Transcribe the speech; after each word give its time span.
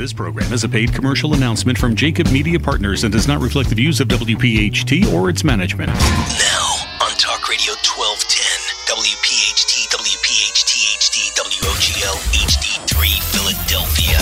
This 0.00 0.14
program 0.14 0.50
is 0.50 0.64
a 0.64 0.68
paid 0.68 0.94
commercial 0.94 1.34
announcement 1.34 1.76
from 1.76 1.94
JAKIB 1.94 2.32
Media 2.32 2.58
Partners 2.58 3.04
and 3.04 3.12
does 3.12 3.28
not 3.28 3.38
reflect 3.38 3.68
the 3.68 3.74
views 3.74 4.00
of 4.00 4.08
WPHT 4.08 5.12
or 5.12 5.28
its 5.28 5.44
management. 5.44 5.88
Now, 5.88 6.72
on 7.04 7.12
Talk 7.20 7.46
Radio 7.50 7.74
1210, 7.84 8.96
WPHT, 8.96 9.92
WPHT, 9.92 10.72
HD, 10.96 11.36
WOGL, 11.36 12.16
HD3, 12.32 13.20
Philadelphia. 13.28 14.16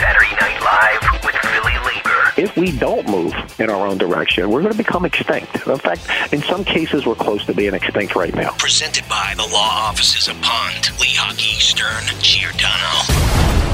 Saturday 0.00 0.34
Night 0.40 0.60
Live 0.66 1.24
with 1.24 1.36
Philly 1.36 1.78
Labor. 1.86 2.32
If 2.36 2.56
we 2.56 2.76
don't 2.76 3.06
move 3.06 3.32
in 3.60 3.70
our 3.70 3.86
own 3.86 3.98
direction, 3.98 4.50
we're 4.50 4.62
going 4.62 4.72
to 4.72 4.78
become 4.78 5.04
extinct. 5.04 5.64
In 5.64 5.78
fact, 5.78 6.08
in 6.32 6.42
some 6.42 6.64
cases, 6.64 7.06
we're 7.06 7.14
close 7.14 7.46
to 7.46 7.54
being 7.54 7.74
extinct 7.74 8.16
right 8.16 8.34
now. 8.34 8.50
Presented 8.58 9.08
by 9.08 9.34
the 9.36 9.46
law 9.52 9.86
offices 9.90 10.26
of 10.26 10.34
Pond, 10.42 10.86
Lehocky, 10.98 11.60
Stern, 11.60 12.02
Giordano. 12.20 13.69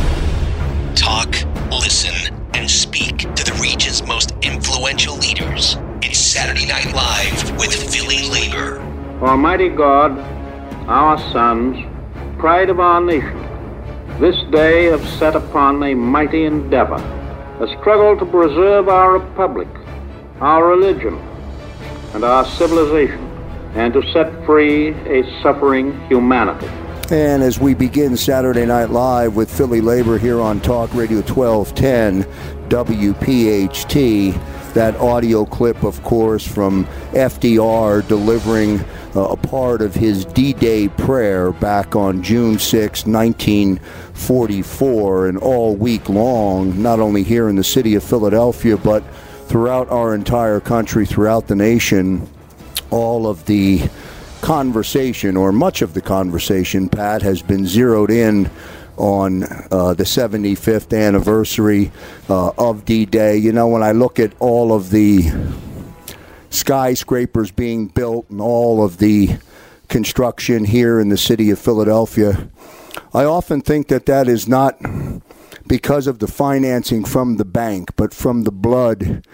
Talk, 0.97 1.37
listen, 1.71 2.35
and 2.55 2.69
speak 2.69 3.19
to 3.19 3.45
the 3.45 3.57
region's 3.63 4.03
most 4.07 4.33
influential 4.41 5.15
leaders. 5.17 5.77
It's 6.03 6.19
Saturday 6.19 6.67
Night 6.67 6.93
Live 6.95 7.59
with 7.59 7.73
Philly 7.93 8.29
Labor. 8.31 8.81
Almighty 9.21 9.69
God, 9.69 10.19
our 10.89 11.19
sons, 11.33 11.77
pride 12.39 12.71
of 12.71 12.81
our 12.81 13.03
nation, 13.03 13.39
this 14.19 14.37
day 14.51 14.87
have 14.87 15.07
set 15.07 15.37
upon 15.37 15.83
a 15.83 15.95
mighty 15.95 16.45
endeavor, 16.45 16.95
a 17.61 17.69
struggle 17.79 18.17
to 18.17 18.25
preserve 18.25 18.89
our 18.89 19.19
republic, 19.19 19.69
our 20.41 20.67
religion, 20.67 21.17
and 22.15 22.25
our 22.25 22.47
civilization, 22.47 23.21
and 23.75 23.93
to 23.93 24.03
set 24.13 24.33
free 24.47 24.89
a 24.89 25.23
suffering 25.43 26.01
humanity. 26.09 26.69
And 27.09 27.45
as 27.45 27.61
we 27.61 27.75
begin 27.75 28.17
Saturday 28.17 28.67
Night 28.67 28.91
Live 28.91 29.37
with 29.37 29.49
Philly 29.49 29.81
Labor 29.81 30.19
here 30.19 30.41
on 30.41 30.61
Talk 30.61 30.93
Radio 30.93 31.21
1210 31.21 32.25
WPHT, 32.69 34.75
that 34.75 34.97
audio 34.97 35.45
clip, 35.45 35.85
of 35.85 36.03
course, 36.03 36.45
from 36.45 36.85
FDR 37.13 38.05
delivering 38.09 38.81
uh, 39.15 39.21
a 39.21 39.37
part 39.37 39.83
of 39.83 39.95
his 39.95 40.25
D 40.25 40.53
Day 40.53 40.89
prayer 40.89 41.53
back 41.53 41.95
on 41.95 42.25
June 42.25 42.59
6, 42.59 43.07
1944, 43.07 45.29
and 45.29 45.39
all 45.39 45.77
week 45.77 46.09
long, 46.09 46.83
not 46.83 46.99
only 46.99 47.23
here 47.23 47.49
in 47.49 47.55
the 47.55 47.63
city 47.63 47.95
of 47.95 48.03
Philadelphia, 48.03 48.77
but 48.77 49.05
throughout 49.47 49.89
our 49.91 50.13
entire 50.13 50.59
country, 50.59 51.07
throughout 51.07 51.47
the 51.47 51.55
nation, 51.55 52.29
all 52.91 53.29
of 53.29 53.47
the 53.47 53.89
conversation, 54.41 55.37
or 55.37 55.53
much 55.53 55.83
of 55.83 55.95
the 55.95 56.01
conversation, 56.01 56.89
Pat, 56.89 57.23
has 57.23 57.43
been 57.43 57.67
zeroed 57.67 58.11
in 58.11 58.51
on 58.97 59.43
uh, 59.71 59.95
the 59.95 60.05
75th 60.05 60.97
anniversary 60.97 61.91
uh, 62.29 62.51
of 62.59 62.85
D 62.85 63.05
Day. 63.05 63.37
You 63.37 63.53
know, 63.53 63.69
when 63.69 63.83
I 63.83 63.93
look 63.93 64.19
at 64.19 64.33
all 64.39 64.73
of 64.73 64.91
the 64.91 65.31
skyscrapers 66.51 67.51
being 67.51 67.89
built 67.89 68.31
and 68.31 68.41
all 68.41 68.85
of 68.85 68.99
the 68.99 69.37
construction 69.89 70.65
here 70.65 70.99
in 71.01 71.09
the 71.11 71.19
city 71.19 71.51
of 71.51 71.59
Philadelphia, 71.59 72.49
I 73.13 73.25
often 73.25 73.61
think 73.61 73.89
that 73.89 74.07
that 74.07 74.29
is 74.29 74.49
not 74.49 74.79
because 75.67 76.07
of 76.07 76.19
the 76.19 76.27
financing 76.27 77.05
from 77.05 77.37
the 77.37 77.45
bank, 77.45 77.91
but 77.97 78.15
from 78.15 78.45
the 78.45 78.53
blood 78.53 79.27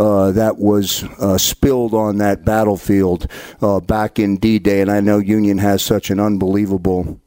uh, 0.00 0.32
that 0.32 0.58
was 0.58 1.04
uh, 1.20 1.36
spilled 1.36 1.92
on 1.92 2.16
that 2.18 2.44
battlefield 2.44 3.26
uh, 3.60 3.80
back 3.80 4.18
in 4.18 4.38
D 4.38 4.58
Day. 4.58 4.80
And 4.80 4.90
I 4.90 5.00
know 5.00 5.18
Union 5.18 5.58
has 5.58 5.82
such 5.82 6.10
an 6.10 6.18
unbelievable. 6.18 7.20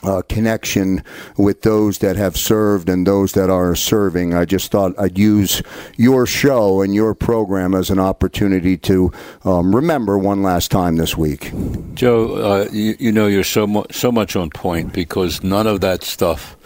Uh, 0.00 0.22
connection 0.28 1.02
with 1.36 1.62
those 1.62 1.98
that 1.98 2.14
have 2.14 2.36
served 2.36 2.88
and 2.88 3.04
those 3.04 3.32
that 3.32 3.50
are 3.50 3.74
serving. 3.74 4.32
I 4.32 4.44
just 4.44 4.70
thought 4.70 4.94
I'd 4.96 5.18
use 5.18 5.60
your 5.96 6.24
show 6.24 6.82
and 6.82 6.94
your 6.94 7.16
program 7.16 7.74
as 7.74 7.90
an 7.90 7.98
opportunity 7.98 8.76
to 8.76 9.10
um, 9.44 9.74
remember 9.74 10.16
one 10.16 10.40
last 10.40 10.70
time 10.70 10.98
this 10.98 11.16
week. 11.16 11.52
Joe, 11.94 12.36
uh, 12.36 12.68
you, 12.70 12.94
you, 13.00 13.10
know 13.10 13.26
you're 13.26 13.42
so 13.42 13.66
mu- 13.66 13.90
so 13.90 14.12
much 14.12 14.36
on 14.36 14.50
point 14.50 14.92
because 14.92 15.42
none 15.42 15.66
of 15.66 15.80
that 15.80 16.04
stuff 16.04 16.56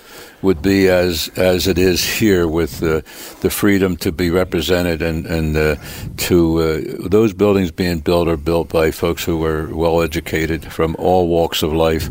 would 0.43 0.61
be 0.61 0.89
as 0.89 1.31
as 1.37 1.67
it 1.67 1.79
is 1.79 2.05
here 2.05 2.47
with 2.47 2.83
uh, 2.83 3.01
the 3.41 3.51
freedom 3.51 3.97
to 3.97 4.13
be 4.13 4.31
represented 4.31 5.01
and 5.01 5.25
and 5.27 5.57
uh, 5.57 5.77
to 6.17 6.61
uh, 6.61 7.09
those 7.09 7.33
buildings 7.33 7.71
being 7.71 8.01
built 8.01 8.29
are 8.29 8.37
built 8.37 8.69
by 8.69 8.91
folks 8.91 9.25
who 9.25 9.39
were 9.39 9.75
well 9.75 10.03
educated 10.03 10.73
from 10.73 10.97
all 10.99 11.29
walks 11.29 11.63
of 11.63 11.73
life. 11.73 12.11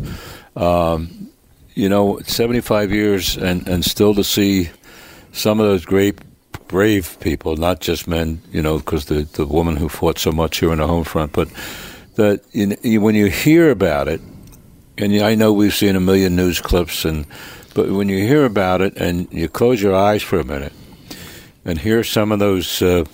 Um, 0.56 1.22
you 1.74 1.88
know, 1.88 2.18
75 2.20 2.92
years 2.92 3.36
and, 3.36 3.66
and 3.66 3.84
still 3.84 4.14
to 4.14 4.24
see 4.24 4.70
some 5.32 5.58
of 5.58 5.66
those 5.66 5.84
great 5.86 6.18
brave 6.68 7.18
people, 7.20 7.56
not 7.56 7.80
just 7.80 8.06
men, 8.06 8.42
you 8.50 8.62
know, 8.62 8.78
because 8.78 9.06
the, 9.06 9.22
the 9.22 9.46
woman 9.46 9.76
who 9.76 9.88
fought 9.88 10.18
so 10.18 10.32
much 10.32 10.58
here 10.58 10.72
in 10.72 10.78
the 10.78 10.86
home 10.86 11.04
front, 11.04 11.32
but 11.32 11.48
that 12.16 12.42
when 12.52 13.14
you 13.14 13.26
hear 13.26 13.70
about 13.70 14.08
it, 14.08 14.20
and 14.98 15.14
I 15.22 15.34
know 15.34 15.52
we've 15.52 15.74
seen 15.74 15.96
a 15.96 16.00
million 16.00 16.36
news 16.36 16.60
clips 16.60 17.04
and 17.04 17.26
but 17.74 17.90
when 17.90 18.08
you 18.08 18.18
hear 18.18 18.44
about 18.44 18.80
it 18.80 18.96
and 18.96 19.28
you 19.32 19.48
close 19.48 19.80
your 19.80 19.94
eyes 19.94 20.22
for 20.22 20.38
a 20.38 20.44
minute 20.44 20.72
and 21.64 21.78
hear 21.78 22.04
some 22.04 22.32
of 22.32 22.38
those 22.38 22.82
uh, 22.82 23.04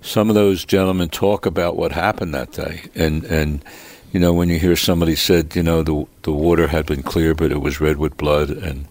some 0.00 0.28
of 0.28 0.34
those 0.34 0.64
gentlemen 0.64 1.08
talk 1.08 1.46
about 1.46 1.76
what 1.76 1.92
happened 1.92 2.34
that 2.34 2.52
day, 2.52 2.82
and 2.94 3.24
and 3.24 3.64
you 4.12 4.20
know 4.20 4.32
when 4.32 4.48
you 4.48 4.58
hear 4.58 4.76
somebody 4.76 5.16
said 5.16 5.56
you 5.56 5.62
know 5.62 5.82
the 5.82 6.06
the 6.22 6.32
water 6.32 6.68
had 6.68 6.86
been 6.86 7.02
clear 7.02 7.34
but 7.34 7.50
it 7.50 7.60
was 7.60 7.80
red 7.80 7.96
with 7.96 8.16
blood 8.16 8.50
and 8.50 8.86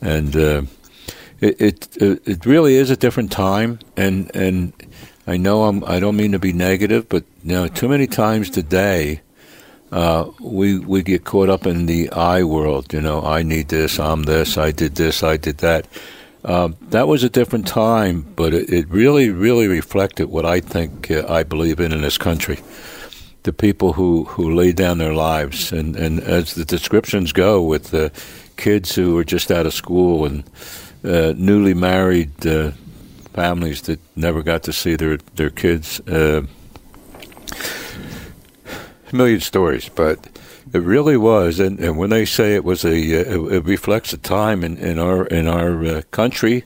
and 0.00 0.36
uh, 0.36 0.62
it, 1.40 1.60
it 1.60 1.88
it 2.26 2.46
really 2.46 2.74
is 2.74 2.90
a 2.90 2.96
different 2.96 3.30
time 3.30 3.78
and 3.96 4.30
and 4.34 4.72
I 5.26 5.36
know 5.36 5.64
I'm 5.64 5.84
I 5.84 6.00
don't 6.00 6.16
mean 6.16 6.32
to 6.32 6.38
be 6.38 6.52
negative 6.52 7.08
but 7.08 7.24
you 7.44 7.52
know 7.52 7.68
too 7.68 7.88
many 7.88 8.06
times 8.06 8.50
today 8.50 9.20
uh, 9.96 10.30
we 10.40 10.78
we 10.78 11.02
get 11.02 11.24
caught 11.24 11.48
up 11.48 11.66
in 11.66 11.86
the 11.86 12.10
I 12.12 12.44
world. 12.44 12.92
You 12.92 13.00
know, 13.00 13.22
I 13.22 13.42
need 13.42 13.68
this, 13.68 13.98
I'm 13.98 14.24
this, 14.24 14.58
I 14.58 14.70
did 14.70 14.96
this, 14.96 15.22
I 15.22 15.38
did 15.38 15.58
that. 15.58 15.86
Um, 16.44 16.76
that 16.90 17.08
was 17.08 17.24
a 17.24 17.30
different 17.30 17.66
time, 17.66 18.20
but 18.36 18.52
it, 18.52 18.68
it 18.70 18.88
really, 18.90 19.30
really 19.30 19.68
reflected 19.68 20.26
what 20.28 20.44
I 20.44 20.60
think 20.60 21.10
uh, 21.10 21.24
I 21.28 21.44
believe 21.44 21.80
in 21.80 21.92
in 21.92 22.02
this 22.02 22.18
country. 22.18 22.58
The 23.44 23.54
people 23.54 23.94
who, 23.94 24.24
who 24.24 24.54
laid 24.54 24.76
down 24.76 24.98
their 24.98 25.14
lives, 25.14 25.72
and, 25.72 25.96
and 25.96 26.20
as 26.20 26.54
the 26.54 26.64
descriptions 26.64 27.32
go, 27.32 27.62
with 27.62 27.90
the 27.90 28.12
kids 28.56 28.94
who 28.94 29.14
were 29.14 29.24
just 29.24 29.50
out 29.50 29.66
of 29.66 29.72
school 29.72 30.26
and 30.26 30.44
uh, 31.04 31.32
newly 31.36 31.74
married 31.74 32.46
uh, 32.46 32.72
families 33.32 33.82
that 33.82 33.98
never 34.14 34.42
got 34.42 34.62
to 34.64 34.72
see 34.72 34.94
their 34.94 35.16
their 35.36 35.50
kids 35.50 36.00
uh, 36.00 36.42
a 39.12 39.16
million 39.16 39.40
stories, 39.40 39.88
but 39.88 40.28
it 40.72 40.80
really 40.82 41.16
was. 41.16 41.60
And, 41.60 41.78
and 41.78 41.96
when 41.96 42.10
they 42.10 42.24
say 42.24 42.54
it 42.54 42.64
was 42.64 42.84
a, 42.84 42.90
uh, 42.90 43.44
it, 43.48 43.64
reflects 43.64 44.12
a 44.12 44.18
time 44.18 44.64
in, 44.64 44.76
in 44.78 44.98
our 44.98 45.26
in 45.26 45.46
our 45.46 45.84
uh, 45.84 46.02
country 46.10 46.64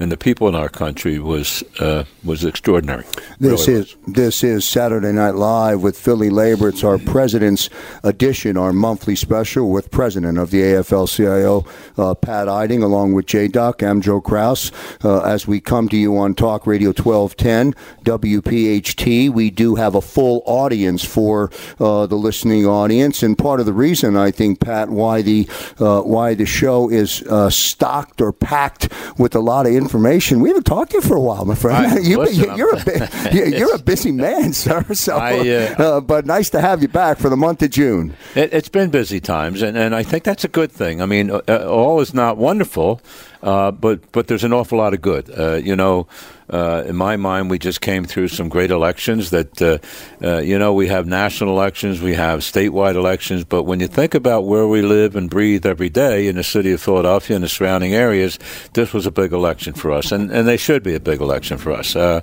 and 0.00 0.10
the 0.10 0.16
people 0.16 0.48
in 0.48 0.54
our 0.54 0.70
country 0.70 1.18
was 1.18 1.62
uh, 1.78 2.04
was 2.24 2.42
extraordinary. 2.42 3.04
This 3.38 3.68
really 3.68 3.80
is 3.80 3.96
was. 3.96 4.14
this 4.14 4.42
is 4.42 4.64
Saturday 4.64 5.12
Night 5.12 5.34
Live 5.34 5.82
with 5.82 5.96
Philly 5.96 6.30
Labor. 6.30 6.70
It's 6.70 6.82
our 6.82 6.96
President's 6.98 7.68
Edition, 8.02 8.56
our 8.56 8.72
monthly 8.72 9.14
special 9.14 9.70
with 9.70 9.90
President 9.90 10.38
of 10.38 10.50
the 10.50 10.62
AFL-CIO, 10.62 11.66
uh, 11.98 12.14
Pat 12.14 12.48
Eiding, 12.48 12.82
along 12.82 13.12
with 13.12 13.26
J 13.26 13.46
Duck. 13.46 13.82
I'm 13.82 14.00
Joe 14.00 14.22
Kraus. 14.22 14.72
Uh, 15.04 15.20
as 15.20 15.46
we 15.46 15.60
come 15.60 15.88
to 15.90 15.96
you 15.96 16.16
on 16.16 16.34
Talk 16.34 16.66
Radio 16.66 16.88
1210 16.88 17.74
WPHT, 18.04 19.30
we 19.30 19.50
do 19.50 19.74
have 19.74 19.94
a 19.94 20.00
full 20.00 20.42
audience 20.46 21.04
for 21.04 21.50
uh, 21.78 22.06
the 22.06 22.16
listening 22.16 22.64
audience, 22.64 23.22
and 23.22 23.36
part 23.36 23.60
of 23.60 23.66
the 23.66 23.74
reason 23.74 24.16
I 24.16 24.30
think 24.30 24.60
Pat 24.60 24.88
why 24.88 25.20
the 25.20 25.46
uh, 25.78 26.00
why 26.00 26.32
the 26.32 26.46
show 26.46 26.88
is 26.88 27.22
uh, 27.24 27.50
stocked 27.50 28.22
or 28.22 28.32
packed 28.32 28.90
with 29.18 29.34
a 29.34 29.40
lot 29.40 29.66
of 29.66 29.72
information 29.72 29.89
information. 29.90 30.40
We 30.40 30.50
haven't 30.50 30.66
talked 30.66 30.92
to 30.92 30.98
you 30.98 31.00
for 31.00 31.16
a 31.16 31.20
while, 31.20 31.44
my 31.44 31.56
friend. 31.56 32.04
you, 32.06 32.20
are 32.20 32.26
a 32.26 32.30
you're 33.58 33.74
a 33.74 33.78
busy 33.78 34.12
man, 34.26 34.52
sir. 34.52 34.84
So, 34.94 35.16
I, 35.16 35.38
uh, 35.48 35.82
uh, 35.82 36.00
but 36.00 36.26
nice 36.26 36.48
to 36.50 36.60
have 36.60 36.80
you 36.80 36.86
back 36.86 37.18
for 37.18 37.28
the 37.28 37.36
month 37.36 37.60
of 37.62 37.70
June. 37.70 38.14
It, 38.36 38.52
has 38.52 38.68
been 38.68 38.90
busy 38.90 39.18
times, 39.20 39.62
and, 39.62 39.76
and 39.76 39.94
I 39.94 40.04
think 40.04 40.22
that's 40.22 40.44
a 40.44 40.48
good 40.48 40.70
thing. 40.70 41.02
I 41.02 41.06
mean, 41.06 41.30
uh, 41.32 41.40
all 41.68 42.00
is 42.00 42.14
not 42.14 42.36
wonderful, 42.36 43.00
uh, 43.42 43.72
but 43.72 44.12
but 44.12 44.28
there's 44.28 44.44
an 44.44 44.52
awful 44.52 44.78
lot 44.78 44.94
of 44.94 45.02
good. 45.02 45.28
Uh, 45.36 45.54
you 45.54 45.74
know. 45.74 46.06
Uh, 46.50 46.82
in 46.86 46.96
my 46.96 47.16
mind, 47.16 47.48
we 47.48 47.58
just 47.58 47.80
came 47.80 48.04
through 48.04 48.28
some 48.28 48.48
great 48.48 48.70
elections. 48.70 49.30
That 49.30 49.62
uh, 49.62 49.78
uh, 50.22 50.38
you 50.38 50.58
know, 50.58 50.72
we 50.72 50.88
have 50.88 51.06
national 51.06 51.50
elections, 51.50 52.00
we 52.00 52.14
have 52.14 52.40
statewide 52.40 52.96
elections, 52.96 53.44
but 53.44 53.64
when 53.64 53.80
you 53.80 53.86
think 53.86 54.14
about 54.14 54.46
where 54.46 54.66
we 54.66 54.82
live 54.82 55.14
and 55.16 55.30
breathe 55.30 55.64
every 55.64 55.88
day 55.88 56.26
in 56.26 56.36
the 56.36 56.44
city 56.44 56.72
of 56.72 56.80
Philadelphia 56.80 57.36
and 57.36 57.44
the 57.44 57.48
surrounding 57.48 57.94
areas, 57.94 58.38
this 58.72 58.92
was 58.92 59.06
a 59.06 59.10
big 59.10 59.32
election 59.32 59.74
for 59.74 59.92
us, 59.92 60.10
and 60.12 60.30
and 60.30 60.48
they 60.48 60.56
should 60.56 60.82
be 60.82 60.94
a 60.94 61.00
big 61.00 61.20
election 61.20 61.56
for 61.56 61.72
us. 61.72 61.94
Uh, 61.94 62.20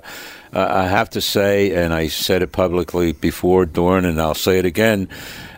I 0.52 0.86
have 0.86 1.10
to 1.10 1.20
say, 1.20 1.74
and 1.74 1.92
I 1.92 2.08
said 2.08 2.42
it 2.42 2.52
publicly 2.52 3.12
before, 3.12 3.66
Dorn, 3.66 4.04
and 4.06 4.20
I'll 4.20 4.34
say 4.34 4.58
it 4.58 4.64
again. 4.64 5.08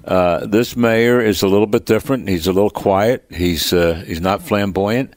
Uh, 0.05 0.47
this 0.47 0.75
mayor 0.77 1.21
is 1.21 1.43
a 1.43 1.47
little 1.47 1.69
bit 1.69 1.87
different. 1.87 2.29
He's 2.29 2.47
a 2.49 2.53
little 2.53 2.71
quiet. 2.71 3.25
He's 3.31 3.73
uh, 3.73 4.03
he's 4.07 4.21
not 4.21 4.43
flamboyant 4.43 5.15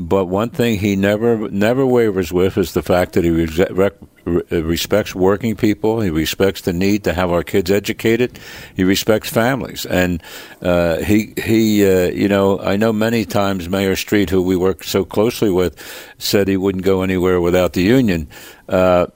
but 0.00 0.26
one 0.26 0.48
thing 0.48 0.78
he 0.78 0.96
never 0.96 1.50
never 1.50 1.84
wavers 1.84 2.32
with 2.32 2.56
is 2.56 2.72
the 2.72 2.82
fact 2.82 3.12
that 3.12 3.24
he 3.24 3.30
re- 3.30 3.90
re- 4.24 4.60
respects 4.60 5.14
working 5.14 5.56
people. 5.56 6.00
He 6.00 6.08
respects 6.08 6.62
the 6.62 6.72
need 6.72 7.04
to 7.04 7.12
have 7.12 7.30
our 7.30 7.42
kids 7.42 7.70
educated. 7.70 8.38
He 8.74 8.82
respects 8.82 9.28
families, 9.28 9.84
and 9.84 10.22
uh, 10.62 10.98
he 10.98 11.34
he 11.36 11.84
uh, 11.86 12.10
you 12.10 12.28
know 12.28 12.58
I 12.60 12.76
know 12.76 12.92
many 12.92 13.26
times 13.26 13.68
Mayor 13.68 13.94
Street, 13.94 14.30
who 14.30 14.42
we 14.42 14.56
work 14.56 14.84
so 14.84 15.04
closely 15.04 15.50
with, 15.50 15.76
said 16.18 16.48
he 16.48 16.56
wouldn't 16.56 16.84
go 16.84 17.02
anywhere 17.02 17.40
without 17.40 17.74
the 17.74 17.82
union. 17.82 18.28
Uh, 18.68 19.06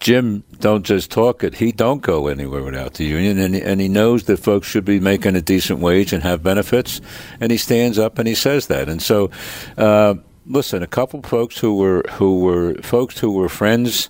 Jim 0.00 0.42
don't 0.60 0.84
just 0.84 1.10
talk 1.10 1.44
it. 1.44 1.54
He 1.54 1.72
don't 1.72 2.00
go 2.00 2.26
anywhere 2.26 2.62
without 2.62 2.94
the 2.94 3.04
union, 3.04 3.38
and 3.38 3.54
and 3.54 3.80
he 3.80 3.88
knows 3.88 4.24
that 4.24 4.38
folks 4.38 4.66
should 4.66 4.84
be 4.84 4.98
making 4.98 5.36
a 5.36 5.42
decent 5.42 5.78
wage 5.78 6.12
and 6.14 6.22
have 6.22 6.42
benefits, 6.42 7.00
and 7.38 7.52
he 7.52 7.58
stands 7.58 7.98
up 7.98 8.18
and 8.18 8.26
he 8.26 8.34
says 8.34 8.66
that. 8.68 8.88
And 8.88 9.02
so, 9.02 9.30
uh, 9.76 10.14
listen, 10.46 10.82
a 10.82 10.86
couple 10.86 11.22
folks 11.22 11.58
who 11.58 11.76
were 11.76 12.02
who 12.12 12.40
were 12.40 12.74
folks 12.82 13.18
who 13.18 13.32
were 13.32 13.48
friends. 13.48 14.08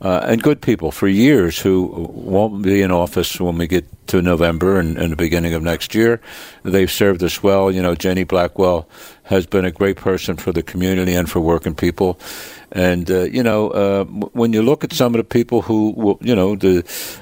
Uh, 0.00 0.20
and 0.26 0.42
good 0.42 0.60
people 0.60 0.90
for 0.90 1.08
years 1.08 1.58
who 1.58 2.08
won't 2.10 2.62
be 2.62 2.82
in 2.82 2.90
office 2.90 3.40
when 3.40 3.58
we 3.58 3.66
get 3.66 3.84
to 4.06 4.22
November 4.22 4.78
and, 4.78 4.96
and, 4.98 5.12
the 5.12 5.16
beginning 5.16 5.54
of 5.54 5.62
next 5.62 5.94
year. 5.94 6.20
They've 6.62 6.90
served 6.90 7.22
us 7.22 7.42
well. 7.42 7.70
You 7.70 7.82
know, 7.82 7.94
Jannie 7.94 8.24
Blackwell 8.24 8.88
has 9.24 9.46
been 9.46 9.64
a 9.64 9.70
great 9.70 9.96
person 9.96 10.36
for 10.36 10.52
the 10.52 10.62
community 10.62 11.14
and 11.14 11.30
for 11.30 11.40
working 11.40 11.74
people. 11.74 12.18
And 12.72 13.10
uh, 13.10 13.24
you 13.24 13.42
know, 13.42 13.70
uh, 13.70 14.04
when 14.04 14.52
you 14.52 14.62
look 14.62 14.84
at 14.84 14.92
some 14.92 15.14
of 15.14 15.18
the 15.18 15.24
people 15.24 15.62
who, 15.62 16.18
you 16.20 16.34
know, 16.34 16.56
the 16.56 16.78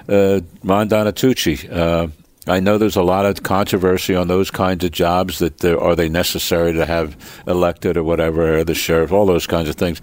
uh, 0.09 0.41
Ron 0.65 0.89
Donatucci. 0.89 2.13
I 2.47 2.59
know 2.59 2.77
there's 2.77 2.97
a 2.97 3.03
lot 3.03 3.25
of 3.25 3.43
controversy 3.43 4.17
on 4.17 4.27
those 4.27 4.51
kinds 4.51 4.85
of 4.85 4.91
jobs. 4.91 5.39
That 5.39 5.65
are 5.65 5.95
they 5.95 6.09
necessary 6.09 6.73
to 6.73 6.85
have 6.87 7.17
elected 7.47 7.97
or 7.97 8.03
whatever, 8.03 8.59
or 8.59 8.65
the 8.65 8.75
sheriff, 8.75 9.13
all 9.13 9.27
those 9.27 9.47
kinds 9.47 9.69
of 9.69 9.77
things. 9.77 10.01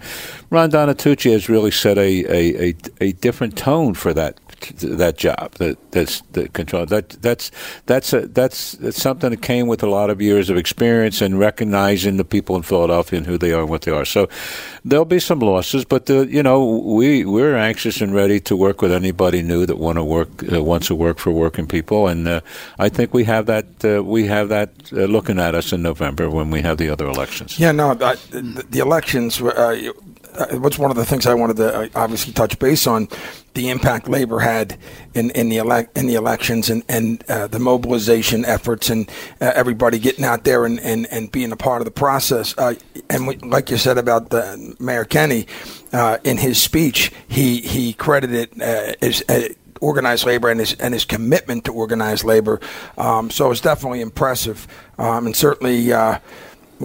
Ron 0.48 0.70
Donatucci 0.70 1.32
has 1.32 1.48
really 1.48 1.70
set 1.70 1.98
a, 1.98 2.24
a, 2.24 2.68
a, 2.70 2.74
a 3.00 3.12
different 3.12 3.56
tone 3.58 3.94
for 3.94 4.14
that 4.14 4.38
that 4.78 5.16
job 5.16 5.52
that 5.54 5.78
that's 5.92 6.20
the 6.32 6.48
control 6.50 6.86
that 6.86 7.08
that's 7.22 7.50
that's 7.86 8.12
a, 8.12 8.26
that's 8.28 8.72
that's 8.72 9.00
something 9.00 9.30
that 9.30 9.42
came 9.42 9.66
with 9.66 9.82
a 9.82 9.88
lot 9.88 10.10
of 10.10 10.20
years 10.20 10.50
of 10.50 10.56
experience 10.56 11.20
and 11.20 11.38
recognizing 11.38 12.16
the 12.16 12.24
people 12.24 12.56
in 12.56 12.62
Philadelphia 12.62 13.18
and 13.18 13.26
who 13.26 13.38
they 13.38 13.52
are 13.52 13.60
and 13.60 13.70
what 13.70 13.82
they 13.82 13.92
are. 13.92 14.04
So 14.04 14.28
there'll 14.84 15.04
be 15.04 15.20
some 15.20 15.40
losses, 15.40 15.84
but 15.84 16.06
the, 16.06 16.26
you 16.26 16.42
know 16.42 16.64
we 16.64 17.24
we're 17.24 17.56
anxious 17.56 18.00
and 18.00 18.14
ready 18.14 18.40
to 18.40 18.56
work 18.56 18.82
with 18.82 18.92
anybody 18.92 19.42
new 19.42 19.66
that 19.66 19.78
want 19.78 19.96
to 19.96 20.04
work 20.04 20.52
uh, 20.52 20.62
wants 20.62 20.86
to 20.88 20.94
work 20.94 21.18
for 21.18 21.30
working 21.30 21.66
people, 21.66 22.06
and 22.06 22.28
uh, 22.28 22.40
I 22.78 22.88
think 22.88 23.14
we 23.14 23.24
have 23.24 23.46
that 23.46 23.66
uh, 23.84 24.02
we 24.04 24.26
have 24.26 24.48
that 24.48 24.70
uh, 24.92 25.04
looking 25.04 25.38
at 25.38 25.54
us 25.54 25.72
in 25.72 25.82
November 25.82 26.30
when 26.30 26.50
we 26.50 26.62
have 26.62 26.76
the 26.76 26.90
other 26.90 27.06
elections. 27.06 27.58
Yeah, 27.58 27.72
no, 27.72 27.94
the, 27.94 28.64
the 28.70 28.78
elections. 28.80 29.40
Uh, 30.40 30.58
what's 30.58 30.78
one 30.78 30.90
of 30.90 30.96
the 30.96 31.04
things 31.04 31.26
I 31.26 31.34
wanted 31.34 31.56
to 31.58 31.74
uh, 31.74 31.88
obviously 31.94 32.32
touch 32.32 32.58
base 32.58 32.86
on 32.86 33.08
the 33.54 33.68
impact 33.68 34.08
labor 34.08 34.38
had 34.38 34.78
in, 35.12 35.30
in 35.30 35.50
the 35.50 35.58
elect 35.58 35.98
in 35.98 36.06
the 36.06 36.14
elections 36.14 36.70
and 36.70 36.82
and 36.88 37.22
uh, 37.28 37.46
the 37.46 37.58
mobilization 37.58 38.44
efforts 38.44 38.88
and 38.88 39.10
uh, 39.40 39.52
everybody 39.54 39.98
getting 39.98 40.24
out 40.24 40.44
there 40.44 40.64
and, 40.64 40.80
and, 40.80 41.06
and 41.10 41.30
being 41.30 41.52
a 41.52 41.56
part 41.56 41.82
of 41.82 41.84
the 41.84 41.90
process. 41.90 42.54
Uh, 42.56 42.74
and 43.10 43.26
we, 43.26 43.36
like 43.38 43.70
you 43.70 43.76
said 43.76 43.98
about 43.98 44.30
the, 44.30 44.74
Mayor 44.78 45.04
Kenney, 45.04 45.46
uh, 45.92 46.18
in 46.24 46.38
his 46.38 46.60
speech, 46.60 47.12
he 47.28 47.60
he 47.60 47.92
credited 47.92 48.62
uh, 48.62 48.94
his, 49.00 49.22
organized 49.80 50.26
labor 50.26 50.48
and 50.48 50.60
his 50.60 50.74
and 50.74 50.94
his 50.94 51.04
commitment 51.04 51.64
to 51.64 51.72
organized 51.72 52.24
labor. 52.24 52.60
Um, 52.96 53.30
so 53.30 53.50
it's 53.50 53.60
definitely 53.60 54.00
impressive, 54.00 54.66
um, 54.98 55.26
and 55.26 55.36
certainly 55.36 55.92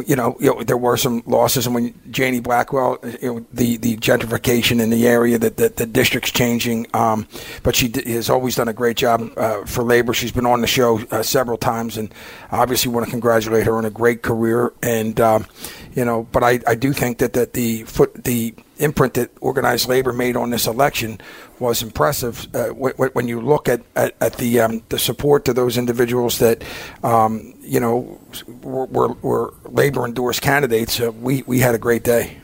you 0.06 0.15
know, 0.15 0.36
you 0.39 0.53
know, 0.53 0.63
there 0.63 0.77
were 0.77 0.97
some 0.97 1.24
losses, 1.25 1.65
and 1.65 1.75
when 1.75 1.94
Jannie 2.12 2.42
Blackwell, 2.42 2.97
you 3.21 3.36
know, 3.36 3.45
the, 3.53 3.77
the 3.77 3.95
gentrification 3.97 4.81
in 4.81 4.89
the 4.89 5.07
area, 5.07 5.38
that 5.38 5.57
the, 5.57 5.69
the, 5.69 5.86
district's 5.86 6.31
changing, 6.31 6.88
um, 6.94 7.27
but 7.63 7.75
she 7.75 7.88
d- 7.88 8.12
has 8.12 8.30
always 8.30 8.56
done 8.56 8.68
a 8.68 8.74
great 8.74 8.97
job 8.97 9.31
uh, 9.38 9.63
for 9.65 9.83
labor. 9.83 10.13
She's 10.13 10.31
been 10.31 10.45
on 10.45 10.62
the 10.62 10.68
show 10.68 11.00
uh, 11.12 11.24
several 11.24 11.57
times, 11.57 11.97
and 11.97 12.13
obviously 12.51 12.92
want 12.92 13.06
to 13.06 13.12
congratulate 13.12 13.65
her 13.65 13.77
on 13.77 13.86
a 13.86 13.89
great 13.89 14.21
career. 14.21 14.74
And 14.83 15.19
um, 15.21 15.45
you 15.94 16.03
know, 16.03 16.24
but 16.31 16.44
I, 16.44 16.59
I 16.68 16.75
do 16.75 16.92
think 16.92 17.19
that, 17.19 17.33
that 17.33 17.53
the 17.53 17.83
foot 17.83 18.24
the 18.24 18.53
imprint 18.77 19.13
that 19.16 19.31
organized 19.42 19.88
labor 19.88 20.13
made 20.13 20.36
on 20.36 20.50
this 20.50 20.68
election 20.68 21.19
was 21.60 21.81
impressive. 21.81 22.48
Uh, 22.54 22.69
when 22.69 23.27
you 23.27 23.42
look 23.42 23.69
at, 23.69 23.81
at, 23.95 24.16
at 24.19 24.38
the 24.38 24.60
um, 24.60 24.83
the 24.89 25.00
support 25.00 25.45
to 25.45 25.54
those 25.54 25.77
individuals 25.77 26.39
that 26.39 26.63
um, 27.04 27.54
you 27.62 27.80
know 27.80 28.19
were, 28.62 28.86
were, 28.86 29.13
were 29.22 29.54
labor 29.66 30.06
endorsed 30.06 30.42
candidates, 30.42 31.00
uh, 31.00 31.12
we 31.12 31.44
we 31.44 31.60
had 31.60 31.75
a 31.75 31.80
great 31.80 32.04
day. 32.04 32.38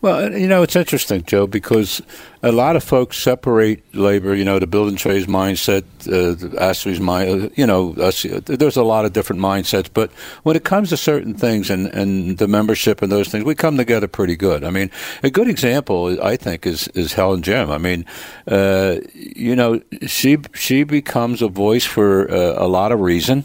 Well, 0.00 0.32
you 0.32 0.46
know, 0.46 0.62
it's 0.62 0.76
interesting, 0.76 1.24
Joe, 1.24 1.48
because 1.48 2.00
a 2.40 2.52
lot 2.52 2.76
of 2.76 2.84
folks 2.84 3.18
separate 3.18 3.82
labor, 3.94 4.32
you 4.32 4.44
know, 4.44 4.60
the 4.60 4.66
building 4.68 4.94
trades 4.94 5.26
mindset, 5.26 5.82
uh, 6.06 6.34
the 6.34 6.56
ASTRE's 6.60 7.00
mind, 7.00 7.42
uh, 7.42 7.48
you 7.56 7.66
know, 7.66 7.94
us, 7.94 8.22
there's 8.22 8.76
a 8.76 8.84
lot 8.84 9.04
of 9.04 9.12
different 9.12 9.42
mindsets. 9.42 9.90
But 9.92 10.12
when 10.44 10.54
it 10.54 10.62
comes 10.62 10.90
to 10.90 10.96
certain 10.96 11.34
things 11.34 11.68
and, 11.68 11.88
and 11.88 12.38
the 12.38 12.46
membership 12.46 13.02
and 13.02 13.10
those 13.10 13.28
things, 13.28 13.44
we 13.44 13.56
come 13.56 13.76
together 13.76 14.06
pretty 14.06 14.36
good. 14.36 14.62
I 14.62 14.70
mean, 14.70 14.90
a 15.24 15.30
good 15.30 15.48
example, 15.48 16.22
I 16.22 16.36
think, 16.36 16.64
is, 16.64 16.86
is 16.88 17.14
Helen 17.14 17.42
Gym. 17.42 17.70
I 17.70 17.78
mean, 17.78 18.04
uh, 18.46 18.98
you 19.14 19.56
know, 19.56 19.82
she, 20.06 20.38
she 20.54 20.84
becomes 20.84 21.42
a 21.42 21.48
voice 21.48 21.84
for 21.84 22.30
uh, 22.30 22.54
a 22.56 22.68
lot 22.68 22.92
of 22.92 23.00
reason, 23.00 23.44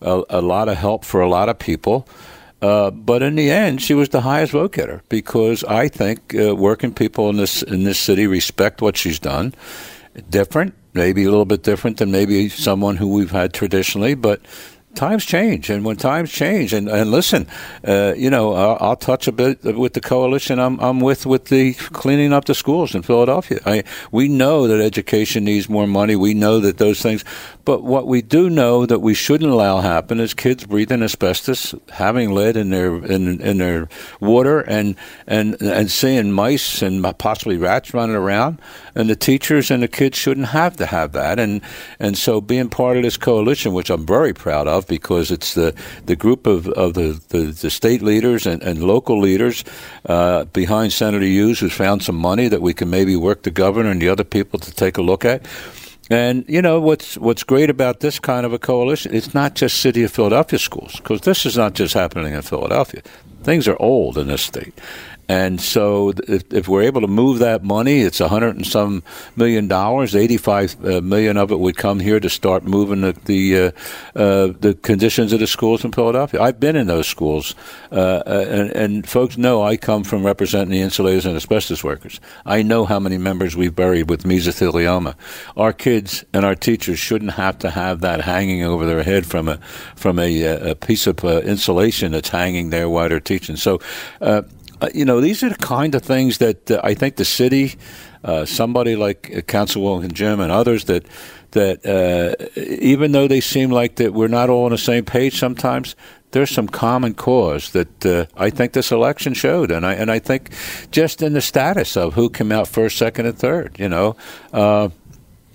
a, 0.00 0.22
a 0.28 0.42
lot 0.42 0.68
of 0.68 0.76
help 0.76 1.04
for 1.04 1.20
a 1.20 1.28
lot 1.28 1.48
of 1.48 1.60
people. 1.60 2.08
Uh, 2.64 2.90
but 2.90 3.22
in 3.22 3.34
the 3.34 3.50
end, 3.50 3.82
she 3.82 3.92
was 3.92 4.08
the 4.08 4.22
highest 4.22 4.52
vote 4.52 4.72
getter 4.72 5.02
because 5.10 5.62
I 5.64 5.86
think 5.86 6.34
uh, 6.34 6.56
working 6.56 6.94
people 6.94 7.28
in 7.28 7.36
this 7.36 7.62
in 7.62 7.84
this 7.84 7.98
city 7.98 8.26
respect 8.26 8.80
what 8.80 8.96
she's 8.96 9.18
done. 9.18 9.52
Different, 10.30 10.72
maybe 10.94 11.24
a 11.24 11.30
little 11.30 11.44
bit 11.44 11.62
different 11.62 11.98
than 11.98 12.10
maybe 12.10 12.48
someone 12.48 12.96
who 12.96 13.08
we've 13.12 13.32
had 13.32 13.52
traditionally, 13.52 14.14
but 14.14 14.40
times 14.94 15.24
change, 15.24 15.70
and 15.70 15.84
when 15.84 15.96
times 15.96 16.30
change, 16.30 16.72
and, 16.72 16.88
and 16.88 17.10
listen, 17.10 17.46
uh, 17.86 18.14
you 18.16 18.30
know, 18.30 18.54
I'll, 18.54 18.78
I'll, 18.80 18.96
touch 18.96 19.26
a 19.26 19.32
bit 19.32 19.62
with 19.76 19.92
the 19.92 20.00
coalition 20.00 20.58
I'm, 20.58 20.78
I'm 20.80 21.00
with 21.00 21.26
with 21.26 21.46
the 21.46 21.74
cleaning 21.74 22.32
up 22.32 22.44
the 22.44 22.54
schools 22.54 22.94
in 22.94 23.02
Philadelphia. 23.02 23.60
I, 23.66 23.84
we 24.12 24.28
know 24.28 24.68
that 24.68 24.80
education 24.80 25.44
needs 25.44 25.68
more 25.68 25.86
money. 25.86 26.16
We 26.16 26.32
know 26.32 26.60
that 26.60 26.78
those 26.78 27.02
things, 27.02 27.24
but 27.64 27.82
what 27.82 28.06
we 28.06 28.22
do 28.22 28.48
know 28.48 28.86
that 28.86 29.00
we 29.00 29.14
shouldn't 29.14 29.50
allow 29.50 29.80
happen 29.80 30.20
is 30.20 30.32
kids 30.32 30.64
breathing 30.66 31.02
asbestos, 31.02 31.74
having 31.90 32.32
lead 32.32 32.56
in 32.56 32.70
their 32.70 32.96
in, 33.04 33.40
in 33.40 33.58
their 33.58 33.88
water, 34.20 34.60
and 34.60 34.96
and 35.26 35.60
and 35.60 35.90
seeing 35.90 36.32
mice 36.32 36.82
and 36.82 37.02
possibly 37.18 37.56
rats 37.56 37.92
running 37.92 38.16
around, 38.16 38.60
and 38.94 39.10
the 39.10 39.16
teachers 39.16 39.70
and 39.70 39.82
the 39.82 39.88
kids 39.88 40.16
shouldn't 40.16 40.48
have 40.48 40.76
to 40.76 40.86
have 40.86 41.12
that, 41.12 41.38
and 41.38 41.60
and 41.98 42.16
so 42.16 42.40
being 42.40 42.68
part 42.68 42.96
of 42.96 43.02
this 43.02 43.16
coalition, 43.16 43.72
which 43.72 43.90
I'm 43.90 44.06
very 44.06 44.32
proud 44.32 44.68
of 44.68 44.83
because 44.86 45.30
it's 45.30 45.54
the, 45.54 45.74
the 46.06 46.16
group 46.16 46.46
of, 46.46 46.68
of 46.68 46.94
the, 46.94 47.20
the, 47.28 47.46
the 47.46 47.70
state 47.70 48.02
leaders 48.02 48.46
and, 48.46 48.62
and 48.62 48.82
local 48.82 49.20
leaders 49.20 49.64
uh, 50.06 50.44
behind 50.46 50.92
Senator 50.92 51.24
Hughes 51.24 51.60
who's 51.60 51.72
found 51.72 52.02
some 52.02 52.16
money 52.16 52.48
that 52.48 52.62
we 52.62 52.74
can 52.74 52.90
maybe 52.90 53.16
work 53.16 53.42
the 53.42 53.50
governor 53.50 53.90
and 53.90 54.00
the 54.00 54.08
other 54.08 54.24
people 54.24 54.58
to 54.58 54.72
take 54.72 54.98
a 54.98 55.02
look 55.02 55.24
at. 55.24 55.46
And 56.10 56.44
you 56.48 56.60
know 56.60 56.80
what's 56.80 57.16
what's 57.16 57.42
great 57.42 57.70
about 57.70 58.00
this 58.00 58.18
kind 58.18 58.44
of 58.44 58.52
a 58.52 58.58
coalition? 58.58 59.14
It's 59.14 59.32
not 59.32 59.54
just 59.54 59.80
City 59.80 60.02
of 60.02 60.12
Philadelphia 60.12 60.58
schools 60.58 60.96
because 60.96 61.22
this 61.22 61.46
is 61.46 61.56
not 61.56 61.72
just 61.72 61.94
happening 61.94 62.34
in 62.34 62.42
Philadelphia. 62.42 63.00
Things 63.42 63.66
are 63.68 63.76
old 63.80 64.18
in 64.18 64.28
this 64.28 64.42
state, 64.42 64.74
and 65.28 65.60
so, 65.60 66.12
if, 66.28 66.52
if, 66.52 66.68
we're 66.68 66.82
able 66.82 67.00
to 67.00 67.06
move 67.06 67.38
that 67.38 67.64
money, 67.64 68.00
it's 68.00 68.20
a 68.20 68.28
hundred 68.28 68.56
and 68.56 68.66
some 68.66 69.02
million 69.36 69.68
dollars. 69.68 70.14
Eighty-five 70.14 70.84
uh, 70.84 70.98
of 70.98 71.50
it 71.50 71.58
would 71.58 71.76
come 71.78 72.00
here 72.00 72.20
to 72.20 72.28
start 72.28 72.64
moving 72.64 73.00
the 73.00 73.12
the, 73.24 73.58
uh, 73.58 73.70
uh, 74.14 74.52
the 74.60 74.74
conditions 74.82 75.32
of 75.32 75.40
the 75.40 75.46
schools 75.46 75.82
in 75.82 75.92
Philadelphia. 75.92 76.42
I've 76.42 76.60
been 76.60 76.76
in 76.76 76.88
those 76.88 77.06
schools, 77.06 77.54
uh, 77.90 77.94
uh, 77.94 78.46
and, 78.48 78.70
and, 78.72 79.08
folks 79.08 79.38
know 79.38 79.62
I 79.62 79.78
come 79.78 80.04
from 80.04 80.26
representing 80.26 80.70
the 80.70 80.80
insulators 80.80 81.24
and 81.24 81.36
asbestos 81.36 81.82
workers. 81.82 82.20
I 82.44 82.62
know 82.62 82.84
how 82.84 83.00
many 83.00 83.16
members 83.16 83.56
we've 83.56 83.74
buried 83.74 84.10
with 84.10 84.24
mesothelioma. 84.24 85.14
Our 85.56 85.72
kids 85.72 86.24
and 86.34 86.44
our 86.44 86.54
teachers 86.54 86.98
shouldn't 86.98 87.32
have 87.32 87.58
to 87.60 87.70
have 87.70 88.02
that 88.02 88.20
hanging 88.20 88.62
over 88.62 88.84
their 88.84 89.02
head 89.02 89.24
from 89.24 89.48
a 89.48 89.56
from 89.96 90.18
a, 90.18 90.46
uh, 90.46 90.72
a 90.72 90.74
piece 90.74 91.06
of 91.06 91.24
insulation 91.24 92.12
that's 92.12 92.28
hanging 92.28 92.68
there 92.68 92.90
while 92.90 93.08
they're 93.08 93.20
teaching. 93.20 93.56
So 93.56 93.80
uh, 94.80 94.88
you 94.94 95.04
know, 95.04 95.20
these 95.20 95.42
are 95.42 95.48
the 95.48 95.54
kind 95.56 95.94
of 95.94 96.02
things 96.02 96.38
that 96.38 96.70
uh, 96.70 96.80
I 96.82 96.94
think 96.94 97.16
the 97.16 97.24
city, 97.24 97.76
uh, 98.24 98.44
somebody 98.44 98.96
like 98.96 99.30
uh, 99.30 99.40
Councilwoman 99.40 100.12
Gym 100.12 100.40
and 100.40 100.50
others 100.50 100.84
that 100.84 101.06
that 101.52 101.86
uh, 101.86 102.60
even 102.60 103.12
though 103.12 103.28
they 103.28 103.40
seem 103.40 103.70
like 103.70 103.96
that 103.96 104.12
we're 104.12 104.28
not 104.28 104.50
all 104.50 104.64
on 104.64 104.72
the 104.72 104.78
same 104.78 105.04
page 105.04 105.38
sometimes, 105.38 105.94
there's 106.32 106.50
some 106.50 106.66
common 106.66 107.14
cause 107.14 107.70
that 107.70 108.04
uh, 108.06 108.26
I 108.36 108.50
think 108.50 108.72
this 108.72 108.90
election 108.90 109.34
showed, 109.34 109.70
and 109.70 109.86
I 109.86 109.94
and 109.94 110.10
I 110.10 110.18
think 110.18 110.50
just 110.90 111.22
in 111.22 111.32
the 111.32 111.40
status 111.40 111.96
of 111.96 112.14
who 112.14 112.28
came 112.28 112.50
out 112.50 112.66
first, 112.68 112.98
second, 112.98 113.26
and 113.26 113.38
third. 113.38 113.76
You 113.78 113.88
know, 113.88 114.16
uh, 114.52 114.88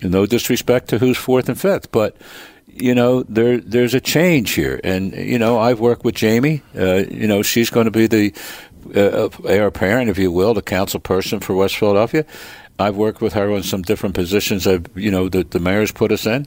no 0.02 0.26
disrespect 0.26 0.88
to 0.88 0.98
who's 0.98 1.18
fourth 1.18 1.48
and 1.48 1.60
fifth, 1.60 1.92
but 1.92 2.16
you 2.66 2.94
know, 2.94 3.22
there 3.24 3.58
there's 3.58 3.94
a 3.94 4.00
change 4.00 4.52
here, 4.52 4.80
and 4.82 5.12
you 5.12 5.38
know, 5.38 5.58
I've 5.58 5.80
worked 5.80 6.04
with 6.04 6.14
Jamie. 6.14 6.62
Uh, 6.76 7.04
you 7.10 7.26
know, 7.26 7.42
she's 7.42 7.70
going 7.70 7.84
to 7.84 7.90
be 7.90 8.06
the 8.06 8.32
uh, 8.94 9.28
heir 9.46 9.66
apparent, 9.66 10.10
if 10.10 10.18
you 10.18 10.30
will, 10.30 10.54
the 10.54 10.62
council 10.62 11.00
person 11.00 11.40
for 11.40 11.54
West 11.54 11.76
Philadelphia. 11.76 12.24
I've 12.78 12.96
worked 12.96 13.20
with 13.20 13.34
her 13.34 13.52
on 13.52 13.62
some 13.62 13.82
different 13.82 14.14
positions. 14.14 14.66
I've, 14.66 14.86
you 14.94 15.10
know, 15.10 15.28
that 15.28 15.50
the 15.50 15.60
mayor's 15.60 15.92
put 15.92 16.12
us 16.12 16.24
in, 16.26 16.46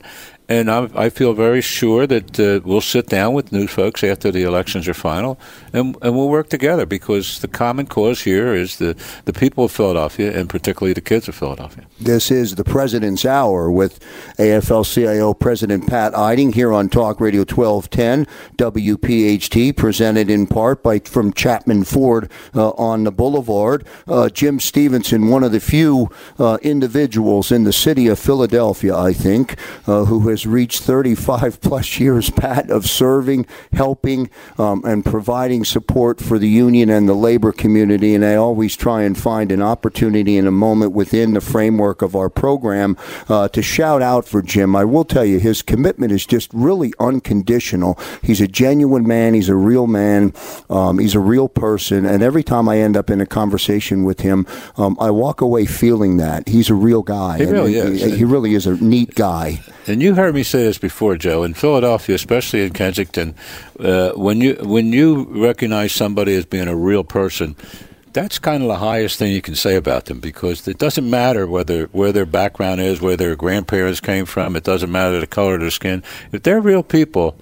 and 0.50 0.70
I, 0.70 0.90
I 0.96 1.10
feel 1.10 1.34
very 1.34 1.62
sure 1.62 2.06
that 2.08 2.40
uh, 2.40 2.60
we'll 2.64 2.82
sit 2.82 3.08
down 3.08 3.34
with 3.34 3.52
new 3.52 3.68
folks 3.68 4.04
after 4.04 4.32
the 4.32 4.44
elections 4.44 4.88
are 4.88 4.94
final, 4.94 5.40
and, 5.72 5.96
and 6.02 6.16
we'll 6.16 6.30
work 6.30 6.50
together 6.50 6.86
because 6.86 7.40
the 7.40 7.48
common 7.48 7.88
cause 7.88 8.22
here 8.24 8.54
is 8.54 8.78
the, 8.78 8.96
the 9.26 9.34
people 9.34 9.66
of 9.66 9.72
Philadelphia, 9.72 10.38
and 10.38 10.50
particularly 10.50 10.94
the 10.94 11.02
kids 11.02 11.28
of 11.28 11.36
Philadelphia. 11.36 11.86
This 12.00 12.32
is 12.32 12.56
the 12.56 12.64
President's 12.64 13.26
Hour 13.26 13.72
with 13.72 14.00
AFL 14.38 14.92
CIO 14.92 15.34
President 15.34 15.88
Pat 15.88 16.14
Eiding 16.18 16.54
here 16.54 16.74
on 16.74 16.90
Talk 16.90 17.22
Radio 17.22 17.42
1210 17.42 18.28
WPHT, 18.58 19.76
presented 19.78 20.30
in 20.30 20.48
part 20.48 20.84
by 20.84 21.00
from 21.00 21.32
Chapman 21.34 21.84
Ford 21.84 22.30
uh, 22.56 22.70
on 22.72 23.04
the 23.04 23.12
Boulevard. 23.12 23.86
Uh, 24.08 24.30
Jim 24.30 24.60
Stevenson, 24.60 25.30
one 25.30 25.44
of 25.44 25.52
the 25.52 25.60
few 25.60 26.10
uh, 26.38 26.58
individuals 26.62 27.52
in 27.52 27.64
the 27.64 27.74
city 27.74 28.08
of 28.08 28.20
Philadelphia, 28.20 28.96
I 28.96 29.14
think, 29.14 29.58
uh, 29.88 30.06
who 30.06 30.33
has 30.34 30.48
reached 30.48 30.82
35 30.82 31.62
plus 31.62 32.00
years, 32.00 32.32
Pat, 32.32 32.72
of 32.72 32.90
serving, 32.90 33.46
helping, 33.72 34.32
um, 34.58 34.84
and 34.84 35.06
providing 35.06 35.64
support 35.64 36.20
for 36.20 36.40
the 36.40 36.50
union 36.50 36.90
and 36.90 37.08
the 37.08 37.14
labor 37.14 37.52
community. 37.52 38.16
And 38.16 38.26
I 38.26 38.34
always 38.34 38.76
try 38.76 39.04
and 39.04 39.16
find 39.16 39.52
an 39.52 39.62
opportunity 39.62 40.38
in 40.38 40.48
a 40.48 40.52
moment 40.52 40.92
within 40.92 41.36
the 41.36 41.42
framework 41.42 42.02
of 42.02 42.16
our 42.16 42.30
program 42.30 42.98
uh, 43.30 43.48
to 43.50 43.62
shout 43.62 44.02
out 44.02 44.28
for 44.28 44.42
Jim. 44.42 44.76
I 44.76 44.86
will 44.86 45.06
tell 45.06 45.24
you, 45.24 45.38
his 45.40 45.62
commitment 45.62 46.12
is 46.12 46.26
just 46.26 46.52
really 46.52 46.94
unconditional. 47.00 48.00
He's 48.24 48.42
a 48.42 48.48
genuine 48.48 49.08
man. 49.08 49.36
He's 49.36 49.50
a 49.50 49.56
real 49.56 49.86
man. 49.86 50.34
Um, 50.68 50.98
he's 50.98 51.14
a 51.14 51.20
real 51.20 51.48
person. 51.48 52.08
And 52.08 52.24
every 52.24 52.44
time 52.44 52.68
I 52.68 52.80
end 52.80 52.98
up 52.98 53.12
in 53.12 53.22
a 53.22 53.28
conversation 53.28 54.04
with 54.04 54.22
him, 54.22 54.48
um, 54.78 54.98
I 55.00 55.12
walk 55.12 55.42
away 55.42 55.68
feeling 55.68 56.18
that 56.18 56.50
he's 56.50 56.72
a 56.72 56.74
real 56.74 57.04
guy. 57.04 57.38
He 57.38 57.46
really 57.46 57.78
And 57.78 57.90
is. 57.94 58.18
He 58.18 58.26
really 58.26 58.56
is 58.56 58.66
a 58.66 58.76
neat 58.84 59.14
guy. 59.14 59.62
And 59.86 60.02
you 60.02 60.16
heard 60.16 60.23
me 60.32 60.44
say 60.44 60.64
this 60.64 60.78
before, 60.78 61.18
Joe. 61.18 61.44
In 61.44 61.54
Philadelphia, 61.54 62.16
especially 62.16 62.64
in 62.64 62.74
Kensington, 62.74 63.36
uh, 63.80 64.12
when 64.12 64.42
you 64.42 64.56
when 64.62 64.94
you 64.94 65.26
recognize 65.30 65.92
somebody 65.92 66.36
as 66.36 66.46
being 66.46 66.68
a 66.68 66.76
real 66.76 67.04
person, 67.04 67.56
that's 68.14 68.38
kind 68.38 68.62
of 68.62 68.70
the 68.70 68.78
highest 68.78 69.18
thing 69.18 69.34
you 69.34 69.42
can 69.42 69.56
say 69.56 69.76
about 69.76 70.06
them 70.06 70.20
because 70.20 70.68
it 70.68 70.78
doesn't 70.78 71.10
matter 71.10 71.48
whether 71.48 71.86
where 71.88 72.12
their 72.12 72.26
background 72.26 72.80
is, 72.80 73.02
where 73.02 73.18
their 73.18 73.36
grandparents 73.36 74.00
came 74.00 74.26
from. 74.26 74.56
It 74.56 74.64
doesn't 74.64 74.92
matter 74.92 75.20
the 75.20 75.28
color 75.28 75.56
of 75.56 75.62
their 75.62 75.72
skin. 75.72 76.04
If 76.32 76.44
they're 76.44 76.62
real 76.62 76.84
people, 76.84 77.36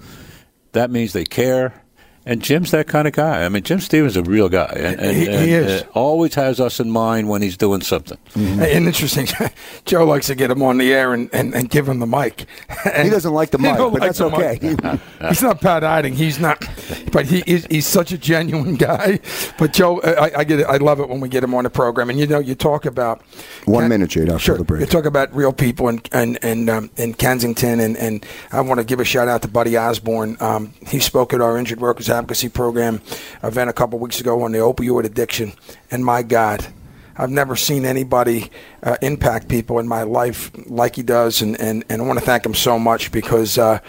that 0.72 0.90
means 0.90 1.12
they 1.12 1.24
care. 1.24 1.81
And 2.24 2.40
Jim's 2.40 2.70
that 2.70 2.86
kind 2.86 3.08
of 3.08 3.14
guy. 3.14 3.44
I 3.44 3.48
mean, 3.48 3.64
Jim 3.64 3.80
Stevens 3.80 4.12
is 4.12 4.16
a 4.18 4.22
real 4.22 4.48
guy, 4.48 4.72
and, 4.76 5.00
and, 5.00 5.16
He- 5.16 5.24
he 5.24 5.30
and, 5.32 5.66
is. 5.66 5.82
uh, 5.82 5.86
always 5.94 6.34
has 6.36 6.60
us 6.60 6.78
in 6.78 6.88
mind 6.90 7.28
when 7.28 7.42
he's 7.42 7.56
doing 7.56 7.80
something. 7.80 8.16
And 8.36 8.62
interesting, 8.62 9.26
Joe 9.86 10.04
likes 10.04 10.28
to 10.28 10.36
get 10.36 10.48
him 10.50 10.62
on 10.62 10.78
the 10.78 10.92
air 10.94 11.14
and, 11.14 11.28
and, 11.32 11.52
and 11.52 11.68
give 11.68 11.88
him 11.88 11.98
the 11.98 12.06
mic. 12.06 12.46
And 12.84 13.04
He 13.04 13.10
doesn't 13.10 13.32
like 13.34 13.50
the 13.50 13.58
mic, 13.58 13.76
don't 13.76 13.92
but 13.92 14.02
like 14.02 14.08
that's 14.10 14.20
okay. 14.20 14.58
mic. 14.62 15.00
he's 15.30 15.42
not 15.42 15.60
Pat 15.60 15.82
Eiding. 15.82 16.14
He's 16.14 16.38
not, 16.38 16.64
but 17.10 17.26
he 17.26 17.42
is. 17.46 17.66
He's 17.68 17.86
such 17.88 18.12
a 18.12 18.18
genuine 18.18 18.76
guy. 18.76 19.18
But 19.58 19.72
Joe, 19.72 20.00
I, 20.02 20.30
I 20.38 20.44
get 20.44 20.60
it. 20.60 20.66
I 20.66 20.76
love 20.76 21.00
it 21.00 21.08
when 21.08 21.18
we 21.20 21.28
get 21.28 21.42
him 21.42 21.54
on 21.54 21.64
the 21.64 21.70
program. 21.70 22.08
And 22.08 22.20
you 22.20 22.26
know, 22.28 22.38
you 22.38 22.54
talk 22.54 22.86
about 22.86 23.22
One 23.64 23.82
Ken- 23.82 23.88
minute, 23.88 24.10
Jade, 24.10 24.28
after 24.28 24.38
Sure. 24.38 24.58
the 24.58 24.64
break. 24.64 24.80
You 24.80 24.86
talk 24.86 25.06
about 25.06 25.34
real 25.34 25.52
people 25.52 25.88
and 25.88 26.08
and 26.12 26.38
and 26.42 26.70
um, 26.70 26.90
in 26.96 27.14
Kensington, 27.14 27.80
and 27.80 27.96
and 27.96 28.24
I 28.52 28.60
want 28.60 28.78
to 28.78 28.84
give 28.84 29.00
a 29.00 29.04
shout 29.04 29.26
out 29.26 29.42
to 29.42 29.48
Buddy 29.48 29.76
Osborne. 29.76 30.36
Um, 30.38 30.72
he 30.86 31.00
spoke 31.00 31.34
at 31.34 31.40
our 31.40 31.58
injured 31.58 31.80
workers 31.80 32.08
advocacy 32.12 32.48
program 32.48 33.00
event 33.42 33.70
a 33.70 33.72
couple 33.72 33.98
weeks 33.98 34.20
ago 34.20 34.42
on 34.42 34.52
the 34.52 34.58
opioid 34.58 35.04
addiction, 35.04 35.52
and 35.90 36.04
my 36.04 36.22
God. 36.22 36.66
I've 37.14 37.30
never 37.30 37.56
seen 37.56 37.84
anybody 37.84 38.50
uh, 38.82 38.96
impact 39.02 39.48
people 39.48 39.78
in 39.78 39.86
my 39.86 40.02
life 40.02 40.50
like 40.66 40.96
he 40.96 41.02
does, 41.02 41.42
and, 41.42 41.60
and, 41.60 41.84
and 41.90 42.00
I 42.00 42.04
want 42.06 42.18
to 42.18 42.24
thank 42.24 42.46
him 42.46 42.54
so 42.54 42.78
much 42.78 43.12
because 43.12 43.58
uh, 43.58 43.80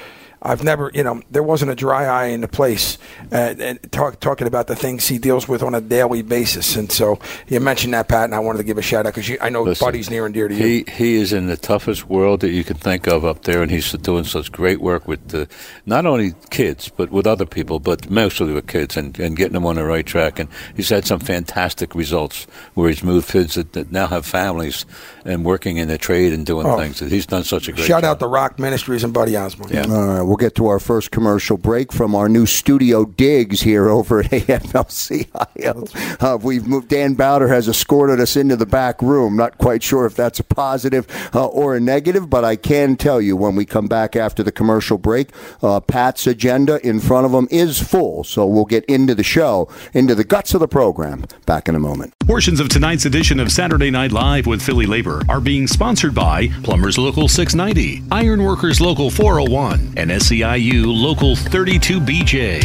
I've 0.46 0.62
never, 0.64 0.92
you 0.94 1.04
know, 1.04 1.22
there 1.32 1.42
wasn't 1.42 1.72
a 1.72 1.76
dry 1.76 2.04
eye 2.06 2.26
in 2.28 2.42
the 2.42 2.48
place 2.50 2.98
uh, 3.32 3.56
and 3.58 3.80
talk, 3.94 4.20
talking 4.20 4.46
about 4.46 4.68
the 4.68 4.76
things 4.76 5.08
he 5.08 5.18
deals 5.18 5.48
with 5.48 5.64
on 5.64 5.74
a 5.74 5.80
daily 5.80 6.22
basis. 6.22 6.76
And 6.76 6.92
so 6.92 7.18
you 7.48 7.62
mentioned 7.62 7.94
that, 7.94 8.10
Pat, 8.10 8.26
and 8.26 8.36
I 8.36 8.40
wanted 8.40 8.58
to 8.58 8.64
give 8.66 8.78
a 8.78 8.82
shout 8.82 9.06
out 9.06 9.16
because 9.16 9.38
I 9.42 9.48
know 9.50 9.64
Listen, 9.64 9.86
Buddy's 9.86 10.10
near 10.10 10.26
and 10.26 10.34
dear 10.34 10.50
to 10.50 10.54
you. 10.54 10.64
He 10.66 10.86
he 10.92 11.16
is 11.16 11.32
in 11.32 11.48
the 11.48 11.56
toughest 11.56 12.10
world 12.10 12.42
that 12.42 12.50
you 12.52 12.64
can 12.66 12.76
think 12.76 13.08
of 13.08 13.24
up 13.24 13.44
there, 13.44 13.62
and 13.62 13.72
he's 13.72 13.90
doing 13.94 14.26
such 14.26 14.52
great 14.52 14.82
work 14.82 15.08
with 15.08 15.30
the, 15.30 15.48
not 15.86 16.06
only 16.06 16.34
kids 16.50 16.90
but 16.90 17.10
with 17.10 17.26
other 17.26 17.46
people, 17.46 17.80
but 17.80 18.10
mostly 18.10 18.52
with 18.52 18.68
kids, 18.68 18.98
and, 18.98 19.18
and 19.20 19.38
getting 19.38 19.54
them 19.54 19.66
on 19.66 19.76
the 19.78 19.86
right 19.86 20.06
track. 20.06 20.40
And 20.40 20.50
he's 20.76 20.90
had 20.90 21.06
some 21.06 21.20
fantastic 21.22 21.96
results 21.96 22.48
where 22.74 22.90
he's 22.90 23.02
moved 23.04 23.30
kids 23.30 23.56
that, 23.56 23.72
that 23.74 23.92
now 23.94 24.08
have 24.08 24.26
families 24.26 24.86
and 25.24 25.46
working 25.46 25.78
in 25.78 25.88
the 25.88 25.98
trade 25.98 26.34
and 26.34 26.46
doing 26.46 26.68
Oh. 26.68 26.78
things. 26.78 27.00
He's 27.00 27.26
done 27.26 27.44
such 27.46 27.70
a 27.70 27.72
great 27.72 27.86
Shout 27.88 28.02
job. 28.04 28.12
out 28.12 28.20
to 28.20 28.28
Rock 28.28 28.60
Ministries 28.60 29.04
and 29.06 29.14
Buddy 29.14 29.38
Osborne. 29.38 29.70
Yeah. 29.72 29.86
All 29.90 30.08
right, 30.08 30.22
we'll 30.34 30.38
get 30.40 30.56
to 30.56 30.66
our 30.66 30.80
first 30.80 31.12
commercial 31.12 31.58
break 31.58 31.94
from 31.94 32.16
our 32.16 32.28
new 32.28 32.48
studio 32.48 33.06
digs 33.06 33.62
here 33.62 33.88
over 33.88 34.22
at 34.22 34.26
AFL-CIO. 34.32 35.86
Uh, 36.20 36.40
we've 36.42 36.66
moved. 36.66 36.88
Dan 36.88 37.14
Bowder 37.14 37.48
has 37.50 37.68
escorted 37.68 38.20
us 38.20 38.36
into 38.36 38.56
the 38.56 38.66
back 38.66 39.00
room. 39.04 39.38
Not 39.38 39.60
quite 39.60 39.84
sure 39.84 40.08
if 40.08 40.16
that's 40.16 40.40
a 40.40 40.44
positive 40.44 41.06
uh, 41.36 41.46
or 41.46 41.76
a 41.76 41.80
negative, 41.80 42.32
but 42.32 42.44
I 42.44 42.56
can 42.56 42.96
tell 42.96 43.22
you 43.22 43.38
when 43.38 43.56
we 43.56 43.64
come 43.64 43.86
back 43.86 44.16
after 44.16 44.42
the 44.42 44.52
commercial 44.52 44.98
break, 44.98 45.30
uh, 45.62 45.80
Pat's 45.82 46.26
agenda 46.26 46.84
in 46.84 47.00
front 47.00 47.28
of 47.28 47.32
him 47.32 47.48
is 47.52 47.80
full. 47.80 48.24
So 48.24 48.48
we'll 48.48 48.66
get 48.66 48.86
into 48.86 49.14
the 49.14 49.22
show, 49.22 49.70
into 49.94 50.16
the 50.16 50.24
guts 50.24 50.56
of 50.56 50.62
the 50.62 50.68
program. 50.68 51.26
Back 51.46 51.70
in 51.70 51.76
a 51.76 51.80
moment. 51.80 52.16
Portions 52.26 52.60
of 52.60 52.70
tonight's 52.70 53.06
edition 53.06 53.40
of 53.40 53.52
Saturday 53.52 53.92
Night 53.92 54.12
Live 54.12 54.48
with 54.48 54.64
Philly 54.64 54.88
Labor 54.88 55.22
are 55.30 55.40
being 55.40 55.68
sponsored 55.68 56.16
by 56.16 56.48
Plumbers 56.64 56.98
Local 56.98 57.28
690, 57.28 58.04
Ironworkers 58.12 58.82
Local 58.82 59.12
401, 59.12 59.94
and 59.98 60.10
SEIU 60.24 60.86
Local 60.86 61.36
32BJ. 61.36 62.62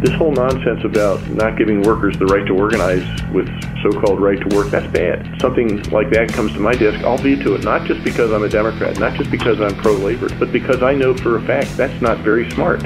This 0.00 0.14
whole 0.14 0.32
nonsense 0.32 0.82
about 0.86 1.28
not 1.28 1.58
giving 1.58 1.82
workers 1.82 2.18
the 2.18 2.24
right 2.24 2.46
to 2.46 2.54
organize 2.54 3.04
with 3.30 3.46
so-called 3.82 4.22
right 4.22 4.40
to 4.40 4.56
work, 4.56 4.70
that's 4.70 4.90
bad. 4.90 5.38
Something 5.38 5.82
like 5.90 6.08
that 6.12 6.30
comes 6.30 6.54
to 6.54 6.60
my 6.60 6.72
desk, 6.72 7.04
I'll 7.04 7.18
veto 7.18 7.56
it, 7.56 7.62
not 7.62 7.86
just 7.86 8.02
because 8.02 8.32
I'm 8.32 8.42
a 8.42 8.48
Democrat, 8.48 8.98
not 8.98 9.12
just 9.18 9.30
because 9.30 9.60
I'm 9.60 9.76
pro-labor, 9.76 10.30
but 10.38 10.50
because 10.50 10.82
I 10.82 10.94
know 10.94 11.14
for 11.14 11.36
a 11.36 11.42
fact 11.42 11.76
that's 11.76 12.00
not 12.00 12.20
very 12.20 12.50
smart. 12.52 12.82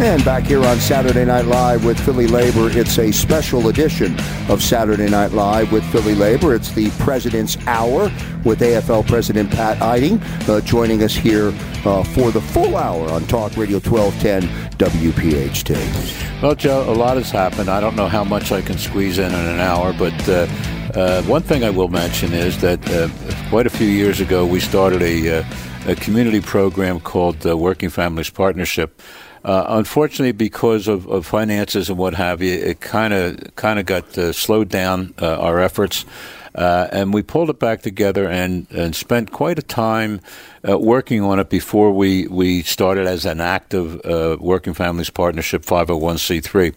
And 0.00 0.24
back 0.24 0.42
here 0.42 0.64
on 0.64 0.80
Saturday 0.80 1.24
Night 1.24 1.44
Live 1.44 1.84
with 1.84 1.98
Philly 2.00 2.26
Labor, 2.26 2.68
it's 2.68 2.98
a 2.98 3.12
special 3.12 3.68
edition 3.68 4.18
of 4.48 4.60
Saturday 4.60 5.08
Night 5.08 5.30
Live 5.30 5.70
with 5.70 5.84
Philly 5.92 6.16
Labor. 6.16 6.52
It's 6.52 6.72
the 6.72 6.90
President's 6.98 7.56
Hour 7.68 8.10
with 8.44 8.58
AFL 8.58 9.06
President 9.06 9.52
Pat 9.52 9.80
Eiding 9.80 10.20
uh, 10.48 10.60
joining 10.62 11.04
us 11.04 11.14
here 11.14 11.54
uh, 11.84 12.02
for 12.02 12.32
the 12.32 12.40
full 12.40 12.76
hour 12.76 13.08
on 13.08 13.24
Talk 13.26 13.56
Radio 13.56 13.78
1210 13.78 14.42
WPHT. 14.78 16.42
Well, 16.42 16.56
Joe, 16.56 16.90
a 16.90 16.92
lot 16.92 17.16
has 17.16 17.30
happened. 17.30 17.68
I 17.68 17.80
don't 17.80 17.94
know 17.94 18.08
how 18.08 18.24
much 18.24 18.50
I 18.50 18.62
can 18.62 18.78
squeeze 18.78 19.18
in 19.18 19.26
in 19.32 19.46
an 19.46 19.60
hour, 19.60 19.92
but 19.92 20.28
uh, 20.28 20.48
uh, 20.94 21.22
one 21.22 21.42
thing 21.42 21.62
I 21.62 21.70
will 21.70 21.88
mention 21.88 22.32
is 22.32 22.60
that 22.62 22.80
uh, 22.90 23.08
quite 23.48 23.66
a 23.66 23.70
few 23.70 23.86
years 23.86 24.20
ago 24.20 24.44
we 24.44 24.58
started 24.58 25.02
a, 25.02 25.38
uh, 25.38 25.44
a 25.86 25.94
community 25.94 26.40
program 26.40 26.98
called 26.98 27.44
Working 27.44 27.90
Families 27.90 28.30
Partnership. 28.30 29.00
Uh, 29.44 29.66
unfortunately, 29.68 30.32
because 30.32 30.88
of, 30.88 31.06
of 31.06 31.26
finances 31.26 31.90
and 31.90 31.98
what 31.98 32.14
have 32.14 32.40
you, 32.40 32.52
it 32.54 32.80
kind 32.80 33.12
of 33.12 33.54
kind 33.56 33.78
of 33.78 33.84
got 33.84 34.16
uh, 34.16 34.32
slowed 34.32 34.70
down 34.70 35.12
uh, 35.20 35.38
our 35.38 35.60
efforts. 35.60 36.06
Uh, 36.54 36.88
and 36.92 37.12
we 37.12 37.20
pulled 37.20 37.50
it 37.50 37.58
back 37.58 37.82
together 37.82 38.28
and, 38.28 38.68
and 38.70 38.94
spent 38.94 39.32
quite 39.32 39.58
a 39.58 39.62
time 39.62 40.20
uh, 40.66 40.78
working 40.78 41.20
on 41.20 41.40
it 41.40 41.50
before 41.50 41.92
we, 41.92 42.28
we 42.28 42.62
started 42.62 43.08
as 43.08 43.26
an 43.26 43.40
active 43.40 44.00
Working 44.40 44.72
Families 44.72 45.10
Partnership 45.10 45.62
501c3. 45.62 46.72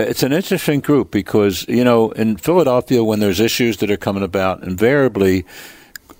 It's 0.00 0.24
an 0.24 0.32
interesting 0.32 0.80
group 0.80 1.12
because, 1.12 1.64
you 1.68 1.84
know, 1.84 2.10
in 2.10 2.36
Philadelphia, 2.36 3.04
when 3.04 3.20
there's 3.20 3.38
issues 3.38 3.76
that 3.76 3.88
are 3.88 3.96
coming 3.96 4.24
about, 4.24 4.64
invariably, 4.64 5.44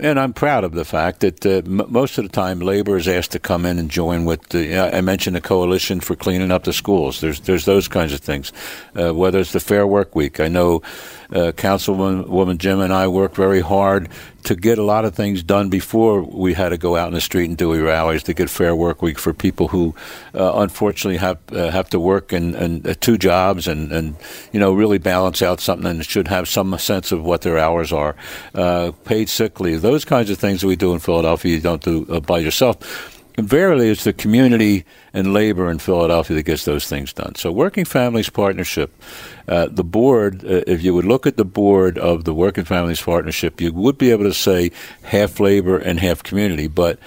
and 0.05 0.21
I'm 0.21 0.35
proud 0.35 0.65
of 0.65 0.73
the 0.73 0.85
fact 0.85 1.21
that 1.21 1.47
uh, 1.47 1.63
m- 1.65 1.87
most 1.89 2.19
of 2.19 2.25
the 2.25 2.31
time 2.31 2.61
labor 2.61 2.97
is 2.99 3.09
asked 3.09 3.33
to 3.33 3.39
come 3.39 3.65
in 3.65 3.79
and 3.79 3.91
join 3.91 4.27
with 4.27 4.51
the. 4.51 4.79
I 4.79 5.01
mentioned 5.01 5.35
the 5.35 5.41
coalition 5.41 6.01
for 6.01 6.15
cleaning 6.15 6.51
up 6.53 6.65
the 6.65 6.75
schools. 6.75 7.21
There's 7.21 7.41
there's 7.41 7.65
those 7.65 7.89
kinds 7.89 8.13
of 8.13 8.21
things. 8.21 8.53
Uh, 8.95 9.15
whether 9.15 9.39
it's 9.39 9.53
the 9.53 9.61
Fair 9.61 9.87
Work 9.87 10.15
Week, 10.15 10.41
I 10.41 10.49
know 10.49 10.83
uh, 11.31 11.53
Councilwoman 11.53 12.29
woman 12.29 12.59
Gym 12.59 12.81
and 12.81 12.93
I 12.93 13.09
worked 13.09 13.37
very 13.37 13.61
hard 13.61 14.09
to 14.45 14.55
get 14.55 14.79
a 14.79 14.83
lot 14.83 15.05
of 15.05 15.15
things 15.15 15.43
done 15.43 15.71
before 15.71 16.23
we 16.23 16.53
had 16.53 16.69
to 16.69 16.77
go 16.77 16.97
out 16.97 17.09
in 17.09 17.15
the 17.15 17.21
street 17.21 17.47
and 17.47 17.57
do 17.57 17.75
rallies 17.83 18.23
to 18.25 18.35
get 18.35 18.51
Fair 18.51 18.77
Work 18.77 19.01
Week 19.01 19.19
for 19.19 19.33
people 19.33 19.69
who 19.69 19.95
uh, 20.35 20.53
unfortunately 20.57 21.17
have 21.17 21.39
uh, 21.51 21.71
have 21.71 21.89
to 21.91 21.99
work 21.99 22.33
and, 22.33 22.55
and 22.55 22.87
uh, 22.87 22.95
two 23.01 23.17
jobs 23.17 23.67
and, 23.67 23.91
and 23.91 24.17
you 24.53 24.61
know 24.61 24.73
really 24.73 24.99
balance 24.99 25.41
out 25.43 25.61
something 25.61 25.87
and 25.87 26.05
should 26.05 26.29
have 26.29 26.47
some 26.49 26.77
sense 26.79 27.11
of 27.11 27.25
what 27.25 27.41
their 27.41 27.59
hours 27.59 27.93
are. 27.93 28.15
Uh, 28.55 28.93
paid 29.05 29.29
sick 29.29 29.61
leave, 29.61 29.81
those 29.83 30.05
kinds 30.05 30.31
of 30.31 30.39
things 30.39 30.61
that 30.61 30.67
we 30.67 30.77
do 30.77 30.93
in 30.93 30.99
Philadelphia, 30.99 31.55
you 31.55 31.61
don't 31.61 31.83
do 31.83 32.07
uh, 32.11 32.21
by 32.21 32.39
yourself. 32.39 33.14
Invariably 33.37 33.91
it's 33.91 34.05
the 34.05 34.13
community 34.13 34.85
and 35.13 35.33
labor 35.33 35.71
in 35.71 35.79
Philadelphia 35.79 36.37
that 36.37 36.43
gets 36.45 36.65
those 36.65 36.87
things 36.87 37.13
done. 37.13 37.35
So, 37.35 37.51
Working 37.51 37.85
Families 37.85 38.31
Partnership, 38.31 38.93
uh, 39.49 39.69
the 39.71 39.85
board, 39.85 40.45
uh, 40.45 40.63
if 40.67 40.83
you 40.83 40.95
would 40.95 41.05
look 41.05 41.27
at 41.27 41.37
the 41.37 41.45
board 41.45 41.99
of 41.99 42.25
the 42.25 42.35
Working 42.35 42.65
Families 42.65 43.03
Partnership, 43.03 43.61
you 43.61 43.73
would 43.73 43.99
be 43.99 44.11
able 44.11 44.25
to 44.25 44.35
say 44.35 44.71
half 45.03 45.41
labor 45.41 45.79
and 45.79 46.01
half 46.01 46.23
community, 46.23 46.69
but 46.69 46.99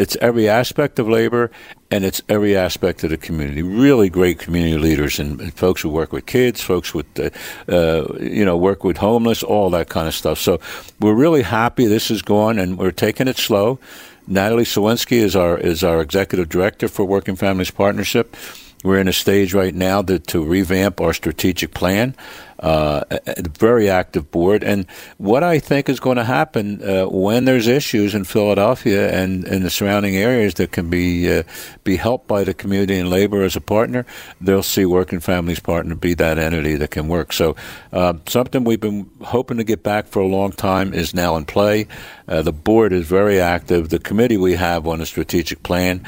it's 0.00 0.16
every 0.20 0.48
aspect 0.48 0.98
of 0.98 1.08
labor 1.08 1.50
and 1.90 2.04
it's 2.04 2.22
every 2.28 2.56
aspect 2.56 3.04
of 3.04 3.10
the 3.10 3.18
community. 3.18 3.62
Really 3.62 4.08
great 4.08 4.38
community 4.38 4.78
leaders 4.78 5.18
and, 5.18 5.40
and 5.40 5.52
folks 5.52 5.82
who 5.82 5.90
work 5.90 6.10
with 6.10 6.24
kids, 6.24 6.62
folks 6.62 6.94
with, 6.94 7.06
uh, 7.18 7.28
uh, 7.70 8.14
you 8.18 8.44
know, 8.44 8.56
work 8.56 8.82
with 8.82 8.96
homeless, 8.96 9.42
all 9.42 9.68
that 9.70 9.90
kind 9.90 10.08
of 10.08 10.14
stuff. 10.14 10.38
So 10.38 10.58
we're 11.00 11.14
really 11.14 11.42
happy 11.42 11.84
this 11.84 12.10
is 12.10 12.22
going 12.22 12.58
and 12.58 12.78
we're 12.78 12.92
taking 12.92 13.28
it 13.28 13.36
slow. 13.36 13.78
Natalie 14.26 14.64
Sawinski 14.64 15.18
is 15.18 15.36
our 15.36 15.58
is 15.58 15.82
our 15.84 16.00
executive 16.00 16.48
director 16.48 16.88
for 16.88 17.04
Working 17.04 17.36
Families 17.36 17.70
Partnership. 17.70 18.36
We're 18.82 18.98
in 18.98 19.08
a 19.08 19.12
stage 19.12 19.52
right 19.52 19.74
now 19.74 20.00
to, 20.02 20.18
to 20.18 20.42
revamp 20.42 21.00
our 21.00 21.12
strategic 21.12 21.74
plan. 21.74 22.14
Uh, 22.58 23.04
a, 23.10 23.48
very 23.58 23.88
active 23.88 24.30
board. 24.30 24.62
And 24.62 24.86
what 25.16 25.42
I 25.42 25.58
think 25.58 25.88
is 25.88 25.98
going 25.98 26.18
to 26.18 26.24
happen 26.24 26.82
uh, 26.82 27.06
when 27.06 27.46
there's 27.46 27.66
issues 27.66 28.14
in 28.14 28.24
Philadelphia 28.24 29.10
and 29.10 29.46
in 29.46 29.62
the 29.62 29.70
surrounding 29.70 30.14
areas 30.14 30.52
that 30.54 30.70
can 30.70 30.90
be 30.90 31.38
uh, 31.38 31.44
be 31.84 31.96
helped 31.96 32.28
by 32.28 32.44
the 32.44 32.52
community 32.52 32.98
and 32.98 33.08
labor 33.08 33.42
as 33.44 33.56
a 33.56 33.62
partner, 33.62 34.04
they'll 34.42 34.62
see 34.62 34.84
Working 34.84 35.20
Families 35.20 35.58
Partner 35.58 35.94
be 35.94 36.12
that 36.12 36.36
entity 36.36 36.76
that 36.76 36.90
can 36.90 37.08
work. 37.08 37.32
So 37.32 37.56
uh, 37.94 38.14
something 38.26 38.64
we've 38.64 38.78
been 38.78 39.08
hoping 39.22 39.56
to 39.56 39.64
get 39.64 39.82
back 39.82 40.06
for 40.08 40.20
a 40.20 40.26
long 40.26 40.52
time 40.52 40.92
is 40.92 41.14
now 41.14 41.36
in 41.36 41.46
play. 41.46 41.88
Uh, 42.28 42.42
the 42.42 42.52
board 42.52 42.92
is 42.92 43.06
very 43.06 43.40
active. 43.40 43.88
The 43.88 43.98
committee 43.98 44.36
we 44.36 44.52
have 44.56 44.86
on 44.86 45.00
a 45.00 45.06
strategic 45.06 45.62
plan 45.62 46.06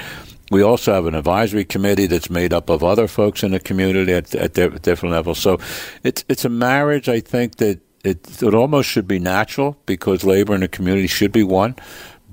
we 0.53 0.63
also 0.63 0.93
have 0.93 1.07
an 1.07 1.15
advisory 1.15 1.65
committee 1.65 2.07
that's 2.07 2.29
made 2.29 2.53
up 2.53 2.69
of 2.69 2.85
other 2.85 3.09
folks 3.09 3.43
in 3.43 3.53
the 3.53 3.61
community 3.61 4.13
at, 4.13 4.35
at 4.35 4.53
different 4.83 5.13
levels. 5.13 5.39
So 5.39 5.59
it's 6.05 6.25
it's 6.29 6.45
a 6.45 6.51
marriage. 6.51 7.09
I 7.09 7.21
think 7.21 7.57
that 7.57 7.81
it 8.05 8.43
it 8.43 8.55
almost 8.55 8.89
should 8.89 9.09
be 9.09 9.19
natural 9.19 9.79
because 9.87 10.25
labor 10.25 10.53
and 10.53 10.63
the 10.63 10.69
community 10.69 11.07
should 11.07 11.33
be 11.33 11.43
one. 11.43 11.77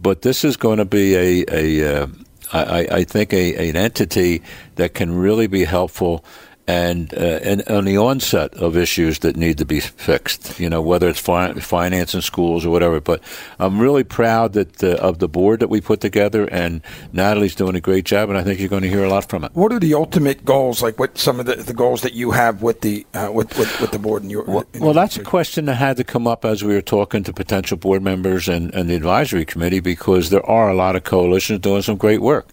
But 0.01 0.21
this 0.21 0.43
is 0.43 0.57
going 0.57 0.77
to 0.77 0.85
be 0.85 1.15
a 1.15 1.45
a 1.49 2.03
uh, 2.03 2.07
I, 2.51 2.88
I 2.91 3.03
think 3.03 3.31
a, 3.31 3.69
an 3.69 3.75
entity 3.75 4.41
that 4.75 4.93
can 4.93 5.15
really 5.15 5.47
be 5.47 5.65
helpful 5.65 6.25
and, 6.69 7.15
uh, 7.15 7.39
and 7.41 7.67
on 7.67 7.85
the 7.85 7.97
onset 7.97 8.53
of 8.53 8.77
issues 8.77 9.19
that 9.19 9.35
need 9.35 9.57
to 9.57 9.65
be 9.65 9.79
fixed, 9.79 10.59
you 10.59 10.69
know, 10.69 10.83
whether 10.83 11.09
it's 11.09 11.19
fi- 11.19 11.53
finance 11.53 12.13
in 12.13 12.21
schools 12.21 12.63
or 12.63 12.69
whatever. 12.69 13.01
But 13.01 13.23
I'm 13.57 13.79
really 13.79 14.03
proud 14.03 14.53
that 14.53 14.83
uh, 14.83 14.89
of 14.97 15.17
the 15.17 15.27
board 15.27 15.61
that 15.61 15.69
we 15.69 15.81
put 15.81 15.99
together, 15.99 16.45
and 16.45 16.81
Natalie's 17.11 17.55
doing 17.55 17.75
a 17.75 17.81
great 17.81 18.05
job, 18.05 18.29
and 18.29 18.38
I 18.38 18.43
think 18.43 18.59
you're 18.59 18.69
going 18.69 18.83
to 18.83 18.89
hear 18.89 19.03
a 19.03 19.09
lot 19.09 19.27
from 19.27 19.43
it. 19.45 19.51
What 19.55 19.73
are 19.73 19.79
the 19.79 19.95
ultimate 19.95 20.45
goals? 20.45 20.83
Like, 20.83 20.99
what 20.99 21.17
some 21.17 21.39
of 21.39 21.47
the, 21.47 21.55
the 21.55 21.73
goals 21.73 22.03
that 22.03 22.13
you 22.13 22.29
have 22.31 22.61
with 22.61 22.81
the 22.81 23.03
uh, 23.15 23.31
with, 23.33 23.57
with, 23.57 23.81
with 23.81 23.89
the 23.89 23.99
board 23.99 24.21
and 24.21 24.29
your? 24.29 24.43
Well, 24.43 24.65
well 24.79 24.93
that's 24.93 25.17
a 25.17 25.23
question 25.23 25.65
that 25.65 25.75
had 25.75 25.97
to 25.97 26.03
come 26.03 26.27
up 26.27 26.45
as 26.45 26.63
we 26.63 26.75
were 26.75 26.83
talking 26.83 27.23
to 27.23 27.33
potential 27.33 27.77
board 27.77 28.03
members 28.03 28.47
and, 28.47 28.71
and 28.75 28.88
the 28.88 28.95
advisory 28.95 29.43
committee 29.43 29.79
because 29.79 30.29
there 30.29 30.45
are 30.45 30.69
a 30.69 30.75
lot 30.75 30.95
of 30.95 31.03
coalitions 31.03 31.61
doing 31.61 31.81
some 31.81 31.97
great 31.97 32.21
work. 32.21 32.51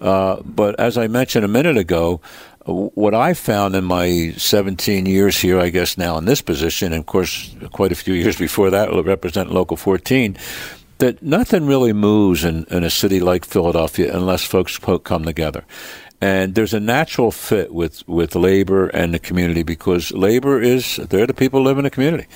Uh, 0.00 0.40
but 0.44 0.80
as 0.80 0.96
I 0.96 1.08
mentioned 1.08 1.44
a 1.44 1.48
minute 1.48 1.76
ago, 1.76 2.22
what 2.66 3.14
I 3.14 3.34
found 3.34 3.74
in 3.74 3.84
my 3.84 4.32
17 4.36 5.06
years 5.06 5.38
here, 5.38 5.58
I 5.58 5.70
guess 5.70 5.96
now 5.96 6.18
in 6.18 6.26
this 6.26 6.42
position, 6.42 6.92
and 6.92 7.00
of 7.00 7.06
course 7.06 7.54
quite 7.72 7.92
a 7.92 7.94
few 7.94 8.14
years 8.14 8.36
before 8.36 8.70
that, 8.70 8.90
representing 9.04 9.54
Local 9.54 9.76
14, 9.76 10.36
that 10.98 11.22
nothing 11.22 11.66
really 11.66 11.94
moves 11.94 12.44
in, 12.44 12.64
in 12.64 12.84
a 12.84 12.90
city 12.90 13.20
like 13.20 13.44
Philadelphia 13.44 14.14
unless 14.14 14.44
folks 14.44 14.78
come 14.78 15.24
together. 15.24 15.64
And 16.22 16.54
there's 16.54 16.74
a 16.74 16.80
natural 16.80 17.30
fit 17.30 17.72
with, 17.72 18.06
with 18.06 18.34
labor 18.34 18.88
and 18.88 19.14
the 19.14 19.18
community 19.18 19.62
because 19.62 20.12
labor 20.12 20.60
is, 20.60 20.96
they're 20.96 21.26
the 21.26 21.32
people 21.32 21.60
who 21.60 21.64
live 21.64 21.78
in 21.78 21.84
the 21.84 21.90
community. 21.90 22.26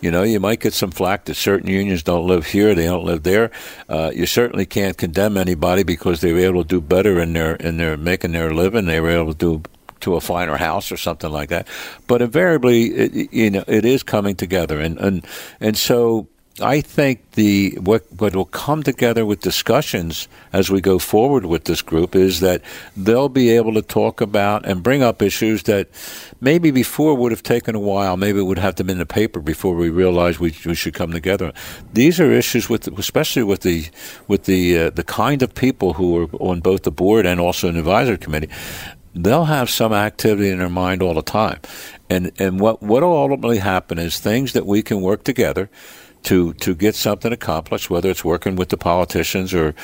You 0.00 0.12
know, 0.12 0.22
you 0.22 0.38
might 0.38 0.60
get 0.60 0.74
some 0.74 0.92
flack 0.92 1.24
that 1.24 1.34
certain 1.34 1.68
unions 1.68 2.04
don't 2.04 2.28
live 2.28 2.46
here, 2.46 2.72
they 2.72 2.84
don't 2.84 3.04
live 3.04 3.24
there. 3.24 3.50
Uh, 3.88 4.12
you 4.14 4.26
certainly 4.26 4.64
can't 4.64 4.96
condemn 4.96 5.36
anybody 5.36 5.82
because 5.82 6.20
they 6.20 6.32
were 6.32 6.38
able 6.38 6.62
to 6.62 6.68
do 6.68 6.80
better 6.80 7.18
in 7.18 7.32
their, 7.32 7.56
in 7.56 7.78
their 7.78 7.96
making 7.96 8.30
their 8.30 8.54
living. 8.54 8.84
They 8.84 9.00
were 9.00 9.10
able 9.10 9.34
to 9.34 9.38
do 9.38 9.62
to 10.02 10.16
a 10.16 10.20
finer 10.20 10.56
house 10.56 10.92
or 10.92 10.96
something 10.96 11.30
like 11.30 11.48
that. 11.48 11.66
But 12.06 12.22
invariably, 12.22 12.86
it, 12.86 13.32
you 13.32 13.50
know, 13.50 13.64
it 13.66 13.84
is 13.84 14.02
coming 14.02 14.36
together, 14.36 14.80
and 14.80 14.98
and 14.98 15.26
and 15.60 15.76
so 15.76 16.28
I 16.60 16.82
think 16.82 17.32
the 17.32 17.78
what 17.80 18.04
what 18.18 18.36
will 18.36 18.44
come 18.44 18.82
together 18.82 19.24
with 19.24 19.40
discussions 19.40 20.28
as 20.52 20.70
we 20.70 20.82
go 20.82 20.98
forward 20.98 21.46
with 21.46 21.64
this 21.64 21.80
group 21.80 22.14
is 22.14 22.40
that 22.40 22.60
they'll 22.94 23.30
be 23.30 23.48
able 23.50 23.72
to 23.74 23.80
talk 23.80 24.20
about 24.20 24.66
and 24.66 24.82
bring 24.82 25.02
up 25.02 25.22
issues 25.22 25.62
that 25.62 25.88
maybe 26.42 26.70
before 26.70 27.14
would 27.14 27.32
have 27.32 27.42
taken 27.42 27.74
a 27.74 27.80
while. 27.80 28.18
Maybe 28.18 28.38
it 28.38 28.42
would 28.42 28.58
have 28.58 28.76
be 28.76 28.92
in 28.92 28.98
the 28.98 29.06
paper 29.06 29.40
before 29.40 29.74
we 29.74 29.88
realized 29.88 30.40
we, 30.40 30.54
we 30.66 30.74
should 30.74 30.92
come 30.92 31.10
together. 31.10 31.52
These 31.94 32.20
are 32.20 32.30
issues 32.30 32.68
with 32.68 32.86
especially 32.98 33.44
with 33.44 33.62
the 33.62 33.86
with 34.28 34.44
the 34.44 34.78
uh, 34.78 34.90
the 34.90 35.04
kind 35.04 35.42
of 35.42 35.54
people 35.54 35.94
who 35.94 36.18
are 36.18 36.28
on 36.38 36.60
both 36.60 36.82
the 36.82 36.92
board 36.92 37.24
and 37.24 37.40
also 37.40 37.68
an 37.68 37.78
advisory 37.78 38.18
committee 38.18 38.50
they'll 39.14 39.44
have 39.44 39.68
some 39.70 39.92
activity 39.92 40.50
in 40.50 40.58
their 40.58 40.68
mind 40.68 41.02
all 41.02 41.14
the 41.14 41.22
time. 41.22 41.60
And 42.08 42.32
and 42.38 42.60
what 42.60 42.82
what 42.82 43.02
will 43.02 43.16
ultimately 43.16 43.58
happen 43.58 43.98
is 43.98 44.18
things 44.18 44.52
that 44.52 44.66
we 44.66 44.82
can 44.82 45.00
work 45.00 45.24
together 45.24 45.68
to 46.24 46.52
to 46.54 46.74
get 46.74 46.94
something 46.94 47.32
accomplished, 47.32 47.90
whether 47.90 48.10
it's 48.10 48.24
working 48.24 48.56
with 48.56 48.68
the 48.68 48.76
politicians 48.76 49.54
or 49.54 49.74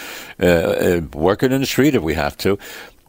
uh, 0.40 0.46
uh, 0.46 1.00
working 1.12 1.52
in 1.52 1.60
the 1.60 1.66
street 1.66 1.94
if 1.94 2.02
we 2.02 2.14
have 2.14 2.36
to. 2.38 2.58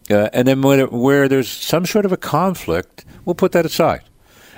Uh, 0.09 0.29
and 0.33 0.47
then 0.47 0.61
when 0.61 0.79
it, 0.79 0.91
where 0.91 1.27
there's 1.27 1.49
some 1.49 1.85
sort 1.85 2.05
of 2.05 2.11
a 2.11 2.17
conflict, 2.17 3.05
we'll 3.25 3.35
put 3.35 3.51
that 3.51 3.65
aside. 3.65 4.01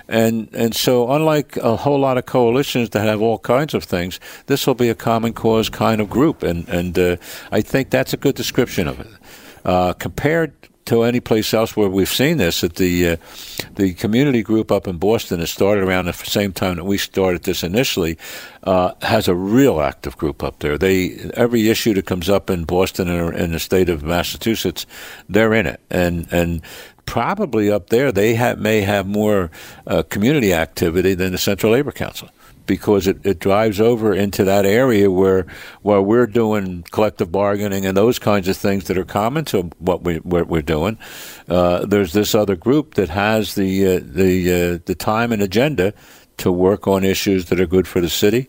And 0.08 0.50
and 0.54 0.76
so, 0.76 1.12
unlike 1.12 1.58
a 1.58 1.76
whole 1.76 2.00
lot 2.00 2.18
of 2.18 2.26
coalitions 2.26 2.90
that 2.90 3.06
have 3.06 3.22
all 3.22 3.40
kinds 3.40 3.74
of 3.74 3.84
things, 3.84 4.20
this 4.48 4.68
will 4.68 4.76
be 4.76 4.90
a 4.90 4.96
common 4.96 5.34
cause 5.34 5.70
kind 5.70 6.02
of 6.02 6.10
group, 6.10 6.44
and 6.44 6.68
and 6.68 6.98
uh, 6.98 7.18
I 7.52 7.62
think 7.62 7.90
that's 7.90 8.14
a 8.14 8.18
good 8.18 8.36
description 8.36 8.88
of 8.88 9.00
it. 9.00 9.08
Uh, 9.64 9.94
compared 9.94 10.54
to 10.92 11.04
any 11.04 11.22
place 11.22 11.54
else 11.54 11.76
where 11.76 11.90
we've 11.90 12.10
seen 12.10 12.38
this. 12.38 12.62
That 12.62 12.76
the 12.76 13.12
uh, 13.12 13.18
the 13.76 13.94
community 13.94 14.44
group 14.44 14.72
up 14.72 14.88
in 14.88 14.98
Boston 14.98 15.40
that 15.40 15.48
started 15.48 15.84
around 15.84 16.06
the 16.06 16.14
same 16.14 16.52
time 16.52 16.76
that 16.76 16.84
we 16.84 16.98
started 16.98 17.44
this 17.44 17.64
initially 17.64 18.18
uh, 18.64 18.94
has 19.02 19.28
a 19.28 19.36
real 19.36 19.80
active 19.80 20.18
group 20.18 20.44
up 20.44 20.60
there. 20.60 20.78
They 20.78 21.32
every 21.34 21.70
issue 21.70 21.94
that 21.94 22.06
comes 22.06 22.30
up 22.30 22.50
in 22.50 22.66
Boston 22.66 23.10
or 23.10 23.34
in 23.34 23.54
the 23.54 23.60
state 23.60 23.90
of 23.90 24.04
Massachusetts, 24.04 24.86
they're 25.30 25.54
in 25.54 25.66
it, 25.66 25.80
and 25.90 26.28
and 26.32 26.62
probably 27.06 27.72
up 27.72 27.90
there 27.90 28.12
they 28.12 28.36
have, 28.36 28.60
may 28.60 28.82
have 28.82 29.08
more 29.08 29.50
uh, 29.88 30.04
community 30.04 30.54
activity 30.54 31.14
than 31.14 31.32
the 31.32 31.38
Central 31.38 31.72
Labor 31.72 31.92
Council 31.92 32.30
because 32.66 33.08
it, 33.08 33.26
it 33.26 33.40
drives 33.40 33.80
over 33.80 34.14
into 34.14 34.44
that 34.44 34.66
area 34.66 35.10
where 35.10 35.46
while 35.82 36.02
we're 36.02 36.28
doing 36.28 36.84
collective 36.92 37.32
bargaining 37.32 37.86
and 37.86 37.96
those 37.98 38.20
kinds 38.20 38.48
of 38.48 38.58
things 38.58 38.86
that 38.86 38.98
are 38.98 39.06
common 39.06 39.46
to 39.46 39.64
what 39.80 40.04
we 40.04 40.18
what 40.18 40.48
we're 40.48 40.62
doing, 40.62 40.98
uh, 41.50 41.86
there's 41.86 42.14
this 42.14 42.36
other 42.36 42.56
group 42.56 42.96
that 42.96 43.10
has 43.10 43.56
the 43.56 43.86
uh, 43.86 44.00
the 44.04 44.52
uh, 44.52 44.80
the 44.86 44.96
time 44.96 45.32
and 45.32 45.42
agenda 45.42 45.94
to 46.38 46.52
work 46.52 46.88
on 46.88 47.04
issues 47.04 47.46
that 47.46 47.60
are 47.60 47.68
good 47.68 47.88
for 47.88 48.02
the 48.02 48.10
city 48.10 48.48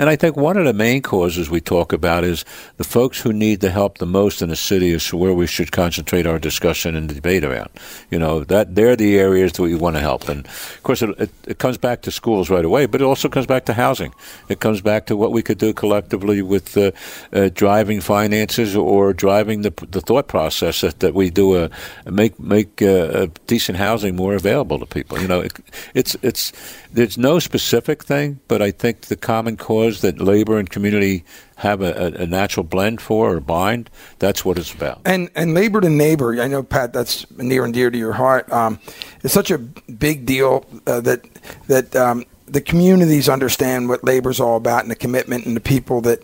and 0.00 0.08
I 0.08 0.16
think 0.16 0.34
one 0.34 0.56
of 0.56 0.64
the 0.64 0.72
main 0.72 1.02
causes 1.02 1.50
we 1.50 1.60
talk 1.60 1.92
about 1.92 2.24
is 2.24 2.46
the 2.78 2.84
folks 2.84 3.20
who 3.20 3.34
need 3.34 3.60
the 3.60 3.70
help 3.70 3.98
the 3.98 4.06
most 4.06 4.40
in 4.40 4.48
the 4.48 4.56
city 4.56 4.92
is 4.92 5.12
where 5.12 5.34
we 5.34 5.46
should 5.46 5.72
concentrate 5.72 6.26
our 6.26 6.38
discussion 6.38 6.96
and 6.96 7.06
debate 7.06 7.44
around. 7.44 7.68
You 8.10 8.18
know, 8.18 8.42
that 8.44 8.74
they're 8.74 8.96
the 8.96 9.18
areas 9.18 9.52
that 9.52 9.62
we 9.62 9.74
want 9.74 9.96
to 9.96 10.00
help. 10.00 10.26
And 10.30 10.46
of 10.46 10.80
course, 10.84 11.02
it, 11.02 11.10
it, 11.18 11.30
it 11.46 11.58
comes 11.58 11.76
back 11.76 12.00
to 12.02 12.10
schools 12.10 12.48
right 12.48 12.64
away, 12.64 12.86
but 12.86 13.02
it 13.02 13.04
also 13.04 13.28
comes 13.28 13.44
back 13.44 13.66
to 13.66 13.74
housing. 13.74 14.14
It 14.48 14.60
comes 14.60 14.80
back 14.80 15.04
to 15.06 15.18
what 15.18 15.32
we 15.32 15.42
could 15.42 15.58
do 15.58 15.74
collectively 15.74 16.40
with 16.40 16.78
uh, 16.78 16.92
uh, 17.34 17.50
driving 17.52 18.00
finances 18.00 18.74
or 18.74 19.12
driving 19.12 19.60
the, 19.60 19.72
the 19.90 20.00
thought 20.00 20.28
process 20.28 20.80
that, 20.80 21.00
that 21.00 21.12
we 21.12 21.28
do 21.28 21.62
a, 21.62 21.68
make 22.10 22.40
make 22.40 22.80
uh, 22.80 23.26
decent 23.46 23.76
housing 23.76 24.16
more 24.16 24.34
available 24.34 24.78
to 24.78 24.86
people. 24.86 25.20
You 25.20 25.28
know, 25.28 25.40
it, 25.40 25.52
it's 25.92 26.16
it's 26.22 26.54
there's 26.92 27.18
no 27.18 27.38
specific 27.38 28.02
thing, 28.02 28.40
but 28.48 28.62
I 28.62 28.70
think 28.70 29.02
the 29.02 29.16
common 29.16 29.58
cause 29.58 29.89
that 30.00 30.20
labor 30.20 30.58
and 30.58 30.70
community 30.70 31.24
have 31.56 31.82
a, 31.82 32.14
a, 32.16 32.26
natural 32.26 32.64
blend 32.64 33.00
for 33.00 33.34
or 33.34 33.40
bind, 33.40 33.90
that's 34.18 34.44
what 34.44 34.58
it's 34.58 34.72
about. 34.72 35.00
And 35.04 35.30
and 35.34 35.52
labor 35.52 35.80
to 35.80 35.90
neighbor, 35.90 36.40
I 36.40 36.46
know 36.46 36.62
Pat, 36.62 36.92
that's 36.92 37.30
near 37.32 37.64
and 37.64 37.74
dear 37.74 37.90
to 37.90 37.98
your 37.98 38.12
heart. 38.12 38.50
Um, 38.50 38.78
it's 39.22 39.34
such 39.34 39.50
a 39.50 39.58
big 39.58 40.26
deal 40.26 40.64
uh, 40.86 41.00
that 41.00 41.26
that. 41.68 41.96
Um, 41.96 42.24
the 42.46 42.60
communities 42.60 43.28
understand 43.28 43.88
what 43.88 44.02
labor 44.02 44.28
is 44.28 44.40
all 44.40 44.56
about 44.56 44.82
and 44.82 44.90
the 44.90 44.96
commitment 44.96 45.46
and 45.46 45.54
the 45.54 45.60
people 45.60 46.00
that 46.00 46.20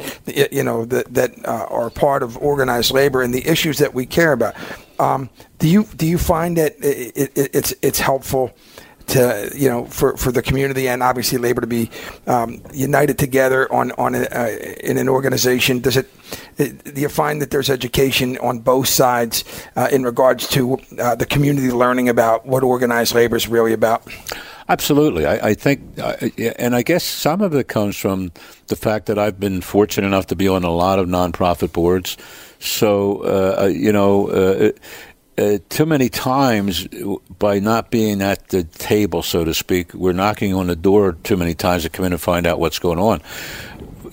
you 0.52 0.64
know 0.64 0.84
that 0.84 1.14
that 1.14 1.32
uh, 1.46 1.66
are 1.70 1.88
part 1.88 2.24
of 2.24 2.36
organized 2.38 2.92
labor 2.92 3.22
and 3.22 3.32
the 3.32 3.46
issues 3.46 3.78
that 3.78 3.94
we 3.94 4.06
care 4.06 4.32
about. 4.32 4.56
Um, 4.98 5.30
do 5.60 5.68
you 5.68 5.84
do 5.96 6.04
you 6.04 6.18
find 6.18 6.56
that 6.56 6.74
it, 6.80 7.30
it, 7.36 7.50
it's 7.54 7.74
it's 7.80 8.00
helpful 8.00 8.52
to 9.08 9.50
you 9.54 9.68
know 9.68 9.86
for, 9.86 10.16
for 10.16 10.32
the 10.32 10.42
community 10.42 10.88
and 10.88 11.02
obviously 11.02 11.38
labor 11.38 11.60
to 11.60 11.66
be 11.66 11.90
um, 12.26 12.60
united 12.72 13.18
together 13.18 13.72
on 13.72 13.92
on 13.92 14.14
a, 14.14 14.22
uh, 14.24 14.48
in 14.80 14.98
an 14.98 15.08
organization? 15.08 15.80
Does 15.80 15.96
it, 15.96 16.10
it, 16.58 16.94
do 16.94 17.00
you 17.00 17.08
find 17.08 17.40
that 17.42 17.50
there's 17.50 17.70
education 17.70 18.38
on 18.38 18.60
both 18.60 18.88
sides 18.88 19.44
uh, 19.76 19.88
in 19.90 20.04
regards 20.04 20.48
to 20.48 20.78
uh, 20.98 21.14
the 21.14 21.26
community 21.26 21.70
learning 21.70 22.08
about 22.08 22.46
what 22.46 22.62
organized 22.62 23.14
labor 23.14 23.36
is 23.36 23.48
really 23.48 23.72
about? 23.72 24.02
Absolutely. 24.68 25.26
I, 25.26 25.50
I 25.50 25.54
think, 25.54 25.80
uh, 25.98 26.16
and 26.58 26.74
I 26.74 26.82
guess 26.82 27.04
some 27.04 27.40
of 27.40 27.54
it 27.54 27.68
comes 27.68 27.96
from 27.96 28.32
the 28.66 28.74
fact 28.74 29.06
that 29.06 29.18
I've 29.18 29.38
been 29.38 29.60
fortunate 29.60 30.06
enough 30.06 30.26
to 30.26 30.36
be 30.36 30.48
on 30.48 30.64
a 30.64 30.70
lot 30.70 30.98
of 30.98 31.06
nonprofit 31.06 31.72
boards. 31.72 32.16
So, 32.58 33.22
uh, 33.22 33.62
uh 33.62 33.66
you 33.66 33.92
know, 33.92 34.28
uh, 34.28 34.72
uh, 35.38 35.58
too 35.68 35.86
many 35.86 36.08
times 36.08 36.86
by 37.38 37.58
not 37.58 37.90
being 37.90 38.22
at 38.22 38.48
the 38.48 38.64
table, 38.64 39.22
so 39.22 39.44
to 39.44 39.52
speak, 39.52 39.92
we're 39.92 40.12
knocking 40.12 40.54
on 40.54 40.66
the 40.66 40.76
door 40.76 41.12
too 41.12 41.36
many 41.36 41.54
times 41.54 41.82
to 41.82 41.90
come 41.90 42.06
in 42.06 42.12
and 42.12 42.20
find 42.20 42.46
out 42.46 42.58
what's 42.58 42.78
going 42.78 42.98
on 42.98 43.20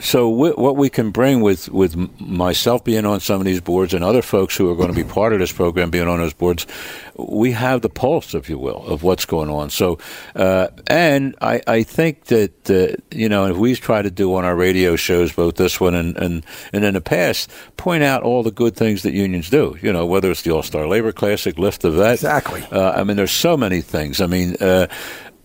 so 0.03 0.27
what 0.27 0.75
we 0.75 0.89
can 0.89 1.11
bring 1.11 1.39
with 1.39 1.69
with 1.69 1.95
myself 2.19 2.83
being 2.83 3.05
on 3.05 3.21
some 3.21 3.39
of 3.39 3.45
these 3.45 3.61
boards 3.61 3.93
and 3.93 4.03
other 4.03 4.21
folks 4.21 4.57
who 4.57 4.69
are 4.69 4.75
going 4.75 4.89
to 4.89 4.93
be 4.93 5.03
part 5.03 5.31
of 5.31 5.39
this 5.39 5.53
program 5.53 5.89
being 5.89 6.09
on 6.09 6.19
those 6.19 6.33
boards, 6.33 6.67
we 7.15 7.51
have 7.51 7.81
the 7.81 7.89
pulse, 7.89 8.33
if 8.33 8.49
you 8.49 8.59
will, 8.59 8.85
of 8.85 9.03
what's 9.03 9.25
going 9.25 9.49
on. 9.49 9.69
So, 9.69 9.99
uh, 10.35 10.67
and 10.87 11.35
I, 11.41 11.61
I 11.67 11.83
think 11.83 12.25
that 12.25 12.69
uh, 12.69 13.01
you 13.15 13.29
know, 13.29 13.45
if 13.45 13.55
we 13.55 13.75
try 13.75 14.01
to 14.01 14.11
do 14.11 14.35
on 14.35 14.43
our 14.43 14.57
radio 14.57 14.97
shows, 14.97 15.31
both 15.31 15.55
this 15.55 15.79
one 15.79 15.95
and, 15.95 16.17
and 16.17 16.45
and 16.73 16.83
in 16.83 16.95
the 16.95 17.01
past, 17.01 17.49
point 17.77 18.03
out 18.03 18.23
all 18.23 18.43
the 18.43 18.51
good 18.51 18.75
things 18.75 19.03
that 19.03 19.13
unions 19.13 19.49
do. 19.49 19.77
You 19.81 19.93
know, 19.93 20.05
whether 20.05 20.29
it's 20.29 20.41
the 20.41 20.51
All 20.51 20.63
Star 20.63 20.85
Labor 20.85 21.13
Classic, 21.13 21.57
Lift 21.57 21.81
the 21.81 21.91
Vet. 21.91 22.15
Exactly. 22.15 22.61
Uh, 22.71 22.91
I 22.91 23.05
mean, 23.05 23.15
there's 23.15 23.31
so 23.31 23.55
many 23.55 23.81
things. 23.81 24.19
I 24.19 24.27
mean. 24.27 24.57
Uh, 24.59 24.87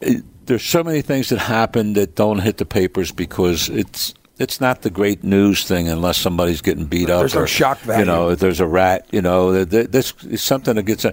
it, 0.01 0.25
there's 0.47 0.65
so 0.65 0.83
many 0.83 1.03
things 1.03 1.29
that 1.29 1.39
happen 1.39 1.93
that 1.93 2.15
don't 2.15 2.39
hit 2.39 2.57
the 2.57 2.65
papers 2.65 3.13
because 3.13 3.69
it's 3.69 4.15
it's 4.39 4.61
not 4.61 4.83
the 4.83 4.91
great 4.91 5.25
news 5.25 5.65
thing 5.65 5.89
unless 5.89 6.17
somebody's 6.17 6.61
getting 6.61 6.85
beat 6.85 7.11
up. 7.11 7.21
There's 7.21 7.35
or, 7.35 7.41
no 7.41 7.47
shock 7.47 7.79
value. 7.81 8.01
You 8.01 8.07
know, 8.07 8.31
if 8.31 8.39
there's 8.39 8.61
a 8.61 8.67
rat. 8.67 9.07
You 9.11 9.23
know, 9.23 9.65
this 9.65 10.15
is 10.23 10.43
something 10.43 10.77
that 10.77 10.85
gets. 10.85 11.05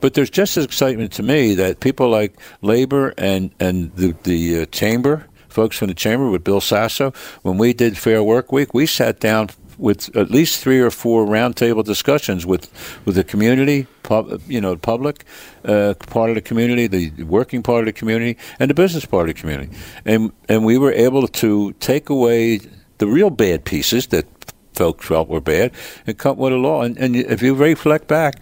But 0.00 0.14
there's 0.14 0.30
just 0.30 0.56
as 0.56 0.64
excitement 0.64 1.12
to 1.12 1.22
me 1.22 1.54
that 1.54 1.80
people 1.80 2.08
like 2.08 2.38
labor 2.60 3.14
and 3.16 3.50
and 3.60 3.94
the 3.96 4.14
the 4.24 4.62
uh, 4.62 4.66
chamber 4.66 5.26
folks 5.48 5.76
from 5.78 5.88
the 5.88 5.94
chamber 5.94 6.30
with 6.30 6.42
Bill 6.42 6.60
Sasso. 6.60 7.12
When 7.42 7.58
we 7.58 7.72
did 7.72 7.98
Fair 7.98 8.22
Work 8.22 8.52
Week, 8.52 8.74
we 8.74 8.86
sat 8.86 9.20
down 9.20 9.50
with 9.78 10.14
at 10.16 10.30
least 10.30 10.62
three 10.62 10.80
or 10.80 10.90
four 10.90 11.26
roundtable 11.26 11.84
discussions 11.84 12.46
with, 12.46 12.70
with 13.04 13.14
the 13.14 13.24
community, 13.24 13.86
pub, 14.02 14.40
you 14.48 14.60
know, 14.60 14.76
public 14.76 15.24
uh, 15.64 15.94
part 16.06 16.30
of 16.30 16.36
the 16.36 16.40
community, 16.40 16.86
the 16.86 17.22
working 17.24 17.62
part 17.62 17.80
of 17.80 17.86
the 17.86 17.92
community, 17.92 18.38
and 18.58 18.70
the 18.70 18.74
business 18.74 19.04
part 19.04 19.28
of 19.28 19.34
the 19.34 19.40
community, 19.40 19.70
and 20.04 20.32
and 20.48 20.64
we 20.64 20.78
were 20.78 20.92
able 20.92 21.26
to 21.28 21.72
take 21.74 22.08
away 22.10 22.60
the 22.98 23.06
real 23.06 23.30
bad 23.30 23.64
pieces 23.64 24.06
that 24.08 24.26
folks 24.74 25.06
felt 25.06 25.28
were 25.28 25.40
bad 25.40 25.72
and 26.06 26.18
come 26.18 26.36
with 26.36 26.52
a 26.52 26.56
law. 26.56 26.82
And, 26.82 26.96
and 26.98 27.16
if 27.16 27.42
you 27.42 27.54
reflect 27.54 28.08
back, 28.08 28.40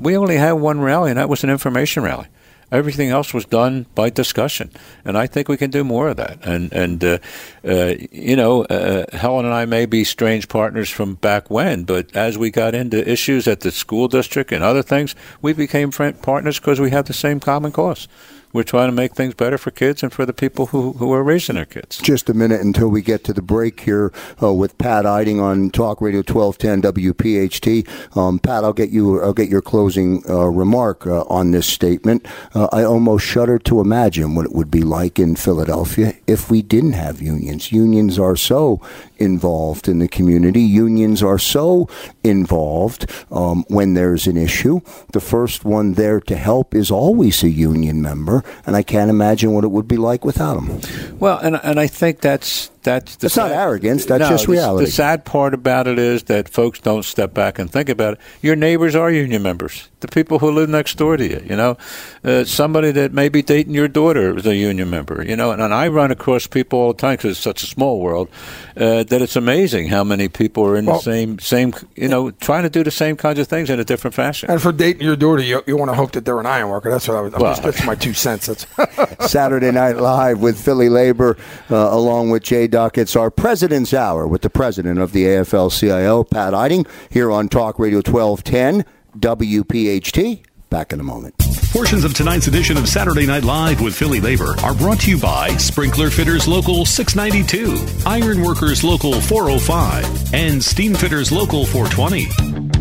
we 0.00 0.16
only 0.16 0.36
had 0.36 0.52
one 0.52 0.80
rally, 0.80 1.10
and 1.10 1.18
that 1.18 1.28
was 1.28 1.44
an 1.44 1.50
information 1.50 2.02
rally. 2.02 2.26
Everything 2.72 3.10
else 3.10 3.32
was 3.32 3.44
done 3.44 3.86
by 3.94 4.10
discussion, 4.10 4.70
and 5.04 5.16
I 5.16 5.26
think 5.26 5.48
we 5.48 5.56
can 5.56 5.70
do 5.70 5.84
more 5.84 6.08
of 6.08 6.16
that. 6.16 6.38
And 6.44 6.72
and 6.72 7.04
uh, 7.04 7.18
uh, 7.64 7.94
you 8.10 8.34
know, 8.34 8.64
uh, 8.64 9.04
Helen 9.16 9.44
and 9.44 9.54
I 9.54 9.66
may 9.66 9.86
be 9.86 10.02
strange 10.04 10.48
partners 10.48 10.90
from 10.90 11.14
back 11.16 11.50
when, 11.50 11.84
but 11.84 12.16
as 12.16 12.38
we 12.38 12.50
got 12.50 12.74
into 12.74 13.08
issues 13.08 13.46
at 13.46 13.60
the 13.60 13.70
school 13.70 14.08
district 14.08 14.50
and 14.50 14.64
other 14.64 14.82
things, 14.82 15.14
we 15.42 15.52
became 15.52 15.90
partners 15.92 16.58
because 16.58 16.80
we 16.80 16.90
have 16.90 17.04
the 17.04 17.12
same 17.12 17.38
common 17.38 17.72
cause 17.72 18.08
we're 18.52 18.62
trying 18.62 18.88
to 18.88 18.92
make 18.92 19.14
things 19.14 19.34
better 19.34 19.58
for 19.58 19.70
kids 19.70 20.02
and 20.02 20.12
for 20.12 20.26
the 20.26 20.32
people 20.32 20.66
who, 20.66 20.92
who 20.94 21.12
are 21.12 21.22
raising 21.22 21.56
their 21.56 21.64
kids. 21.64 21.98
Just 21.98 22.28
a 22.28 22.34
minute 22.34 22.60
until 22.60 22.88
we 22.88 23.02
get 23.02 23.24
to 23.24 23.32
the 23.32 23.42
break 23.42 23.80
here 23.80 24.12
uh, 24.42 24.52
with 24.52 24.76
Pat 24.78 25.06
Eiding 25.06 25.40
on 25.40 25.70
Talk 25.70 26.00
Radio 26.00 26.20
1210 26.20 26.82
WPHT. 26.92 28.16
Um, 28.16 28.38
Pat, 28.38 28.64
I'll 28.64 28.72
get 28.72 28.90
you. 28.90 29.22
I'll 29.22 29.32
get 29.32 29.48
your 29.48 29.62
closing 29.62 30.22
uh, 30.28 30.46
remark 30.46 31.06
uh, 31.06 31.22
on 31.22 31.50
this 31.50 31.66
statement. 31.66 32.26
Uh, 32.54 32.68
I 32.72 32.84
almost 32.84 33.24
shudder 33.24 33.58
to 33.60 33.80
imagine 33.80 34.34
what 34.34 34.46
it 34.46 34.52
would 34.52 34.70
be 34.70 34.82
like 34.82 35.18
in 35.18 35.36
Philadelphia 35.36 36.14
if 36.26 36.50
we 36.50 36.62
didn't 36.62 36.92
have 36.92 37.22
unions. 37.22 37.72
Unions 37.72 38.18
are 38.18 38.36
so 38.36 38.80
involved 39.22 39.88
in 39.88 39.98
the 40.00 40.08
community. 40.08 40.60
Unions 40.60 41.22
are 41.22 41.38
so 41.38 41.88
involved 42.24 43.10
um, 43.30 43.64
when 43.68 43.94
there's 43.94 44.26
an 44.26 44.36
issue. 44.36 44.80
The 45.12 45.20
first 45.20 45.64
one 45.64 45.94
there 45.94 46.20
to 46.20 46.36
help 46.36 46.74
is 46.74 46.90
always 46.90 47.42
a 47.42 47.50
union 47.50 48.02
member, 48.02 48.41
and 48.66 48.76
I 48.76 48.82
can't 48.82 49.10
imagine 49.10 49.52
what 49.52 49.64
it 49.64 49.70
would 49.70 49.88
be 49.88 49.96
like 49.96 50.24
without 50.24 50.54
them. 50.54 50.80
Well, 51.18 51.38
and 51.38 51.60
and 51.62 51.78
I 51.78 51.86
think 51.86 52.20
that's 52.20 52.70
that's 52.82 53.16
the 53.16 53.28
sad, 53.28 53.48
not 53.48 53.52
arrogance. 53.52 54.06
That's 54.06 54.20
no, 54.20 54.28
just 54.28 54.48
reality. 54.48 54.84
The, 54.84 54.86
the, 54.86 54.92
sad 54.92 55.24
part 55.24 55.54
about 55.54 55.86
it 55.86 55.98
is 55.98 56.24
that 56.24 56.48
folks 56.48 56.80
don't 56.80 57.04
step 57.04 57.32
back 57.34 57.58
and 57.58 57.70
think 57.70 57.88
about 57.88 58.14
it. 58.14 58.20
Your 58.40 58.56
neighbors 58.56 58.94
are 58.94 59.10
union 59.10 59.42
members. 59.42 59.88
The 60.00 60.08
people 60.08 60.40
who 60.40 60.50
live 60.50 60.68
next 60.68 60.96
door 60.96 61.16
to 61.16 61.24
you. 61.24 61.42
You 61.48 61.56
know, 61.56 61.76
uh, 62.24 62.44
somebody 62.44 62.90
that 62.92 63.12
may 63.12 63.28
be 63.28 63.42
dating 63.42 63.74
your 63.74 63.88
daughter 63.88 64.36
is 64.36 64.46
a 64.46 64.56
union 64.56 64.90
member. 64.90 65.24
You 65.24 65.36
know, 65.36 65.52
and, 65.52 65.62
and 65.62 65.72
I 65.72 65.88
run 65.88 66.10
across 66.10 66.46
people 66.46 66.78
all 66.78 66.92
the 66.92 66.98
time 66.98 67.14
because 67.14 67.32
it's 67.32 67.40
such 67.40 67.62
a 67.62 67.66
small 67.66 68.00
world 68.00 68.28
uh, 68.76 69.04
that 69.04 69.22
it's 69.22 69.36
amazing 69.36 69.88
how 69.88 70.02
many 70.02 70.28
people 70.28 70.64
are 70.64 70.76
in 70.76 70.86
well, 70.86 70.96
the 70.96 71.02
same 71.02 71.38
same. 71.38 71.72
You 71.94 72.08
know, 72.08 72.30
trying 72.30 72.64
to 72.64 72.70
do 72.70 72.82
the 72.82 72.90
same 72.90 73.16
kinds 73.16 73.38
of 73.38 73.46
things 73.46 73.70
in 73.70 73.78
a 73.78 73.84
different 73.84 74.14
fashion. 74.14 74.50
And 74.50 74.60
for 74.60 74.72
dating 74.72 75.02
your 75.02 75.16
daughter, 75.16 75.42
you, 75.42 75.62
you 75.66 75.76
want 75.76 75.90
to 75.90 75.94
hope 75.94 76.12
that 76.12 76.24
they're 76.24 76.40
an 76.40 76.46
iron 76.46 76.68
worker. 76.68 76.90
That's 76.90 77.06
what 77.06 77.16
I 77.16 77.20
was. 77.20 77.32
Well, 77.32 77.52
just, 77.52 77.62
that's 77.62 77.86
my 77.86 77.94
two 77.94 78.14
cents. 78.14 78.46
That's 78.46 78.66
Saturday 79.30 79.70
Night 79.70 79.96
Live 79.96 80.40
with 80.40 80.62
Philly 80.62 80.88
Labor, 80.88 81.36
uh, 81.70 81.76
along 81.76 82.30
with 82.30 82.42
Jay 82.42 82.66
Duck. 82.72 82.96
It's 82.96 83.14
our 83.14 83.30
President's 83.30 83.92
Hour 83.92 84.26
with 84.26 84.40
the 84.40 84.48
president 84.48 84.98
of 84.98 85.12
the 85.12 85.26
AFL 85.26 85.78
CIO, 85.78 86.24
Pat 86.24 86.54
Eiding, 86.54 86.86
here 87.10 87.30
on 87.30 87.50
Talk 87.50 87.78
Radio 87.78 87.98
1210 87.98 88.86
WPHT. 89.18 90.42
Back 90.70 90.94
in 90.94 90.98
a 90.98 91.02
moment. 91.02 91.34
Portions 91.70 92.02
of 92.02 92.14
tonight's 92.14 92.46
edition 92.46 92.78
of 92.78 92.88
Saturday 92.88 93.26
Night 93.26 93.44
Live 93.44 93.82
with 93.82 93.94
Philly 93.94 94.20
Labor 94.20 94.54
are 94.62 94.74
brought 94.74 95.00
to 95.00 95.10
you 95.10 95.20
by 95.20 95.50
Sprinkler 95.58 96.08
Fitters 96.08 96.48
Local 96.48 96.86
692, 96.86 98.08
Iron 98.08 98.40
Workers 98.40 98.82
Local 98.82 99.20
405, 99.20 100.32
and 100.32 100.64
Steam 100.64 100.94
Fitters 100.94 101.30
Local 101.30 101.66
420 101.66 102.72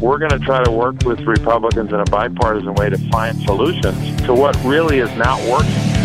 we're 0.00 0.18
going 0.18 0.30
to 0.30 0.38
try 0.38 0.62
to 0.62 0.70
work 0.70 0.94
with 1.04 1.18
Republicans 1.20 1.92
in 1.92 1.98
a 1.98 2.04
bipartisan 2.04 2.74
way 2.74 2.88
to 2.88 2.98
find 3.10 3.40
solutions 3.42 4.22
to 4.22 4.32
what 4.32 4.54
really 4.62 5.00
is 5.00 5.10
not 5.16 5.40
working. 5.50 5.95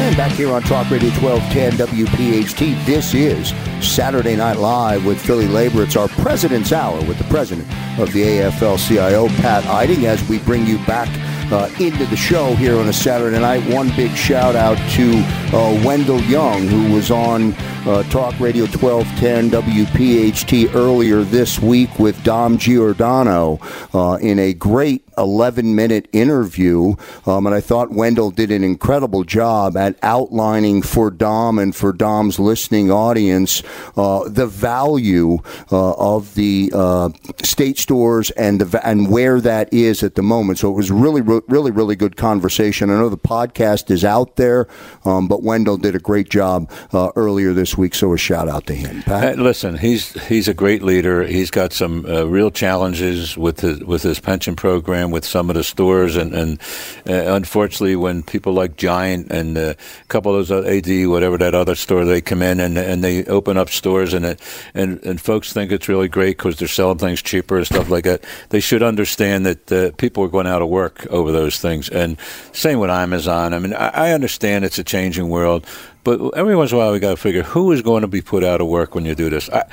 And 0.00 0.16
back 0.16 0.30
here 0.30 0.52
on 0.52 0.62
Talk 0.62 0.88
Radio 0.92 1.10
1210 1.10 1.88
WPHT, 1.88 2.86
this 2.86 3.14
is 3.14 3.52
Saturday 3.84 4.36
Night 4.36 4.56
Live 4.56 5.04
with 5.04 5.20
Philly 5.20 5.48
Labor. 5.48 5.82
It's 5.82 5.96
our 5.96 6.06
President's 6.06 6.72
Hour 6.72 7.02
with 7.06 7.18
the 7.18 7.24
president 7.24 7.66
of 7.98 8.12
the 8.12 8.22
AFL 8.22 8.78
CIO, 8.78 9.26
Pat 9.40 9.64
Eiding, 9.64 10.06
as 10.06 10.26
we 10.28 10.38
bring 10.38 10.64
you 10.68 10.78
back 10.86 11.08
uh, 11.52 11.68
into 11.80 12.06
the 12.06 12.16
show 12.16 12.54
here 12.54 12.78
on 12.78 12.88
a 12.88 12.92
Saturday 12.92 13.40
night. 13.40 13.68
One 13.74 13.88
big 13.96 14.14
shout 14.14 14.54
out 14.54 14.78
to 14.92 15.10
uh, 15.56 15.82
Wendell 15.84 16.20
Young, 16.22 16.68
who 16.68 16.94
was 16.94 17.10
on 17.10 17.52
uh, 17.84 18.04
Talk 18.04 18.38
Radio 18.38 18.66
1210 18.66 19.50
WPHT 19.50 20.74
earlier 20.76 21.22
this 21.22 21.58
week 21.58 21.98
with 21.98 22.22
Dom 22.22 22.56
Giordano 22.56 23.58
uh, 23.92 24.18
in 24.20 24.38
a 24.38 24.54
great 24.54 25.07
11 25.18 25.74
minute 25.74 26.08
interview. 26.12 26.94
Um, 27.26 27.46
and 27.46 27.54
I 27.54 27.60
thought 27.60 27.90
Wendell 27.90 28.30
did 28.30 28.50
an 28.50 28.64
incredible 28.64 29.24
job 29.24 29.76
at 29.76 29.98
outlining 30.02 30.82
for 30.82 31.10
Dom 31.10 31.58
and 31.58 31.74
for 31.74 31.92
Dom's 31.92 32.38
listening 32.38 32.90
audience 32.90 33.62
uh, 33.96 34.28
the 34.28 34.46
value 34.46 35.38
uh, 35.72 35.92
of 35.92 36.34
the 36.34 36.70
uh, 36.74 37.10
state 37.42 37.78
stores 37.78 38.30
and 38.32 38.60
the 38.60 38.86
and 38.86 39.10
where 39.10 39.40
that 39.40 39.72
is 39.72 40.02
at 40.02 40.14
the 40.14 40.22
moment. 40.22 40.58
So 40.58 40.70
it 40.70 40.74
was 40.74 40.90
really, 40.90 41.20
really, 41.20 41.70
really 41.70 41.96
good 41.96 42.16
conversation. 42.16 42.90
I 42.90 42.94
know 42.94 43.08
the 43.08 43.16
podcast 43.16 43.90
is 43.90 44.04
out 44.04 44.36
there, 44.36 44.68
um, 45.04 45.28
but 45.28 45.42
Wendell 45.42 45.76
did 45.76 45.94
a 45.94 45.98
great 45.98 46.28
job 46.28 46.70
uh, 46.92 47.10
earlier 47.16 47.52
this 47.52 47.76
week. 47.76 47.94
So 47.94 48.12
a 48.12 48.18
shout 48.18 48.48
out 48.48 48.66
to 48.66 48.74
him. 48.74 49.02
Uh, 49.06 49.34
listen, 49.36 49.78
he's 49.78 50.12
he's 50.28 50.48
a 50.48 50.54
great 50.54 50.82
leader. 50.82 51.24
He's 51.24 51.50
got 51.50 51.72
some 51.72 52.06
uh, 52.06 52.24
real 52.24 52.50
challenges 52.50 53.36
with 53.36 53.60
his 53.60 53.82
with 53.84 54.02
his 54.02 54.20
pension 54.20 54.56
program, 54.56 55.07
with 55.10 55.24
some 55.24 55.50
of 55.50 55.56
the 55.56 55.64
stores, 55.64 56.16
and 56.16 56.34
and 56.34 56.60
uh, 57.08 57.34
unfortunately, 57.34 57.96
when 57.96 58.22
people 58.22 58.52
like 58.52 58.76
Giant 58.76 59.30
and 59.30 59.56
uh, 59.56 59.74
a 59.78 60.04
couple 60.08 60.34
of 60.34 60.48
those 60.48 60.66
AD, 60.66 61.08
whatever 61.08 61.38
that 61.38 61.54
other 61.54 61.74
store, 61.74 62.04
they 62.04 62.20
come 62.20 62.42
in 62.42 62.60
and 62.60 62.78
and 62.78 63.02
they 63.02 63.24
open 63.24 63.56
up 63.56 63.70
stores, 63.70 64.14
and 64.14 64.24
it, 64.24 64.40
and 64.74 65.02
and 65.04 65.20
folks 65.20 65.52
think 65.52 65.72
it's 65.72 65.88
really 65.88 66.08
great 66.08 66.36
because 66.36 66.56
they're 66.56 66.68
selling 66.68 66.98
things 66.98 67.22
cheaper 67.22 67.56
and 67.56 67.66
stuff 67.66 67.88
like 67.88 68.04
that. 68.04 68.24
They 68.50 68.60
should 68.60 68.82
understand 68.82 69.46
that 69.46 69.72
uh, 69.72 69.90
people 69.96 70.24
are 70.24 70.28
going 70.28 70.46
out 70.46 70.62
of 70.62 70.68
work 70.68 71.06
over 71.08 71.32
those 71.32 71.58
things, 71.58 71.88
and 71.88 72.16
same 72.52 72.78
with 72.78 72.90
Amazon. 72.90 73.54
I 73.54 73.58
mean, 73.58 73.74
I, 73.74 73.88
I 74.08 74.12
understand 74.12 74.64
it's 74.64 74.78
a 74.78 74.84
changing 74.84 75.28
world, 75.28 75.66
but 76.04 76.30
every 76.38 76.56
once 76.56 76.70
in 76.70 76.76
a 76.76 76.78
while, 76.78 76.92
we 76.92 77.00
got 77.00 77.10
to 77.10 77.16
figure 77.16 77.42
who 77.42 77.70
is 77.72 77.82
going 77.82 78.00
to 78.00 78.08
be 78.08 78.22
put 78.22 78.42
out 78.42 78.60
of 78.60 78.66
work 78.66 78.94
when 78.94 79.04
you 79.04 79.14
do 79.14 79.28
this. 79.28 79.50
I, 79.50 79.64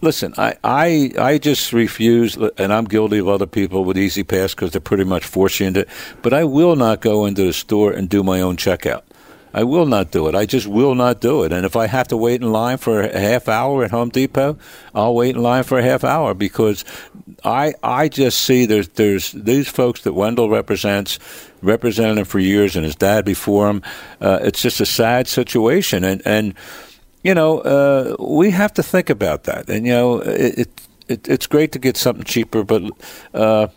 listen, 0.00 0.34
I, 0.36 0.56
I, 0.62 1.12
I 1.18 1.38
just 1.38 1.72
refuse, 1.72 2.36
and 2.36 2.72
I'm 2.72 2.84
guilty 2.84 3.18
of 3.18 3.28
other 3.28 3.46
people 3.46 3.84
with 3.84 3.98
E-ZPass 3.98 4.54
because 4.54 4.72
they're 4.72 4.80
pretty 4.80 5.04
much 5.04 5.24
forcing 5.24 5.76
it. 5.76 5.88
But 6.22 6.32
I 6.32 6.44
will 6.44 6.76
not 6.76 7.00
go 7.00 7.26
into 7.26 7.44
the 7.44 7.52
store 7.52 7.92
and 7.92 8.08
do 8.08 8.22
my 8.22 8.40
own 8.40 8.56
checkout. 8.56 9.02
I 9.54 9.64
will 9.64 9.86
not 9.86 10.10
do 10.10 10.28
it. 10.28 10.34
I 10.34 10.46
just 10.46 10.66
will 10.66 10.94
not 10.94 11.20
do 11.20 11.42
it. 11.42 11.52
And 11.52 11.64
if 11.64 11.74
I 11.74 11.86
have 11.86 12.08
to 12.08 12.16
wait 12.16 12.42
in 12.42 12.52
line 12.52 12.76
for 12.76 13.00
a 13.00 13.18
half 13.18 13.48
hour 13.48 13.82
at 13.82 13.90
Home 13.90 14.10
Depot, 14.10 14.58
I'll 14.94 15.14
wait 15.14 15.36
in 15.36 15.42
line 15.42 15.64
for 15.64 15.78
a 15.78 15.82
half 15.82 16.04
hour 16.04 16.34
because 16.34 16.84
I 17.44 17.74
I 17.82 18.08
just 18.08 18.40
see 18.40 18.66
there's 18.66 18.88
there's 18.88 19.32
these 19.32 19.68
folks 19.68 20.02
that 20.02 20.12
Wendell 20.12 20.50
represents, 20.50 21.18
represented 21.62 22.18
him 22.18 22.24
for 22.24 22.38
years, 22.38 22.76
and 22.76 22.84
his 22.84 22.94
dad 22.94 23.24
before 23.24 23.70
him. 23.70 23.82
Uh, 24.20 24.38
it's 24.42 24.60
just 24.60 24.80
a 24.80 24.86
sad 24.86 25.26
situation, 25.26 26.04
and 26.04 26.20
and 26.26 26.54
you 27.22 27.34
know 27.34 27.58
uh, 27.60 28.16
we 28.18 28.50
have 28.50 28.72
to 28.74 28.82
think 28.82 29.10
about 29.10 29.44
that. 29.44 29.68
And 29.68 29.86
you 29.86 29.92
know 29.92 30.20
it, 30.20 30.68
it 31.08 31.28
it's 31.28 31.46
great 31.46 31.72
to 31.72 31.78
get 31.78 31.96
something 31.96 32.24
cheaper, 32.24 32.64
but. 32.64 32.82
Uh, 33.34 33.68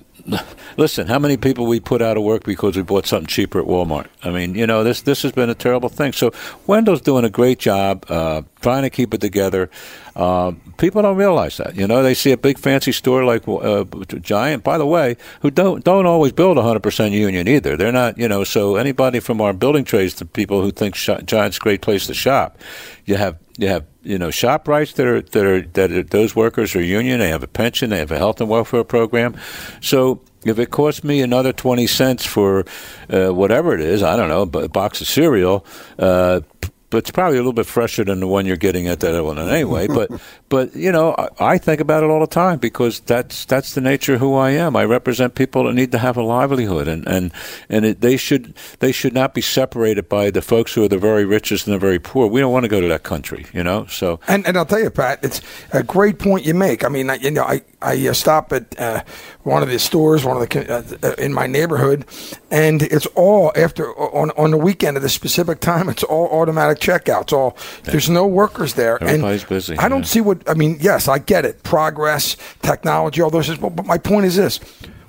listen, 0.77 1.07
how 1.07 1.19
many 1.19 1.38
people 1.38 1.65
we 1.65 1.79
put 1.79 2.01
out 2.01 2.17
of 2.17 2.23
work 2.23 2.43
because 2.43 2.75
we 2.75 2.84
bought 2.84 3.05
something 3.05 3.27
cheaper 3.27 3.60
at 3.60 3.65
Walmart? 3.65 4.07
I 4.23 4.29
mean, 4.29 4.55
you 4.55 4.67
know, 4.67 4.84
this 4.84 5.01
this 5.01 5.21
has 5.23 5.31
been 5.31 5.49
a 5.49 5.55
terrible 5.55 5.89
thing. 5.89 6.13
So 6.13 6.31
Wendell's 6.67 7.01
doing 7.01 7.25
a 7.25 7.29
great 7.29 7.60
job 7.60 8.05
uh, 8.10 8.43
trying 8.62 8.84
to 8.84 8.89
keep 8.89 9.13
it 9.13 9.21
together. 9.21 9.69
Uh, 10.15 10.53
people 10.77 11.01
don't 11.01 11.17
realize 11.17 11.57
that. 11.57 11.75
You 11.75 11.88
know, 11.88 12.03
they 12.03 12.13
see 12.13 12.31
a 12.31 12.38
big 12.38 12.57
fancy 12.57 12.91
store 12.91 13.23
like 13.23 13.47
uh, 13.47 13.86
Giant, 14.19 14.63
by 14.63 14.77
the 14.77 14.86
way, 14.86 15.17
who 15.41 15.51
don't 15.51 15.84
don't 15.84 16.05
always 16.05 16.31
build 16.31 16.57
100% 16.57 17.12
union 17.12 17.47
either. 17.47 17.77
They're 17.77 17.91
not, 17.91 18.17
you 18.17 18.27
know. 18.27 18.43
So 18.43 18.75
anybody 18.75 19.19
from 19.19 19.41
our 19.41 19.53
building 19.53 19.84
trades 19.84 20.15
the 20.15 20.25
people 20.25 20.62
who 20.62 20.71
think 20.71 20.95
Giant's 20.95 21.57
a 21.57 21.60
great 21.60 21.81
place 21.81 22.07
to 22.07 22.13
shop, 22.13 22.57
you 23.05 23.15
have 23.15 23.38
you 23.57 23.67
have 23.67 23.86
you 24.04 24.18
know 24.18 24.30
ShopRites 24.30 24.94
that 24.96 25.08
are 25.08 25.22
that 25.22 25.46
are 25.46 25.62
that 25.62 25.92
are, 25.92 26.04
those 26.04 26.36
workers 26.36 26.76
are 26.76 26.82
union. 26.82 27.20
They 27.20 27.30
have 27.30 27.44
a 27.44 27.48
pension. 27.48 27.90
They 27.90 28.00
have 28.00 28.12
a 28.12 28.18
health 28.18 28.42
and 28.42 28.50
welfare 28.50 28.84
program. 28.84 29.36
So 29.82 30.22
if 30.44 30.58
it 30.60 30.72
costs 30.72 31.04
me 31.04 31.22
another 31.22 31.54
twenty 31.54 31.88
cents 31.88 32.26
for 32.26 32.66
uh, 33.10 33.30
whatever 33.30 33.74
it 33.74 33.82
is, 33.82 34.04
I 34.04 34.16
don't 34.16 34.30
know, 34.30 34.62
a 34.62 34.68
box 34.68 35.02
of 35.02 35.08
cereal. 35.08 35.66
Uh, 36.00 36.42
but 36.91 36.97
it's 36.99 37.12
probably 37.12 37.38
a 37.38 37.39
little 37.39 37.54
bit 37.54 37.65
fresher 37.65 38.04
than 38.04 38.19
the 38.19 38.27
one 38.27 38.45
you're 38.45 38.58
getting 38.58 38.88
at 38.88 38.99
that 38.99 39.23
one 39.23 39.39
anyway. 39.39 39.88
But 39.88 40.12
but 40.49 40.75
you 40.75 40.91
know, 40.91 41.15
I, 41.17 41.54
I, 41.54 41.58
think 41.58 41.82
about 41.82 42.04
it 42.04 42.10
all 42.10 42.19
the 42.19 42.27
time 42.27 42.60
because 42.60 42.99
that's 42.99 43.45
that's 43.45 43.73
the 43.73 43.82
nature 43.82 44.15
of 44.15 44.19
who 44.19 44.36
I 44.36 44.51
am. 44.51 44.75
I 44.75 44.84
represent 44.84 45.34
people 45.34 45.63
that 45.63 45.73
need 45.73 45.91
to 45.93 45.97
have 45.97 46.17
a 46.17 46.21
livelihood, 46.21 46.88
and 46.88 47.08
and 47.08 47.32
and 47.69 47.86
it, 47.86 48.01
they 48.01 48.17
should 48.17 48.54
they 48.80 48.91
should 48.91 49.13
not 49.13 49.34
be 49.34 49.41
separated 49.41 50.10
by 50.10 50.30
the 50.30 50.41
folks 50.41 50.73
who 50.73 50.84
are 50.84 50.89
the 50.89 50.99
very 50.99 51.25
richest 51.25 51.65
and 51.65 51.73
the 51.73 51.80
very 51.80 51.99
poor. 51.99 52.27
We 52.27 52.41
don't 52.41 52.51
want 52.51 52.65
to 52.65 52.69
go 52.69 52.82
to 52.82 52.88
that 52.89 53.04
country, 53.04 53.45
you 53.54 53.63
know. 53.63 53.86
So 53.88 54.19
and 54.27 54.45
and 54.45 54.58
I'll 54.58 54.65
tell 54.65 54.80
you, 54.80 54.89
Pat, 54.89 55.19
it's 55.23 55.41
a 55.71 55.82
great 55.82 56.19
point 56.19 56.45
you 56.45 56.54
make. 56.54 56.84
I 56.84 56.89
mean, 56.89 57.10
I, 57.10 57.15
you 57.15 57.32
know, 57.32 57.43
I 57.43 57.62
I 57.82 58.08
uh, 58.08 58.13
stop 58.13 58.51
at 58.51 58.80
uh, 58.80 59.04
one 59.43 59.63
of 59.63 59.69
the 59.69 59.80
stores, 59.80 60.23
one 60.23 60.41
of 60.41 60.47
the 60.47 60.71
uh, 60.71 61.08
uh, 61.08 61.13
in 61.17 61.34
my 61.34 61.47
neighborhood, 61.47 62.06
and 62.52 62.84
it's 62.84 63.06
all 63.16 63.52
after 63.56 63.92
on 63.98 64.32
on 64.32 64.52
the 64.52 64.58
weekend 64.58 64.98
at 64.98 65.04
a 65.04 65.10
specific 65.10 65.62
time. 65.62 65.90
It's 65.90 66.04
all 66.04 66.28
automatic 66.28 66.80
checkouts. 66.80 67.34
All 67.34 67.58
there's 67.86 68.10
no 68.10 68.28
workers 68.28 68.74
there, 68.74 69.02
Everybody's 69.02 69.42
and 69.42 69.50
busy. 69.50 69.78
I 69.78 69.90
don't 69.90 70.02
yeah. 70.02 70.06
see 70.06 70.22
what 70.22 70.48
I 70.48 70.54
mean, 70.54 70.78
yes, 70.80 71.08
I 71.08 71.18
get 71.18 71.46
it. 71.46 71.64
Progress, 71.64 72.38
technology, 72.62 73.22
all 73.22 73.30
those 73.30 73.48
things. 73.48 73.60
But 73.60 73.86
my 73.86 73.98
point 73.98 74.26
is 74.26 74.36
this. 74.36 74.60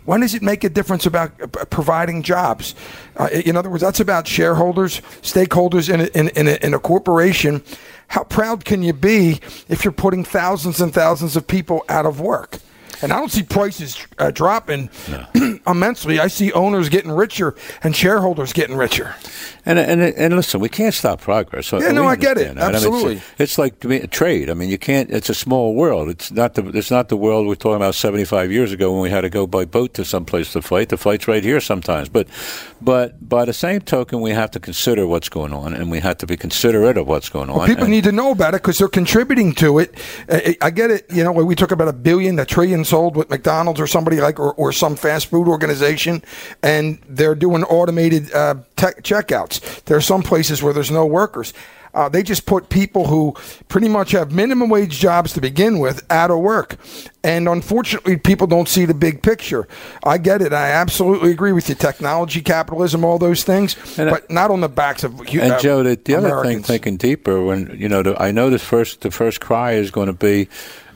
When 0.05 0.21
does 0.21 0.35
it 0.35 0.43
make 0.43 0.65
a 0.65 0.69
difference 0.69 1.07
about 1.07 1.31
uh, 1.41 1.65
providing 1.67 2.23
jobs? 2.23 2.75
Uh, 3.17 3.29
in 3.33 3.57
other 3.57 3.71
words, 3.71 3.83
that's 3.83 4.01
about 4.01 4.27
shareholders, 4.27 5.01
stakeholders 5.23 5.93
in 5.93 6.01
a, 6.01 6.05
in, 6.07 6.29
in, 6.31 6.49
a, 6.49 6.67
in 6.67 6.75
a 6.75 6.81
corporation. 6.81 7.63
How 8.09 8.25
proud 8.25 8.65
can 8.65 8.83
you 8.83 8.95
be 8.95 9.41
if 9.69 9.85
you're 9.85 9.93
putting 9.93 10.25
thousands 10.25 10.81
and 10.81 10.93
thousands 10.93 11.37
of 11.37 11.47
people 11.47 11.85
out 11.89 12.05
of 12.05 12.21
work? 12.21 12.59
And 13.03 13.13
I 13.13 13.19
don't 13.19 13.31
see 13.31 13.43
prices 13.43 14.07
uh, 14.19 14.31
dropping 14.31 14.91
no. 15.11 15.59
immensely. 15.67 16.21
I 16.21 16.29
see 16.29 16.53
owners 16.53 16.89
getting 16.89 17.11
richer 17.11 17.55
and 17.83 17.95
shareholders 17.95 18.53
getting 18.53 18.77
richer. 18.77 19.15
And 19.65 19.79
and 19.79 20.01
and 20.01 20.35
listen, 20.35 20.61
we 20.61 20.69
can't 20.69 20.95
stop 20.95 21.21
progress. 21.21 21.71
Yeah, 21.71 21.93
no, 21.93 22.05
I 22.07 22.17
get 22.17 22.37
it. 22.37 22.57
Absolutely. 22.59 23.01
I 23.01 23.15
mean, 23.15 23.17
it's, 23.39 23.59
it's, 23.59 23.59
like 23.59 24.11
trade. 24.11 24.51
I 24.51 24.55
mean, 24.55 24.71
you 24.71 24.79
can't. 24.79 25.09
It's 25.11 25.29
a 25.29 25.35
small 25.35 25.75
world. 25.75 26.09
It's 26.09 26.33
not 26.33 26.55
the. 26.55 26.67
It's 26.77 26.91
not 26.91 27.09
the 27.09 27.17
world 27.17 27.47
we're 27.47 27.55
talking 27.55 27.77
about 27.77 27.95
75 27.95 28.51
years 28.51 28.73
ago 28.73 28.93
when 28.93 29.03
we 29.03 29.11
had 29.11 29.21
to 29.21 29.31
go 29.31 29.47
by 29.47 29.65
boat 29.65 29.95
to 29.95 30.05
some 30.05 30.25
place 30.25 30.53
to 30.55 30.63
fight. 30.63 30.89
The 30.89 30.97
fight's 30.97 31.29
right 31.29 31.45
here 31.45 31.61
sometimes. 31.61 32.09
But, 32.09 32.27
but 32.81 33.29
by 33.29 33.45
the 33.45 33.53
same 33.53 33.81
token, 33.83 34.21
we 34.21 34.33
have 34.33 34.51
to 34.53 34.61
consider 34.61 35.07
what's 35.07 35.29
going 35.29 35.53
on, 35.53 35.75
and 35.75 35.93
we 35.93 36.01
have 36.01 36.19
to 36.19 36.27
be 36.27 36.37
considerate 36.37 36.99
of 36.99 37.07
what's 37.07 37.29
going 37.29 37.49
on. 37.49 37.59
Well, 37.59 37.67
people 37.69 37.85
and, 37.85 37.93
need 37.93 38.05
to 38.05 38.13
know 38.13 38.33
about 38.33 38.55
it 38.55 38.63
because 38.63 38.79
they're 38.79 38.89
contributing 38.89 39.55
to 39.55 39.79
it. 39.79 39.95
I 40.61 40.71
get 40.71 40.91
it. 40.91 41.07
You 41.09 41.23
know, 41.23 41.31
we 41.31 41.55
talk 41.55 41.71
about 41.71 41.87
a 41.87 41.93
billion, 41.93 42.37
a 42.41 42.45
trillion 42.45 42.85
sold 42.93 43.17
with 43.17 43.31
McDonald's 43.31 43.81
or 43.81 43.87
somebody 43.87 44.21
like, 44.21 44.39
or, 44.39 44.53
or 44.53 44.71
some 44.71 44.97
fast 44.97 45.31
food 45.31 45.49
organization, 45.49 46.23
and 46.63 46.99
they're 47.09 47.35
doing 47.35 47.65
automated 47.65 48.31
uh, 48.35 48.57
tech 48.77 49.03
checkouts. 49.03 49.83
There 49.85 49.97
are 49.97 50.03
some 50.03 50.23
places 50.23 50.63
where 50.63 50.75
there's 50.75 50.91
no 50.91 51.07
workers. 51.07 51.55
Uh, 51.95 52.09
they 52.09 52.23
just 52.23 52.47
put 52.47 52.69
people 52.69 53.07
who 53.07 53.35
pretty 53.69 53.89
much 53.89 54.13
have 54.13 54.33
minimum 54.33 54.71
wage 54.71 54.99
jobs 54.99 55.33
to 55.35 55.41
begin 55.41 55.79
with 55.79 56.05
out 56.11 56.31
of 56.31 56.39
work. 56.39 56.77
And 57.25 57.49
unfortunately, 57.49 58.17
people 58.17 58.47
don't 58.47 58.69
see 58.69 58.85
the 58.85 58.95
big 58.95 59.23
picture. 59.23 59.69
I 60.03 60.19
get 60.19 60.43
it. 60.43 60.53
I 60.53 60.71
absolutely 60.71 61.31
agree 61.31 61.53
with 61.53 61.69
you. 61.69 61.75
Technology, 61.75 62.41
capitalism, 62.41 63.05
all 63.05 63.19
those 63.19 63.45
things, 63.45 63.77
and 63.99 64.09
uh, 64.09 64.13
but 64.13 64.31
not 64.31 64.51
on 64.51 64.61
the 64.61 64.69
backs 64.69 65.05
of. 65.05 65.21
Uh, 65.21 65.25
and 65.25 65.61
Joe, 65.61 65.83
the, 65.83 66.01
the 66.05 66.17
other 66.17 66.43
thing, 66.43 66.63
thinking 66.63 66.97
deeper, 66.97 67.41
when 67.45 67.77
you 67.79 67.89
know, 67.89 68.03
the, 68.03 68.21
I 68.21 68.33
know 68.33 68.51
the 68.51 68.59
first 68.59 69.03
the 69.03 69.11
first 69.11 69.41
cry 69.41 69.73
is 69.73 69.91
going 69.93 70.09
to 70.09 70.13
be 70.13 70.49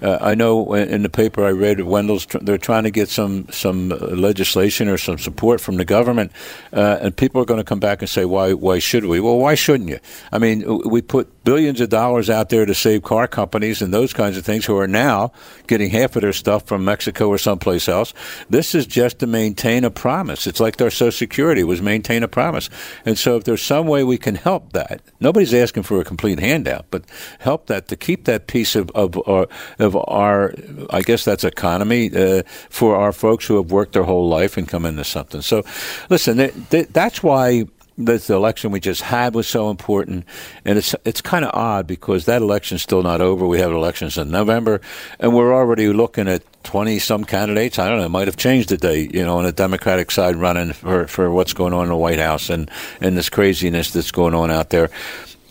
uh, 0.02 0.18
I 0.20 0.34
know 0.34 0.74
in 0.74 1.02
the 1.02 1.08
paper 1.08 1.44
I 1.44 1.50
read 1.50 1.80
Wendell's 1.80 2.26
tr- 2.26 2.38
they're 2.38 2.58
trying 2.58 2.84
to 2.84 2.90
get 2.90 3.08
some 3.08 3.46
some 3.50 3.92
uh, 3.92 3.96
legislation 3.96 4.88
or 4.88 4.98
some 4.98 5.16
support 5.16 5.60
from 5.60 5.76
the 5.76 5.84
government, 5.84 6.32
uh, 6.72 6.98
and 7.00 7.16
people 7.16 7.40
are 7.40 7.46
going 7.46 7.60
to 7.60 7.64
come 7.64 7.80
back 7.80 8.02
and 8.02 8.08
say 8.08 8.24
why 8.24 8.52
why 8.52 8.78
should 8.78 9.06
we? 9.06 9.20
Well, 9.20 9.38
why 9.38 9.54
shouldn't 9.54 9.88
you? 9.88 9.98
I 10.32 10.38
mean, 10.38 10.64
we 10.86 11.02
put 11.02 11.44
billions 11.44 11.80
of 11.80 11.88
dollars 11.88 12.28
out 12.28 12.48
there 12.48 12.66
to 12.66 12.74
save 12.74 13.02
car 13.02 13.28
companies 13.28 13.80
and 13.80 13.94
those 13.94 14.12
kinds 14.12 14.36
of 14.36 14.44
things 14.44 14.64
who 14.64 14.76
are 14.76 14.88
now 14.88 15.32
getting 15.68 15.90
half 15.90 16.16
of 16.16 16.22
their 16.22 16.32
stuff 16.32 16.64
from 16.64 16.84
Mexico 16.84 17.28
or 17.28 17.38
someplace 17.38 17.88
else. 17.88 18.12
This 18.50 18.74
is 18.74 18.86
just 18.86 19.20
to 19.20 19.26
maintain 19.26 19.84
a 19.84 19.90
promise. 19.90 20.46
It's 20.46 20.58
like 20.60 20.76
their 20.76 20.90
Social 20.90 21.12
Security 21.12 21.62
was 21.62 21.80
maintain 21.80 22.22
a 22.22 22.28
promise. 22.28 22.68
And 23.04 23.16
so 23.16 23.36
if 23.36 23.44
there's 23.44 23.62
some 23.62 23.86
way 23.86 24.02
we 24.02 24.18
can 24.18 24.34
help 24.34 24.72
that, 24.72 25.00
nobody's 25.20 25.54
asking 25.54 25.84
for 25.84 26.00
a 26.00 26.04
complete 26.04 26.40
handout, 26.40 26.86
but 26.90 27.04
help 27.38 27.66
that 27.66 27.88
to 27.88 27.96
keep 27.96 28.24
that 28.24 28.48
piece 28.48 28.74
of, 28.74 28.90
of, 28.90 29.16
our, 29.28 29.46
of 29.78 29.96
our, 29.96 30.52
I 30.90 31.02
guess 31.02 31.24
that's 31.24 31.44
economy 31.44 32.10
uh, 32.14 32.42
for 32.70 32.96
our 32.96 33.12
folks 33.12 33.46
who 33.46 33.56
have 33.56 33.70
worked 33.70 33.92
their 33.92 34.04
whole 34.04 34.28
life 34.28 34.56
and 34.56 34.66
come 34.66 34.84
into 34.84 35.04
something. 35.04 35.42
So 35.42 35.62
listen, 36.10 36.50
that's 36.70 37.22
why 37.22 37.66
the 37.98 38.34
election 38.34 38.72
we 38.72 38.80
just 38.80 39.00
had 39.00 39.34
was 39.34 39.48
so 39.48 39.70
important, 39.70 40.26
and 40.64 40.78
it's 40.78 40.94
it's 41.04 41.20
kind 41.20 41.44
of 41.44 41.52
odd 41.54 41.86
because 41.86 42.26
that 42.26 42.42
election's 42.42 42.82
still 42.82 43.02
not 43.02 43.20
over. 43.20 43.46
We 43.46 43.58
have 43.60 43.72
elections 43.72 44.18
in 44.18 44.30
November, 44.30 44.80
and 45.18 45.34
we're 45.34 45.54
already 45.54 45.88
looking 45.88 46.28
at 46.28 46.42
twenty 46.62 46.98
some 46.98 47.24
candidates. 47.24 47.78
I 47.78 47.88
don't 47.88 47.98
know, 47.98 48.06
it 48.06 48.10
might 48.10 48.28
have 48.28 48.36
changed 48.36 48.68
today, 48.68 49.08
you 49.12 49.24
know, 49.24 49.38
on 49.38 49.44
the 49.44 49.52
Democratic 49.52 50.10
side 50.10 50.36
running 50.36 50.72
for 50.72 51.06
for 51.06 51.30
what's 51.30 51.54
going 51.54 51.72
on 51.72 51.84
in 51.84 51.88
the 51.88 51.96
White 51.96 52.18
House 52.18 52.50
and 52.50 52.70
and 53.00 53.16
this 53.16 53.30
craziness 53.30 53.92
that's 53.92 54.10
going 54.10 54.34
on 54.34 54.50
out 54.50 54.70
there, 54.70 54.90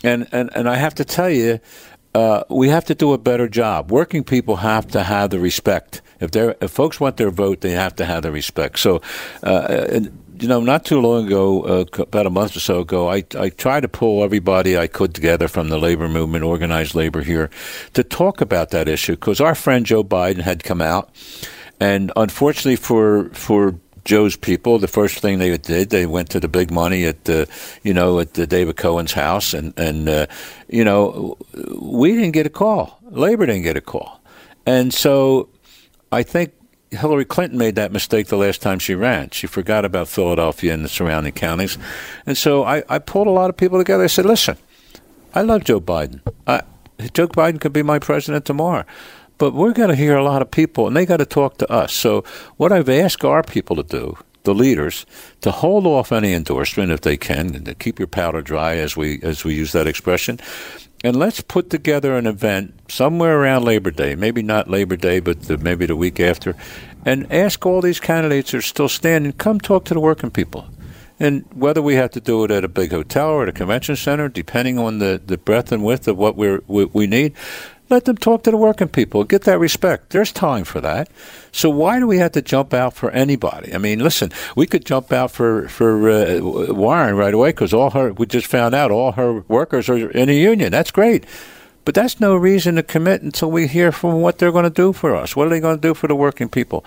and 0.04 0.28
and 0.32 0.50
and 0.56 0.70
I 0.70 0.76
have 0.76 0.96
to 0.96 1.06
tell 1.06 1.30
you. 1.30 1.60
Uh, 2.14 2.46
we 2.50 2.70
have 2.70 2.86
to 2.86 2.96
do 2.96 3.12
a 3.12 3.18
better 3.18 3.46
job. 3.50 3.92
Working 3.92 4.24
people 4.24 4.56
have 4.56 4.88
to 4.92 5.04
have 5.04 5.32
the 5.32 5.40
respect. 5.40 6.02
If 6.22 6.32
they 6.32 6.56
if 6.62 6.72
folks 6.72 6.98
want 6.98 7.18
their 7.18 7.30
vote, 7.30 7.60
they 7.60 7.72
have 7.72 7.94
to 7.98 8.06
have 8.06 8.24
the 8.24 8.32
respect. 8.32 8.80
So, 8.80 9.02
uh, 9.44 10.00
you 10.40 10.48
know, 10.48 10.60
not 10.60 10.86
too 10.86 11.00
long 11.00 11.28
ago, 11.28 11.64
uh, 11.64 11.86
about 12.00 12.26
a 12.26 12.30
month 12.30 12.56
or 12.56 12.60
so 12.60 12.80
ago, 12.80 13.10
I, 13.10 13.24
I 13.38 13.50
tried 13.50 13.82
to 13.82 13.88
pull 13.88 14.24
everybody 14.24 14.78
I 14.78 14.88
could 14.88 15.14
together 15.14 15.48
from 15.48 15.70
the 15.70 15.78
labor 15.78 16.10
movement, 16.10 16.44
organized 16.44 16.96
labor 16.96 17.22
here, 17.22 17.50
to 17.94 18.04
talk 18.04 18.42
about 18.42 18.72
that 18.72 18.88
issue 18.88 19.14
because 19.14 19.40
our 19.40 19.56
friend 19.56 19.86
Joe 19.86 20.04
Biden 20.04 20.42
had 20.42 20.64
come 20.64 20.82
out, 20.82 21.10
and 21.80 22.12
unfortunately 22.16 22.76
for 22.76 23.30
for 23.30 23.76
Joe's 24.04 24.36
people, 24.36 24.78
the 24.78 24.88
first 24.88 25.20
thing 25.20 25.40
they 25.40 25.58
did, 25.58 25.90
they 25.90 26.06
went 26.06 26.30
to 26.30 26.40
the 26.40 26.48
big 26.48 26.70
money 26.70 27.06
at 27.06 27.26
the, 27.26 27.50
you 27.82 27.94
know, 27.94 28.20
at 28.20 28.36
the 28.36 28.46
David 28.46 28.78
Cohen's 28.78 29.14
house, 29.14 29.54
and 29.54 29.74
and 29.78 30.08
uh, 30.08 30.28
you 30.68 30.84
know, 30.84 31.38
we 31.80 32.14
didn't 32.14 32.32
get 32.32 32.46
a 32.46 32.52
call. 32.52 33.00
Labor 33.10 33.46
didn't 33.46 33.64
get 33.64 33.78
a 33.78 33.82
call, 33.82 34.22
and 34.66 34.94
so 34.94 35.50
I 36.12 36.24
think 36.24 36.54
Hillary 36.96 37.26
Clinton 37.26 37.58
made 37.58 37.76
that 37.76 37.92
mistake 37.92 38.28
the 38.28 38.38
last 38.38 38.62
time 38.62 38.80
she 38.80 38.96
ran. 38.96 39.30
She 39.30 39.48
forgot 39.48 39.86
about 39.86 40.08
Philadelphia 40.08 40.74
and 40.74 40.84
the 40.84 40.90
surrounding 40.90 41.34
counties. 41.34 41.78
And 42.26 42.38
so 42.38 42.64
I, 42.64 42.84
I 42.90 43.00
pulled 43.00 43.28
a 43.28 43.32
lot 43.32 43.50
of 43.50 43.58
people 43.58 43.78
together. 43.78 44.04
I 44.04 44.08
said, 44.08 44.26
listen, 44.26 44.58
I 45.34 45.42
love 45.42 45.64
Joe 45.64 45.82
Biden. 45.82 46.22
I, 46.48 46.62
Joe 47.14 47.28
Biden 47.28 47.60
could 47.60 47.74
be 47.74 47.84
my 47.84 48.00
president 48.00 48.46
tomorrow. 48.46 48.86
But 49.38 49.54
we're 49.54 49.74
going 49.74 49.90
to 49.90 49.96
hear 49.96 50.16
a 50.16 50.24
lot 50.24 50.42
of 50.42 50.50
people, 50.50 50.88
and 50.88 50.96
they 50.96 51.06
got 51.06 51.18
to 51.18 51.26
talk 51.26 51.58
to 51.58 51.70
us. 51.70 51.94
So 51.94 52.24
what 52.56 52.72
I've 52.72 52.88
asked 52.88 53.26
our 53.26 53.44
people 53.44 53.76
to 53.76 53.84
do, 53.84 54.18
the 54.44 54.54
leaders, 54.54 55.06
to 55.42 55.52
hold 55.52 55.86
off 55.86 56.14
any 56.14 56.34
endorsement 56.34 56.92
if 56.92 57.02
they 57.02 57.18
can, 57.18 57.54
and 57.54 57.66
to 57.66 57.76
keep 57.76 58.00
your 58.00 58.08
powder 58.08 58.42
dry, 58.42 58.78
as 58.78 58.96
we 58.96 59.20
as 59.24 59.44
we 59.44 59.54
use 59.54 59.74
that 59.74 59.88
expression, 59.88 60.40
and 61.06 61.16
let's 61.16 61.40
put 61.42 61.70
together 61.70 62.18
an 62.18 62.26
event 62.26 62.74
somewhere 62.90 63.40
around 63.40 63.64
Labor 63.64 63.92
Day, 63.92 64.16
maybe 64.16 64.42
not 64.42 64.70
Labor 64.70 64.96
Day, 64.96 65.20
but 65.20 65.44
the, 65.44 65.58
maybe 65.58 65.86
the 65.86 65.96
week 65.96 66.20
after, 66.20 66.56
and 67.06 67.32
ask 67.32 67.64
all 67.64 67.80
these 67.80 68.00
candidates 68.00 68.52
who 68.52 68.58
are 68.58 68.62
still 68.62 68.90
standing, 68.90 69.32
come 69.34 69.60
talk 69.60 69.86
to 69.86 69.94
the 69.94 70.00
working 70.00 70.32
people. 70.32 70.68
And 71.20 71.46
whether 71.54 71.82
we 71.82 71.94
have 71.96 72.10
to 72.12 72.20
do 72.20 72.44
it 72.44 72.52
at 72.52 72.64
a 72.64 72.68
big 72.68 72.92
hotel 72.92 73.30
or 73.30 73.44
at 73.44 73.50
a 73.50 73.54
convention 73.54 73.96
center, 73.96 74.28
depending 74.28 74.80
on 74.80 74.98
the, 74.98 75.22
the 75.24 75.38
breadth 75.38 75.72
and 75.72 75.84
width 75.86 76.08
of 76.08 76.18
what 76.18 76.36
we, 76.36 76.58
we 76.68 77.08
need, 77.08 77.34
let 77.90 78.06
them 78.06 78.18
talk 78.18 78.44
to 78.44 78.52
the 78.52 78.58
working 78.58 78.88
people. 78.88 79.24
Get 79.24 79.44
that 79.44 79.60
respect. 79.60 80.10
There's 80.10 80.32
time 80.32 80.64
for 80.64 80.82
that. 80.82 81.10
So 81.52 81.70
why 81.70 82.00
do 82.00 82.08
we 82.08 82.18
have 82.18 82.32
to 82.34 82.42
jump 82.42 82.74
out 82.74 82.94
for 82.94 83.12
anybody? 83.12 83.74
I 83.74 83.78
mean, 83.78 84.00
listen, 84.00 84.32
we 84.56 84.66
could 84.68 84.86
jump 84.86 85.12
out 85.12 85.32
for 85.32 85.68
for 85.68 86.10
uh, 86.10 86.40
Warren 86.42 87.16
right 87.16 87.34
away 87.34 87.50
because 87.50 87.74
all 87.74 87.92
her 87.92 88.14
we 88.14 88.26
just 88.26 88.48
found 88.48 88.74
out 88.76 88.92
all 88.92 89.14
her 89.14 89.42
workers 89.42 89.90
are 89.90 90.10
in 90.10 90.30
a 90.30 90.34
union. 90.34 90.72
That's 90.72 90.92
great. 90.92 91.26
But 91.86 91.94
that's 91.94 92.20
no 92.20 92.36
reason 92.36 92.76
to 92.76 92.84
commit 92.84 93.22
until 93.22 93.52
we 93.52 93.68
hear 93.68 93.92
from 93.92 94.22
what 94.22 94.40
they're 94.40 94.52
going 94.52 94.64
to 94.64 94.70
do 94.72 94.92
for 94.92 95.16
us. 95.16 95.36
What 95.36 95.46
are 95.46 95.50
they 95.52 95.60
going 95.60 95.78
to 95.78 95.82
do 95.82 95.94
for 95.94 96.08
the 96.08 96.16
working 96.16 96.50
people? 96.50 96.84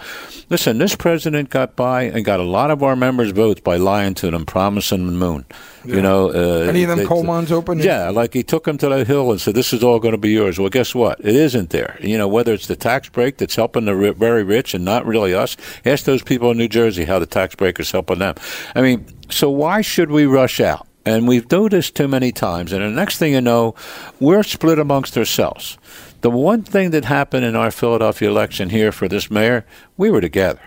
Listen, 0.50 0.78
this 0.78 0.96
president 0.96 1.50
got 1.50 1.76
by 1.76 2.02
and 2.02 2.24
got 2.24 2.40
a 2.40 2.44
lot 2.44 2.72
of 2.72 2.82
our 2.82 2.96
members' 2.96 3.30
votes 3.30 3.60
by 3.60 3.76
lying 3.76 4.14
to 4.14 4.30
them, 4.32 4.44
promising 4.44 5.06
the 5.06 5.12
moon. 5.12 5.46
Yeah. 5.84 5.94
You 5.94 6.02
know, 6.02 6.30
uh, 6.30 6.68
any 6.68 6.82
of 6.82 6.88
them 6.88 6.98
they, 6.98 7.06
coal 7.06 7.22
mines 7.22 7.52
open? 7.52 7.78
Yeah, 7.78 8.10
like 8.10 8.34
he 8.34 8.42
took 8.42 8.64
them 8.64 8.76
to 8.78 8.88
the 8.88 9.04
hill 9.04 9.30
and 9.30 9.40
said, 9.40 9.54
"This 9.54 9.72
is 9.72 9.84
all 9.84 10.00
going 10.00 10.12
to 10.12 10.18
be 10.18 10.30
yours." 10.30 10.58
Well, 10.58 10.68
guess 10.68 10.94
what? 10.94 11.20
It 11.20 11.36
isn't 11.36 11.70
there. 11.70 11.96
You 12.00 12.18
know, 12.18 12.26
whether 12.26 12.52
it's 12.52 12.66
the 12.66 12.76
tax 12.76 13.08
break 13.08 13.36
that's 13.38 13.54
helping 13.54 13.84
the 13.84 14.12
very 14.12 14.42
rich 14.42 14.74
and 14.74 14.84
not 14.84 15.06
really 15.06 15.32
us. 15.32 15.56
Ask 15.86 16.04
those 16.04 16.22
people 16.22 16.50
in 16.50 16.58
New 16.58 16.68
Jersey 16.68 17.04
how 17.04 17.20
the 17.20 17.26
tax 17.26 17.54
break 17.54 17.78
is 17.78 17.92
helping 17.92 18.18
them. 18.18 18.34
I 18.74 18.82
mean, 18.82 19.06
so 19.30 19.48
why 19.48 19.80
should 19.80 20.10
we 20.10 20.26
rush 20.26 20.60
out? 20.60 20.87
And 21.08 21.26
we've 21.26 21.48
done 21.48 21.70
this 21.70 21.90
too 21.90 22.06
many 22.06 22.32
times. 22.32 22.70
And 22.70 22.82
the 22.82 22.90
next 22.90 23.16
thing 23.16 23.32
you 23.32 23.40
know, 23.40 23.74
we're 24.20 24.42
split 24.42 24.78
amongst 24.78 25.16
ourselves. 25.16 25.78
The 26.20 26.28
one 26.28 26.62
thing 26.64 26.90
that 26.90 27.06
happened 27.06 27.46
in 27.46 27.56
our 27.56 27.70
Philadelphia 27.70 28.28
election 28.28 28.68
here 28.68 28.92
for 28.92 29.08
this 29.08 29.30
mayor, 29.30 29.64
we 29.96 30.10
were 30.10 30.20
together. 30.20 30.60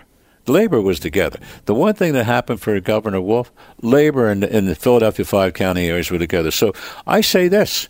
Labor 0.48 0.80
was 0.80 0.98
together. 0.98 1.38
The 1.66 1.74
one 1.74 1.94
thing 1.94 2.14
that 2.14 2.24
happened 2.24 2.60
for 2.60 2.80
Governor 2.80 3.20
Wolf, 3.20 3.52
Labor 3.82 4.28
and, 4.28 4.42
and 4.42 4.66
the 4.66 4.74
Philadelphia 4.74 5.24
five 5.24 5.54
county 5.54 5.86
areas 5.86 6.10
were 6.10 6.18
together. 6.18 6.50
So 6.50 6.72
I 7.06 7.20
say 7.20 7.46
this, 7.46 7.88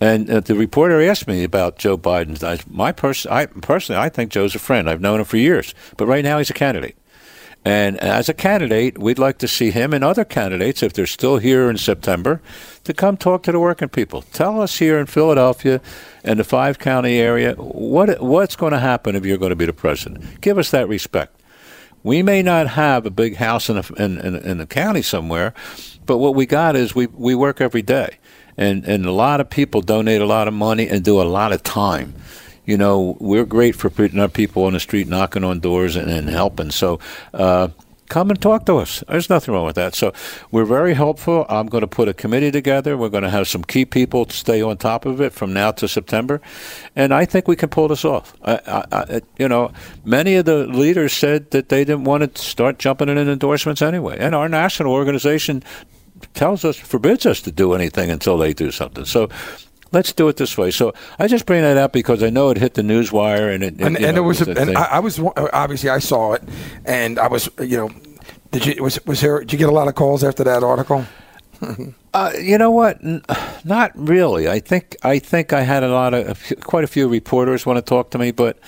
and 0.00 0.28
uh, 0.28 0.40
the 0.40 0.56
reporter 0.56 1.00
asked 1.00 1.28
me 1.28 1.44
about 1.44 1.78
Joe 1.78 1.96
Biden. 1.96 2.42
I, 2.42 2.58
my 2.68 2.90
pers- 2.90 3.26
I, 3.26 3.46
personally, 3.46 4.00
I 4.00 4.08
think 4.08 4.32
Joe's 4.32 4.56
a 4.56 4.58
friend. 4.58 4.90
I've 4.90 5.00
known 5.00 5.20
him 5.20 5.26
for 5.26 5.36
years, 5.36 5.72
but 5.96 6.06
right 6.06 6.24
now 6.24 6.38
he's 6.38 6.50
a 6.50 6.54
candidate. 6.54 6.96
And 7.66 7.98
as 7.98 8.28
a 8.28 8.32
candidate, 8.32 8.96
we'd 8.96 9.18
like 9.18 9.38
to 9.38 9.48
see 9.48 9.72
him 9.72 9.92
and 9.92 10.04
other 10.04 10.24
candidates, 10.24 10.84
if 10.84 10.92
they're 10.92 11.04
still 11.04 11.38
here 11.38 11.68
in 11.68 11.76
September, 11.78 12.40
to 12.84 12.94
come 12.94 13.16
talk 13.16 13.42
to 13.42 13.50
the 13.50 13.58
working 13.58 13.88
people. 13.88 14.22
Tell 14.22 14.62
us 14.62 14.78
here 14.78 15.00
in 15.00 15.06
Philadelphia 15.06 15.80
and 16.22 16.38
the 16.38 16.44
five 16.44 16.78
county 16.78 17.18
area 17.18 17.54
what 17.56 18.22
what's 18.22 18.54
going 18.54 18.70
to 18.70 18.78
happen 18.78 19.16
if 19.16 19.26
you're 19.26 19.36
going 19.36 19.50
to 19.50 19.56
be 19.56 19.66
the 19.66 19.72
president. 19.72 20.40
Give 20.40 20.58
us 20.58 20.70
that 20.70 20.86
respect. 20.86 21.40
We 22.04 22.22
may 22.22 22.40
not 22.40 22.68
have 22.68 23.04
a 23.04 23.10
big 23.10 23.34
house 23.34 23.68
in 23.68 23.78
a, 23.78 23.84
in, 23.98 24.20
in, 24.20 24.36
in 24.36 24.58
the 24.58 24.66
county 24.66 25.02
somewhere, 25.02 25.52
but 26.06 26.18
what 26.18 26.36
we 26.36 26.46
got 26.46 26.76
is 26.76 26.94
we, 26.94 27.06
we 27.06 27.34
work 27.34 27.60
every 27.60 27.82
day. 27.82 28.18
And, 28.56 28.84
and 28.84 29.04
a 29.04 29.10
lot 29.10 29.40
of 29.40 29.50
people 29.50 29.80
donate 29.80 30.22
a 30.22 30.26
lot 30.26 30.46
of 30.46 30.54
money 30.54 30.88
and 30.88 31.04
do 31.04 31.20
a 31.20 31.24
lot 31.24 31.50
of 31.50 31.64
time 31.64 32.14
you 32.66 32.76
know, 32.76 33.16
we're 33.20 33.46
great 33.46 33.74
for 33.76 33.88
putting 33.88 34.20
our 34.20 34.28
people 34.28 34.64
on 34.64 34.74
the 34.74 34.80
street, 34.80 35.08
knocking 35.08 35.44
on 35.44 35.60
doors 35.60 35.96
and, 35.96 36.10
and 36.10 36.28
helping. 36.28 36.70
So, 36.70 36.98
uh, 37.32 37.68
come 38.08 38.30
and 38.30 38.40
talk 38.40 38.66
to 38.66 38.76
us. 38.76 39.02
There's 39.08 39.28
nothing 39.28 39.54
wrong 39.54 39.66
with 39.66 39.76
that. 39.76 39.94
So 39.94 40.12
we're 40.50 40.64
very 40.64 40.94
helpful. 40.94 41.46
I'm 41.48 41.66
going 41.66 41.82
to 41.82 41.88
put 41.88 42.08
a 42.08 42.14
committee 42.14 42.50
together. 42.50 42.96
We're 42.96 43.08
going 43.08 43.24
to 43.24 43.30
have 43.30 43.48
some 43.48 43.64
key 43.64 43.84
people 43.84 44.24
to 44.24 44.34
stay 44.34 44.62
on 44.62 44.76
top 44.76 45.06
of 45.06 45.20
it 45.20 45.32
from 45.32 45.52
now 45.52 45.72
to 45.72 45.88
September, 45.88 46.40
and 46.94 47.12
I 47.12 47.24
think 47.24 47.48
we 47.48 47.56
can 47.56 47.68
pull 47.68 47.88
this 47.88 48.04
off. 48.04 48.34
I, 48.42 48.60
I, 48.66 48.84
I, 48.92 49.20
you 49.38 49.48
know, 49.48 49.72
many 50.04 50.36
of 50.36 50.44
the 50.44 50.66
leaders 50.66 51.12
said 51.12 51.50
that 51.50 51.68
they 51.68 51.84
didn't 51.84 52.04
want 52.04 52.34
to 52.34 52.42
start 52.42 52.78
jumping 52.78 53.08
in 53.08 53.18
endorsements 53.18 53.82
anyway, 53.82 54.16
and 54.18 54.34
our 54.34 54.48
national 54.48 54.92
organization 54.92 55.62
tells 56.34 56.64
us 56.64 56.76
forbids 56.76 57.26
us 57.26 57.42
to 57.42 57.52
do 57.52 57.74
anything 57.74 58.10
until 58.10 58.38
they 58.38 58.54
do 58.54 58.70
something. 58.70 59.04
So 59.04 59.28
let's 59.92 60.12
do 60.12 60.28
it 60.28 60.36
this 60.36 60.56
way. 60.58 60.70
So 60.70 60.92
I 61.18 61.28
just 61.28 61.46
bring 61.46 61.62
that 61.62 61.76
up 61.76 61.92
because 61.92 62.22
I 62.22 62.30
know 62.30 62.50
it 62.50 62.58
hit 62.58 62.74
the 62.74 62.82
news 62.82 63.12
wire 63.12 63.50
and 63.50 63.62
it 63.62 63.74
and, 63.80 63.96
and 63.96 64.16
know, 64.16 64.22
it 64.22 64.26
was, 64.26 64.40
a, 64.40 64.50
and 64.50 64.76
I, 64.76 64.82
I, 64.82 64.98
was 65.00 65.18
obviously 65.52 65.90
I 65.90 65.98
saw 65.98 66.34
it 66.34 66.42
and 66.84 67.18
I 67.18 67.28
was 67.28 67.48
you 67.60 67.76
know 67.76 67.90
did 68.50 68.66
you 68.66 68.82
was 68.82 69.04
was 69.06 69.20
there 69.20 69.40
did 69.40 69.52
you 69.52 69.58
get 69.58 69.68
a 69.68 69.72
lot 69.72 69.88
of 69.88 69.94
calls 69.94 70.24
after 70.24 70.44
that 70.44 70.62
article? 70.62 71.06
uh, 72.14 72.32
you 72.38 72.58
know 72.58 72.70
what? 72.70 73.02
N- 73.02 73.22
not 73.64 73.92
really. 73.94 74.48
I 74.48 74.60
think 74.60 74.96
I 75.02 75.18
think 75.18 75.52
I 75.52 75.62
had 75.62 75.82
a 75.82 75.88
lot 75.88 76.14
of 76.14 76.42
quite 76.60 76.84
a 76.84 76.86
few 76.86 77.08
reporters 77.08 77.64
want 77.64 77.78
to 77.78 77.82
talk 77.82 78.10
to 78.10 78.18
me, 78.18 78.30
but. 78.30 78.58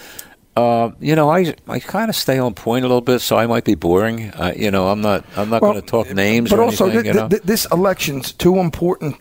Uh, 0.57 0.91
you 0.99 1.15
know, 1.15 1.31
I 1.31 1.55
I 1.69 1.79
kind 1.79 2.11
of 2.11 2.17
stay 2.17 2.37
on 2.37 2.53
point 2.53 2.85
a 2.85 2.89
little 2.89 3.01
bit, 3.01 3.21
so 3.21 3.37
I 3.37 3.47
might 3.47 3.65
be 3.65 3.77
boring. 3.77 4.33
Uh, 4.33 4.53
you 4.57 4.73
know, 4.73 4.89
I'm 4.89 5.01
not 5.01 5.25
I'm 5.37 5.51
not 5.51 5.63
well, 5.63 5.71
going 5.71 5.85
to 5.85 5.89
talk 5.89 6.13
names. 6.13 6.51
But 6.51 6.59
also, 6.59 6.87
anything, 6.87 7.05
th- 7.05 7.15
th- 7.15 7.31
th- 7.31 7.43
this 7.45 7.65
election's 7.71 8.33
too 8.33 8.57
important 8.57 9.15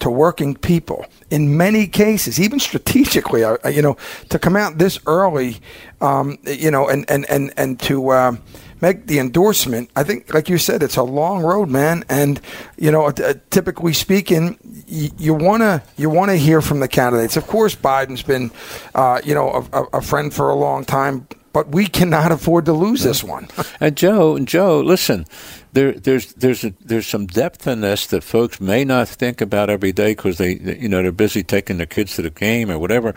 to 0.00 0.10
working 0.10 0.54
people 0.54 1.04
in 1.30 1.56
many 1.56 1.86
cases, 1.86 2.40
even 2.40 2.58
strategically, 2.58 3.40
you 3.72 3.82
know, 3.82 3.96
to 4.28 4.38
come 4.38 4.56
out 4.56 4.78
this 4.78 4.98
early, 5.06 5.58
um, 6.00 6.38
you 6.44 6.70
know, 6.70 6.88
and, 6.88 7.08
and, 7.08 7.28
and, 7.30 7.52
and 7.56 7.78
to 7.80 8.08
uh, 8.08 8.36
make 8.80 9.06
the 9.06 9.18
endorsement, 9.18 9.90
I 9.96 10.04
think, 10.04 10.32
like 10.32 10.48
you 10.48 10.58
said, 10.58 10.82
it's 10.82 10.96
a 10.96 11.02
long 11.02 11.42
road, 11.42 11.68
man. 11.68 12.04
And, 12.08 12.40
you 12.76 12.90
know, 12.90 13.06
uh, 13.06 13.34
typically 13.50 13.92
speaking, 13.92 14.58
you 14.86 15.34
want 15.34 15.62
to 15.62 15.82
you 15.96 16.10
want 16.10 16.30
to 16.30 16.36
hear 16.36 16.60
from 16.60 16.80
the 16.80 16.88
candidates. 16.88 17.36
Of 17.36 17.46
course, 17.46 17.74
Biden's 17.74 18.22
been, 18.22 18.50
uh, 18.94 19.20
you 19.24 19.34
know, 19.34 19.66
a, 19.72 19.98
a 19.98 20.02
friend 20.02 20.32
for 20.32 20.50
a 20.50 20.54
long 20.54 20.84
time, 20.84 21.26
but 21.52 21.68
we 21.68 21.86
cannot 21.86 22.32
afford 22.32 22.64
to 22.66 22.72
lose 22.72 23.02
this 23.02 23.22
one. 23.24 23.48
and 23.80 23.96
Joe, 23.96 24.38
Joe, 24.38 24.80
listen, 24.80 25.26
there, 25.72 25.92
there's 25.92 26.32
there's 26.34 26.64
a, 26.64 26.74
there's 26.80 27.06
some 27.06 27.26
depth 27.26 27.66
in 27.66 27.80
this 27.80 28.06
that 28.08 28.24
folks 28.24 28.60
may 28.60 28.84
not 28.84 29.08
think 29.08 29.40
about 29.40 29.70
every 29.70 29.92
day 29.92 30.12
because 30.12 30.38
they 30.38 30.54
you 30.58 30.88
know 30.88 31.02
they're 31.02 31.12
busy 31.12 31.42
taking 31.42 31.76
their 31.76 31.86
kids 31.86 32.16
to 32.16 32.22
the 32.22 32.30
game 32.30 32.70
or 32.70 32.78
whatever. 32.78 33.14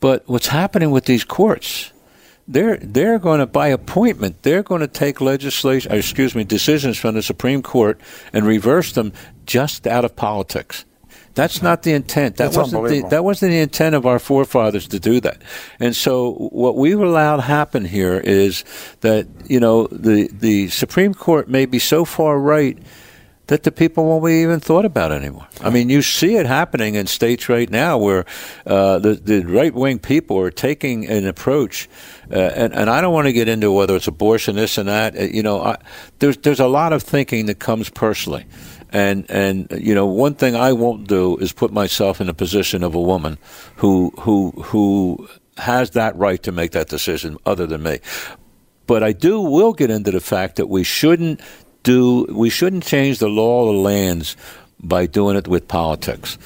But 0.00 0.28
what's 0.28 0.48
happening 0.48 0.90
with 0.90 1.06
these 1.06 1.24
courts? 1.24 1.92
They're 2.48 2.78
they're 2.78 3.18
going 3.18 3.40
to 3.40 3.46
by 3.46 3.68
appointment. 3.68 4.42
They're 4.42 4.62
going 4.62 4.80
to 4.80 4.88
take 4.88 5.20
legislation, 5.20 5.92
uh, 5.92 5.96
excuse 5.96 6.34
me, 6.34 6.44
decisions 6.44 6.96
from 6.96 7.14
the 7.14 7.22
Supreme 7.22 7.62
Court 7.62 8.00
and 8.32 8.46
reverse 8.46 8.92
them 8.92 9.12
just 9.44 9.86
out 9.86 10.04
of 10.04 10.16
politics. 10.16 10.86
That's 11.34 11.62
not 11.62 11.84
the 11.84 11.92
intent. 11.92 12.36
That 12.36 12.46
That's 12.46 12.56
wasn't 12.56 12.88
the, 12.88 13.08
that 13.10 13.22
wasn't 13.22 13.52
the 13.52 13.60
intent 13.60 13.94
of 13.94 14.06
our 14.06 14.18
forefathers 14.18 14.88
to 14.88 14.98
do 14.98 15.20
that. 15.20 15.40
And 15.78 15.94
so 15.94 16.32
what 16.32 16.74
we've 16.74 16.98
allowed 16.98 17.40
happen 17.40 17.84
here 17.84 18.18
is 18.18 18.64
that 19.02 19.28
you 19.46 19.60
know 19.60 19.86
the 19.88 20.28
the 20.32 20.68
Supreme 20.68 21.14
Court 21.14 21.48
may 21.48 21.66
be 21.66 21.78
so 21.78 22.04
far 22.04 22.40
right 22.40 22.76
that 23.48 23.62
the 23.62 23.72
people 23.72 24.04
won't 24.04 24.24
be 24.24 24.34
even 24.42 24.60
thought 24.60 24.84
about 24.84 25.10
anymore. 25.10 25.48
I 25.60 25.70
mean, 25.70 25.88
you 25.88 26.02
see 26.02 26.36
it 26.36 26.46
happening 26.46 26.94
in 26.94 27.06
states 27.06 27.48
right 27.48 27.68
now 27.68 27.98
where 27.98 28.24
uh, 28.66 28.98
the, 28.98 29.14
the 29.14 29.40
right 29.44 29.74
wing 29.74 29.98
people 29.98 30.38
are 30.38 30.50
taking 30.50 31.06
an 31.08 31.26
approach, 31.26 31.88
uh, 32.30 32.36
and, 32.36 32.74
and 32.74 32.90
I 32.90 33.00
don't 33.00 33.12
want 33.12 33.26
to 33.26 33.32
get 33.32 33.48
into 33.48 33.72
whether 33.72 33.96
it's 33.96 34.06
abortion, 34.06 34.56
this 34.56 34.78
and 34.78 34.88
that. 34.88 35.16
Uh, 35.16 35.22
you 35.22 35.42
know, 35.42 35.62
I, 35.62 35.78
there's 36.18 36.36
there's 36.38 36.60
a 36.60 36.68
lot 36.68 36.92
of 36.92 37.02
thinking 37.02 37.46
that 37.46 37.58
comes 37.58 37.88
personally. 37.88 38.46
And 38.90 39.30
and 39.30 39.68
you 39.78 39.94
know 39.94 40.06
one 40.06 40.34
thing 40.34 40.56
I 40.56 40.72
won't 40.72 41.08
do 41.08 41.36
is 41.36 41.52
put 41.52 41.72
myself 41.72 42.22
in 42.22 42.26
the 42.26 42.32
position 42.32 42.82
of 42.82 42.94
a 42.94 43.00
woman 43.00 43.36
who 43.76 44.14
who 44.20 44.50
who 44.52 45.28
has 45.58 45.90
that 45.90 46.16
right 46.16 46.42
to 46.42 46.52
make 46.52 46.72
that 46.72 46.88
decision 46.88 47.36
other 47.44 47.66
than 47.66 47.82
me. 47.82 47.98
But 48.86 49.02
I 49.02 49.12
do 49.12 49.40
will 49.40 49.74
get 49.74 49.90
into 49.90 50.10
the 50.10 50.20
fact 50.20 50.56
that 50.56 50.68
we 50.68 50.84
shouldn't 50.84 51.42
do 51.82 52.26
we 52.30 52.50
shouldn't 52.50 52.84
change 52.84 53.18
the 53.18 53.28
law 53.28 53.68
of 53.68 53.74
the 53.74 53.80
lands 53.80 54.36
by 54.80 55.06
doing 55.06 55.36
it 55.36 55.48
with 55.48 55.68
politics. 55.68 56.38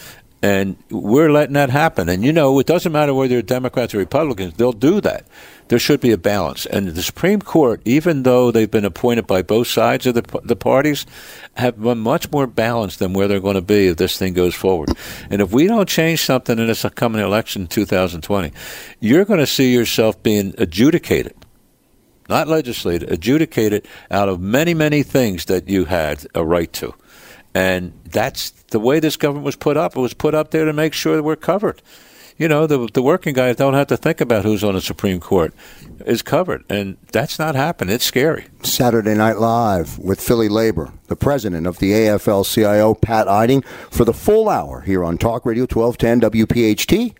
And 0.44 0.76
we're 0.90 1.30
letting 1.30 1.52
that 1.54 1.70
happen. 1.70 2.08
And 2.08 2.24
you 2.24 2.32
know, 2.32 2.58
it 2.58 2.66
doesn't 2.66 2.90
matter 2.90 3.14
whether 3.14 3.28
they're 3.28 3.42
Democrats 3.42 3.94
or 3.94 3.98
Republicans, 3.98 4.54
they'll 4.54 4.72
do 4.72 5.00
that 5.02 5.24
there 5.72 5.78
should 5.78 6.00
be 6.00 6.10
a 6.10 6.18
balance. 6.18 6.66
And 6.66 6.88
the 6.88 7.02
Supreme 7.02 7.40
Court, 7.40 7.80
even 7.86 8.24
though 8.24 8.50
they've 8.50 8.70
been 8.70 8.84
appointed 8.84 9.26
by 9.26 9.40
both 9.40 9.68
sides 9.68 10.06
of 10.06 10.14
the, 10.14 10.40
the 10.44 10.54
parties, 10.54 11.06
have 11.54 11.80
been 11.80 11.96
much 11.96 12.30
more 12.30 12.46
balanced 12.46 12.98
than 12.98 13.14
where 13.14 13.26
they're 13.26 13.40
going 13.40 13.54
to 13.54 13.62
be 13.62 13.86
if 13.86 13.96
this 13.96 14.18
thing 14.18 14.34
goes 14.34 14.54
forward. 14.54 14.90
And 15.30 15.40
if 15.40 15.50
we 15.50 15.66
don't 15.66 15.88
change 15.88 16.20
something 16.20 16.58
in 16.58 16.66
this 16.66 16.84
upcoming 16.84 17.22
election 17.22 17.62
in 17.62 17.68
2020, 17.68 18.52
you're 19.00 19.24
going 19.24 19.40
to 19.40 19.46
see 19.46 19.72
yourself 19.72 20.22
being 20.22 20.54
adjudicated 20.58 21.34
not 22.32 22.48
legislated, 22.48 23.10
adjudicated 23.12 23.86
out 24.10 24.28
of 24.28 24.40
many, 24.40 24.74
many 24.74 25.02
things 25.02 25.44
that 25.46 25.68
you 25.68 25.84
had 25.84 26.26
a 26.34 26.42
right 26.44 26.72
to. 26.74 26.94
And 27.54 27.92
that's 28.04 28.50
the 28.74 28.80
way 28.80 28.98
this 29.00 29.16
government 29.16 29.44
was 29.44 29.56
put 29.56 29.76
up. 29.76 29.94
It 29.96 30.00
was 30.00 30.14
put 30.14 30.34
up 30.34 30.50
there 30.50 30.64
to 30.64 30.72
make 30.72 30.94
sure 30.94 31.16
that 31.16 31.22
we're 31.22 31.36
covered. 31.36 31.82
you 32.38 32.48
know, 32.48 32.66
the 32.66 32.88
the 32.92 33.02
working 33.02 33.34
guys 33.34 33.56
don't 33.56 33.74
have 33.74 33.86
to 33.88 33.96
think 33.96 34.20
about 34.20 34.44
who's 34.44 34.64
on 34.64 34.74
the 34.74 34.80
Supreme 34.80 35.20
Court 35.20 35.52
is 36.06 36.22
covered, 36.22 36.64
and 36.68 36.96
that's 37.12 37.38
not 37.38 37.54
happening. 37.54 37.94
It's 37.94 38.04
scary. 38.04 38.46
Saturday 38.62 39.14
Night 39.14 39.38
Live 39.38 39.98
with 39.98 40.20
Philly 40.20 40.48
Labor, 40.48 40.92
the 41.08 41.16
president 41.16 41.66
of 41.66 41.78
the 41.78 41.92
AFL-CIO, 41.92 42.94
Pat 42.94 43.28
Eiding, 43.28 43.62
for 43.90 44.04
the 44.04 44.14
full 44.14 44.48
hour 44.48 44.80
here 44.80 45.04
on 45.04 45.18
Talk 45.18 45.44
Radio 45.46 45.66
1210 45.70 46.30
WPHT. 46.30 47.14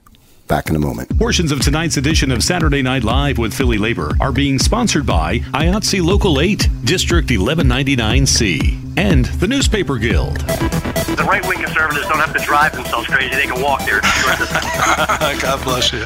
Back 0.52 0.68
in 0.68 0.76
a 0.76 0.78
moment. 0.78 1.18
Portions 1.18 1.50
of 1.50 1.62
tonight's 1.62 1.96
edition 1.96 2.30
of 2.30 2.44
Saturday 2.44 2.82
Night 2.82 3.04
Live 3.04 3.38
with 3.38 3.54
Philly 3.54 3.78
Labor 3.78 4.14
are 4.20 4.32
being 4.32 4.58
sponsored 4.58 5.06
by 5.06 5.38
IATSE 5.54 6.04
Local 6.04 6.42
8, 6.42 6.68
District 6.84 7.26
1199C, 7.26 8.98
and 8.98 9.24
the 9.24 9.48
Newspaper 9.48 9.96
Guild. 9.96 10.40
The 10.40 11.24
right 11.26 11.42
wing 11.48 11.62
conservatives 11.62 12.06
don't 12.06 12.18
have 12.18 12.36
to 12.36 12.44
drive 12.44 12.72
themselves 12.72 13.06
crazy, 13.06 13.34
they 13.34 13.46
can 13.46 13.62
walk 13.62 13.86
there. 13.86 14.02
God 15.40 15.64
bless 15.64 15.90
you. 15.90 16.04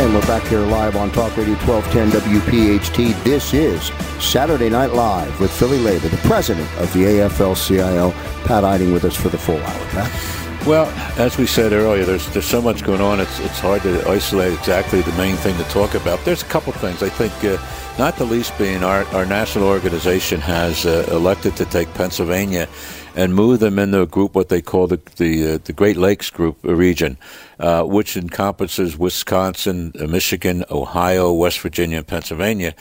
And 0.00 0.14
we're 0.14 0.20
back 0.20 0.44
here 0.44 0.60
live 0.60 0.94
on 0.94 1.10
Talk 1.10 1.36
Radio 1.36 1.56
1210 1.66 2.20
WPHT. 2.20 3.24
This 3.24 3.52
is 3.52 3.90
Saturday 4.20 4.70
Night 4.70 4.92
Live 4.92 5.40
with 5.40 5.50
Philly 5.50 5.80
Labor, 5.80 6.06
the 6.06 6.18
president 6.18 6.70
of 6.78 6.92
the 6.92 7.00
AFL-CIO, 7.00 8.12
Pat 8.44 8.62
Eiding 8.62 8.92
with 8.92 9.04
us 9.04 9.16
for 9.16 9.28
the 9.28 9.38
full 9.38 9.58
hour. 9.58 9.86
Pat? 9.88 10.41
Well, 10.64 10.86
as 11.18 11.36
we 11.38 11.46
said 11.46 11.72
earlier, 11.72 12.04
there's 12.04 12.28
there's 12.32 12.46
so 12.46 12.62
much 12.62 12.84
going 12.84 13.00
on. 13.00 13.18
It's 13.18 13.40
it's 13.40 13.58
hard 13.58 13.82
to 13.82 14.08
isolate 14.08 14.52
exactly 14.56 15.02
the 15.02 15.12
main 15.14 15.34
thing 15.34 15.56
to 15.56 15.64
talk 15.64 15.96
about. 15.96 16.24
There's 16.24 16.42
a 16.42 16.46
couple 16.46 16.72
things 16.72 17.02
I 17.02 17.08
think, 17.08 17.32
uh, 17.44 17.58
not 17.98 18.16
the 18.16 18.24
least 18.24 18.56
being 18.58 18.84
our 18.84 19.04
our 19.06 19.26
national 19.26 19.66
organization 19.66 20.40
has 20.40 20.86
uh, 20.86 21.04
elected 21.10 21.56
to 21.56 21.64
take 21.64 21.92
Pennsylvania 21.94 22.68
and 23.16 23.34
move 23.34 23.58
them 23.58 23.76
into 23.80 24.02
a 24.02 24.06
group 24.06 24.36
what 24.36 24.50
they 24.50 24.62
call 24.62 24.86
the 24.86 25.00
the, 25.16 25.54
uh, 25.54 25.58
the 25.64 25.72
Great 25.72 25.96
Lakes 25.96 26.30
group 26.30 26.64
uh, 26.64 26.72
region, 26.72 27.18
uh, 27.58 27.82
which 27.82 28.16
encompasses 28.16 28.96
Wisconsin, 28.96 29.92
uh, 30.00 30.06
Michigan, 30.06 30.64
Ohio, 30.70 31.32
West 31.32 31.58
Virginia, 31.58 31.98
and 31.98 32.06
Pennsylvania. 32.06 32.72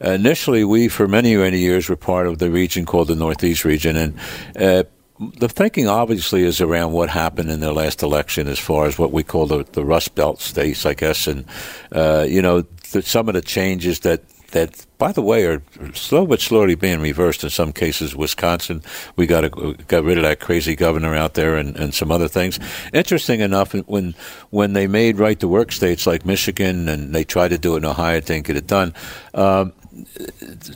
initially, 0.00 0.64
we 0.64 0.88
for 0.88 1.06
many 1.06 1.36
many 1.36 1.60
years 1.60 1.88
were 1.88 1.94
part 1.94 2.26
of 2.26 2.38
the 2.38 2.50
region 2.50 2.84
called 2.84 3.06
the 3.06 3.14
Northeast 3.14 3.64
region, 3.64 3.96
and 3.96 4.86
the 5.20 5.48
thinking 5.48 5.86
obviously 5.86 6.42
is 6.44 6.60
around 6.60 6.92
what 6.92 7.10
happened 7.10 7.50
in 7.50 7.60
the 7.60 7.72
last 7.72 8.02
election 8.02 8.48
as 8.48 8.58
far 8.58 8.86
as 8.86 8.98
what 8.98 9.12
we 9.12 9.22
call 9.22 9.46
the, 9.46 9.64
the 9.72 9.84
Rust 9.84 10.14
Belt 10.14 10.40
states, 10.40 10.86
I 10.86 10.94
guess, 10.94 11.26
and 11.26 11.44
uh, 11.92 12.26
you 12.28 12.40
know 12.40 12.64
some 12.82 13.28
of 13.28 13.34
the 13.34 13.42
changes 13.42 14.00
that 14.00 14.22
that, 14.50 14.84
by 14.98 15.12
the 15.12 15.22
way, 15.22 15.44
are 15.44 15.62
slow 15.94 16.26
but 16.26 16.40
slowly 16.40 16.74
being 16.74 17.00
reversed 17.00 17.44
in 17.44 17.50
some 17.50 17.72
cases. 17.72 18.16
Wisconsin, 18.16 18.82
we 19.16 19.26
got 19.26 19.44
a, 19.44 19.48
got 19.86 20.04
rid 20.04 20.18
of 20.18 20.24
that 20.24 20.40
crazy 20.40 20.74
governor 20.74 21.14
out 21.14 21.34
there, 21.34 21.56
and, 21.56 21.76
and 21.76 21.94
some 21.94 22.10
other 22.10 22.28
things. 22.28 22.58
Interesting 22.92 23.40
enough, 23.40 23.74
when 23.74 24.14
when 24.50 24.72
they 24.72 24.86
made 24.86 25.18
right 25.18 25.38
to 25.40 25.48
work 25.48 25.72
states 25.72 26.06
like 26.06 26.24
Michigan, 26.24 26.88
and 26.88 27.14
they 27.14 27.24
tried 27.24 27.48
to 27.48 27.58
do 27.58 27.74
it 27.74 27.78
in 27.78 27.84
Ohio, 27.84 28.20
didn't 28.20 28.46
get 28.46 28.56
it 28.56 28.66
done. 28.66 28.94
Um, 29.34 29.72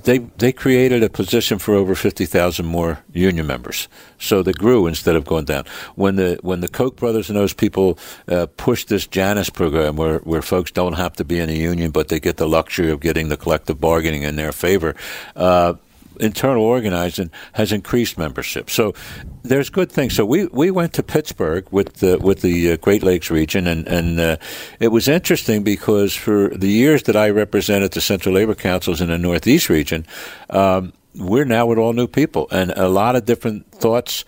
they 0.05 0.19
they 0.39 0.53
created 0.53 1.03
a 1.03 1.09
position 1.09 1.59
for 1.59 1.75
over 1.75 1.95
fifty 1.95 2.27
thousand 2.27 2.67
more 2.67 2.99
union 3.13 3.47
members, 3.47 3.89
so 4.19 4.43
they 4.43 4.53
grew 4.53 4.87
instead 4.87 5.17
of 5.17 5.25
going 5.25 5.45
down. 5.45 5.65
When 5.95 6.17
the 6.17 6.39
when 6.43 6.61
the 6.61 6.69
Koch 6.69 6.97
brothers 6.97 7.29
and 7.29 7.39
those 7.39 7.55
people 7.55 7.99
uh, 8.29 8.47
pushed 8.57 8.89
this 8.89 9.07
Janus 9.07 9.51
program, 9.51 9.97
where 9.97 10.19
where 10.19 10.43
folks 10.43 10.71
don't 10.71 10.95
have 10.95 11.15
to 11.15 11.25
be 11.25 11.39
in 11.39 11.49
a 11.49 11.53
union, 11.53 11.91
but 11.91 12.09
they 12.09 12.21
get 12.21 12.37
the 12.37 12.49
luxury 12.49 12.91
of 12.91 13.01
getting 13.01 13.29
the 13.29 13.37
collective 13.37 13.81
bargaining 13.81 14.23
in 14.23 14.37
their 14.37 14.53
favor. 14.53 14.95
Uh, 15.37 15.75
internal 16.21 16.65
organizing 16.65 17.31
has 17.53 17.73
increased 17.73 18.19
membership. 18.19 18.71
So 18.71 18.95
there's 19.43 19.71
good 19.71 19.91
things. 19.91 20.15
So 20.15 20.25
we, 20.25 20.47
we 20.47 20.71
went 20.71 20.93
to 20.95 21.03
Pittsburgh 21.03 21.67
with 21.71 21.95
the 21.95 22.19
with 22.19 22.41
the 22.41 22.73
uh, 22.73 22.77
Great 22.77 23.03
Lakes 23.03 23.31
region, 23.31 23.67
and 23.67 23.87
and 23.87 24.21
uh, 24.21 24.37
it 24.81 24.89
was 24.89 25.09
interesting 25.09 25.63
because 25.63 26.15
for 26.15 26.49
the 26.49 26.71
years 26.71 27.05
that 27.05 27.17
I 27.17 27.31
represented 27.31 27.93
the 27.93 28.01
Central 28.01 28.35
Labor 28.35 28.55
Councils 28.55 29.01
in 29.01 29.09
the 29.09 29.19
Northeast 29.19 29.69
region. 29.69 30.07
Um, 30.51 30.93
we're 31.17 31.45
now 31.45 31.65
with 31.67 31.79
all 31.79 31.93
new 31.93 32.09
people 32.09 32.49
and 32.51 32.73
a 32.73 32.89
lot 32.89 33.15
of 33.15 33.25
different 33.25 33.71
thoughts 33.71 34.25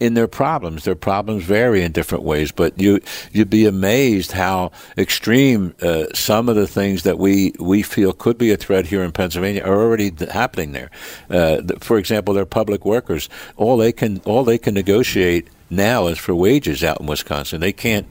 in 0.00 0.14
their 0.14 0.28
problems. 0.28 0.84
Their 0.84 0.94
problems 0.94 1.44
vary 1.44 1.82
in 1.82 1.92
different 1.92 2.24
ways, 2.24 2.52
but 2.52 2.78
you 2.80 3.00
you'd 3.32 3.50
be 3.50 3.66
amazed 3.66 4.32
how 4.32 4.72
extreme 4.96 5.74
uh, 5.82 6.06
some 6.14 6.48
of 6.48 6.56
the 6.56 6.66
things 6.66 7.02
that 7.02 7.18
we 7.18 7.52
we 7.58 7.82
feel 7.82 8.12
could 8.12 8.38
be 8.38 8.50
a 8.52 8.56
threat 8.56 8.86
here 8.86 9.02
in 9.02 9.12
Pennsylvania 9.12 9.62
are 9.62 9.76
already 9.76 10.12
happening 10.30 10.72
there. 10.72 10.90
Uh, 11.30 11.62
for 11.80 11.98
example, 11.98 12.34
they're 12.34 12.46
public 12.46 12.84
workers. 12.84 13.28
All 13.56 13.76
they 13.76 13.92
can 13.92 14.20
all 14.24 14.44
they 14.44 14.58
can 14.58 14.74
negotiate 14.74 15.48
now 15.70 16.06
is 16.06 16.18
for 16.18 16.34
wages 16.34 16.84
out 16.84 17.00
in 17.00 17.06
Wisconsin. 17.06 17.60
They 17.60 17.72
can't 17.72 18.06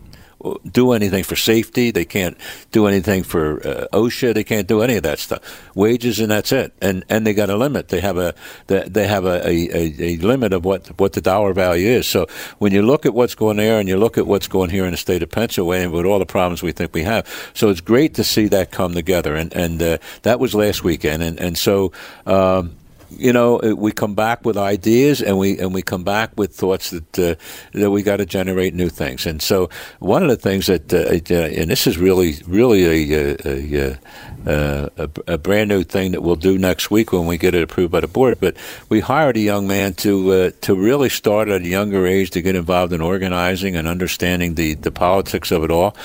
do 0.71 0.91
anything 0.91 1.23
for 1.23 1.35
safety. 1.35 1.91
They 1.91 2.05
can't 2.05 2.37
do 2.71 2.87
anything 2.87 3.23
for 3.23 3.65
uh, 3.65 3.87
OSHA. 3.93 4.33
They 4.33 4.43
can't 4.43 4.67
do 4.67 4.81
any 4.81 4.95
of 4.95 5.03
that 5.03 5.19
stuff. 5.19 5.41
Wages 5.75 6.19
and 6.19 6.31
that's 6.31 6.51
it. 6.51 6.73
And 6.81 7.03
and 7.09 7.25
they 7.25 7.33
got 7.33 7.49
a 7.49 7.55
limit. 7.55 7.89
They 7.89 8.01
have 8.01 8.17
a 8.17 8.35
they 8.67 9.07
have 9.07 9.25
a, 9.25 9.47
a, 9.47 9.93
a 9.99 10.17
limit 10.17 10.53
of 10.53 10.65
what 10.65 10.87
what 10.99 11.13
the 11.13 11.21
dollar 11.21 11.53
value 11.53 11.89
is. 11.89 12.07
So 12.07 12.27
when 12.59 12.71
you 12.71 12.81
look 12.81 13.05
at 13.05 13.13
what's 13.13 13.35
going 13.35 13.57
there 13.57 13.79
and 13.79 13.87
you 13.87 13.97
look 13.97 14.17
at 14.17 14.27
what's 14.27 14.47
going 14.47 14.69
here 14.69 14.85
in 14.85 14.91
the 14.91 14.97
state 14.97 15.23
of 15.23 15.29
Pennsylvania 15.29 15.89
with 15.89 16.05
all 16.05 16.19
the 16.19 16.25
problems 16.25 16.61
we 16.63 16.71
think 16.71 16.93
we 16.93 17.03
have, 17.03 17.27
so 17.53 17.69
it's 17.69 17.81
great 17.81 18.13
to 18.15 18.23
see 18.23 18.47
that 18.47 18.71
come 18.71 18.93
together. 18.93 19.35
And 19.35 19.53
and 19.55 19.81
uh, 19.81 19.97
that 20.23 20.39
was 20.39 20.53
last 20.53 20.83
weekend. 20.83 21.23
And 21.23 21.39
and 21.39 21.57
so. 21.57 21.91
Um, 22.25 22.75
you 23.17 23.33
know, 23.33 23.59
uh, 23.59 23.75
we 23.75 23.91
come 23.91 24.15
back 24.15 24.45
with 24.45 24.57
ideas 24.57 25.21
and 25.21 25.37
we 25.37 25.57
and 25.59 25.73
we 25.73 25.81
come 25.81 26.03
back 26.03 26.31
with 26.35 26.55
thoughts 26.55 26.91
that 26.91 27.19
uh, 27.19 27.35
that 27.73 27.91
we 27.91 28.03
got 28.03 28.17
to 28.17 28.25
generate 28.25 28.73
new 28.73 28.89
things. 28.89 29.25
And 29.25 29.41
so, 29.41 29.69
one 29.99 30.23
of 30.23 30.29
the 30.29 30.35
things 30.35 30.67
that 30.67 30.93
uh, 30.93 31.33
uh 31.33 31.61
and 31.61 31.69
this 31.69 31.87
is 31.87 31.97
really 31.97 32.35
really 32.47 32.83
a, 32.85 33.37
a, 33.45 33.97
a, 34.45 34.91
a, 34.97 35.09
a 35.27 35.37
brand 35.37 35.69
new 35.69 35.83
thing 35.83 36.11
that 36.11 36.21
we'll 36.21 36.35
do 36.35 36.57
next 36.57 36.91
week 36.91 37.11
when 37.11 37.25
we 37.25 37.37
get 37.37 37.55
it 37.55 37.63
approved 37.63 37.91
by 37.91 37.99
the 37.99 38.07
board. 38.07 38.39
But 38.39 38.55
we 38.89 38.99
hired 38.99 39.37
a 39.37 39.41
young 39.41 39.67
man 39.67 39.93
to 39.95 40.31
uh, 40.31 40.51
to 40.61 40.75
really 40.75 41.09
start 41.09 41.49
at 41.49 41.61
a 41.61 41.67
younger 41.67 42.05
age 42.05 42.31
to 42.31 42.41
get 42.41 42.55
involved 42.55 42.93
in 42.93 43.01
organizing 43.01 43.75
and 43.75 43.87
understanding 43.87 44.55
the 44.55 44.75
the 44.75 44.91
politics 44.91 45.51
of 45.51 45.63
it 45.63 45.71
all. 45.71 45.95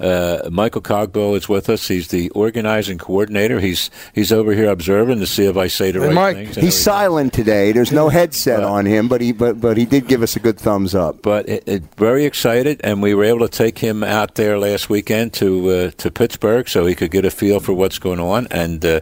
Uh, 0.00 0.48
Michael 0.50 0.80
Cogbo 0.80 1.36
is 1.36 1.48
with 1.48 1.68
us. 1.68 1.86
He's 1.86 2.08
the 2.08 2.30
organizing 2.30 2.98
coordinator. 2.98 3.60
He's 3.60 3.90
he's 4.14 4.32
over 4.32 4.52
here 4.52 4.70
observing 4.70 5.20
to 5.20 5.26
see 5.26 5.44
if 5.44 5.56
I 5.56 5.66
say 5.66 5.90
the 5.90 6.00
hey, 6.00 6.06
right 6.06 6.14
Mike, 6.14 6.36
things. 6.36 6.56
He's 6.56 6.80
silent 6.80 7.32
today. 7.34 7.72
There's 7.72 7.92
no 7.92 8.08
headset 8.08 8.62
on 8.62 8.86
him, 8.86 9.08
but 9.08 9.20
he 9.20 9.32
but 9.32 9.60
but 9.60 9.76
he 9.76 9.84
did 9.84 10.08
give 10.08 10.22
us 10.22 10.36
a 10.36 10.40
good 10.40 10.58
thumbs 10.58 10.94
up. 10.94 11.20
But 11.22 11.48
it, 11.48 11.64
it, 11.66 11.82
very 11.96 12.24
excited, 12.24 12.80
and 12.82 13.02
we 13.02 13.14
were 13.14 13.24
able 13.24 13.46
to 13.46 13.48
take 13.48 13.78
him 13.78 14.02
out 14.02 14.36
there 14.36 14.58
last 14.58 14.88
weekend 14.88 15.34
to 15.34 15.70
uh, 15.70 15.90
to 15.98 16.10
Pittsburgh 16.10 16.68
so 16.68 16.86
he 16.86 16.94
could 16.94 17.10
get 17.10 17.26
a 17.26 17.30
feel 17.30 17.60
for 17.60 17.74
what's 17.74 17.98
going 17.98 18.20
on. 18.20 18.46
And 18.50 18.82
uh, 18.84 19.00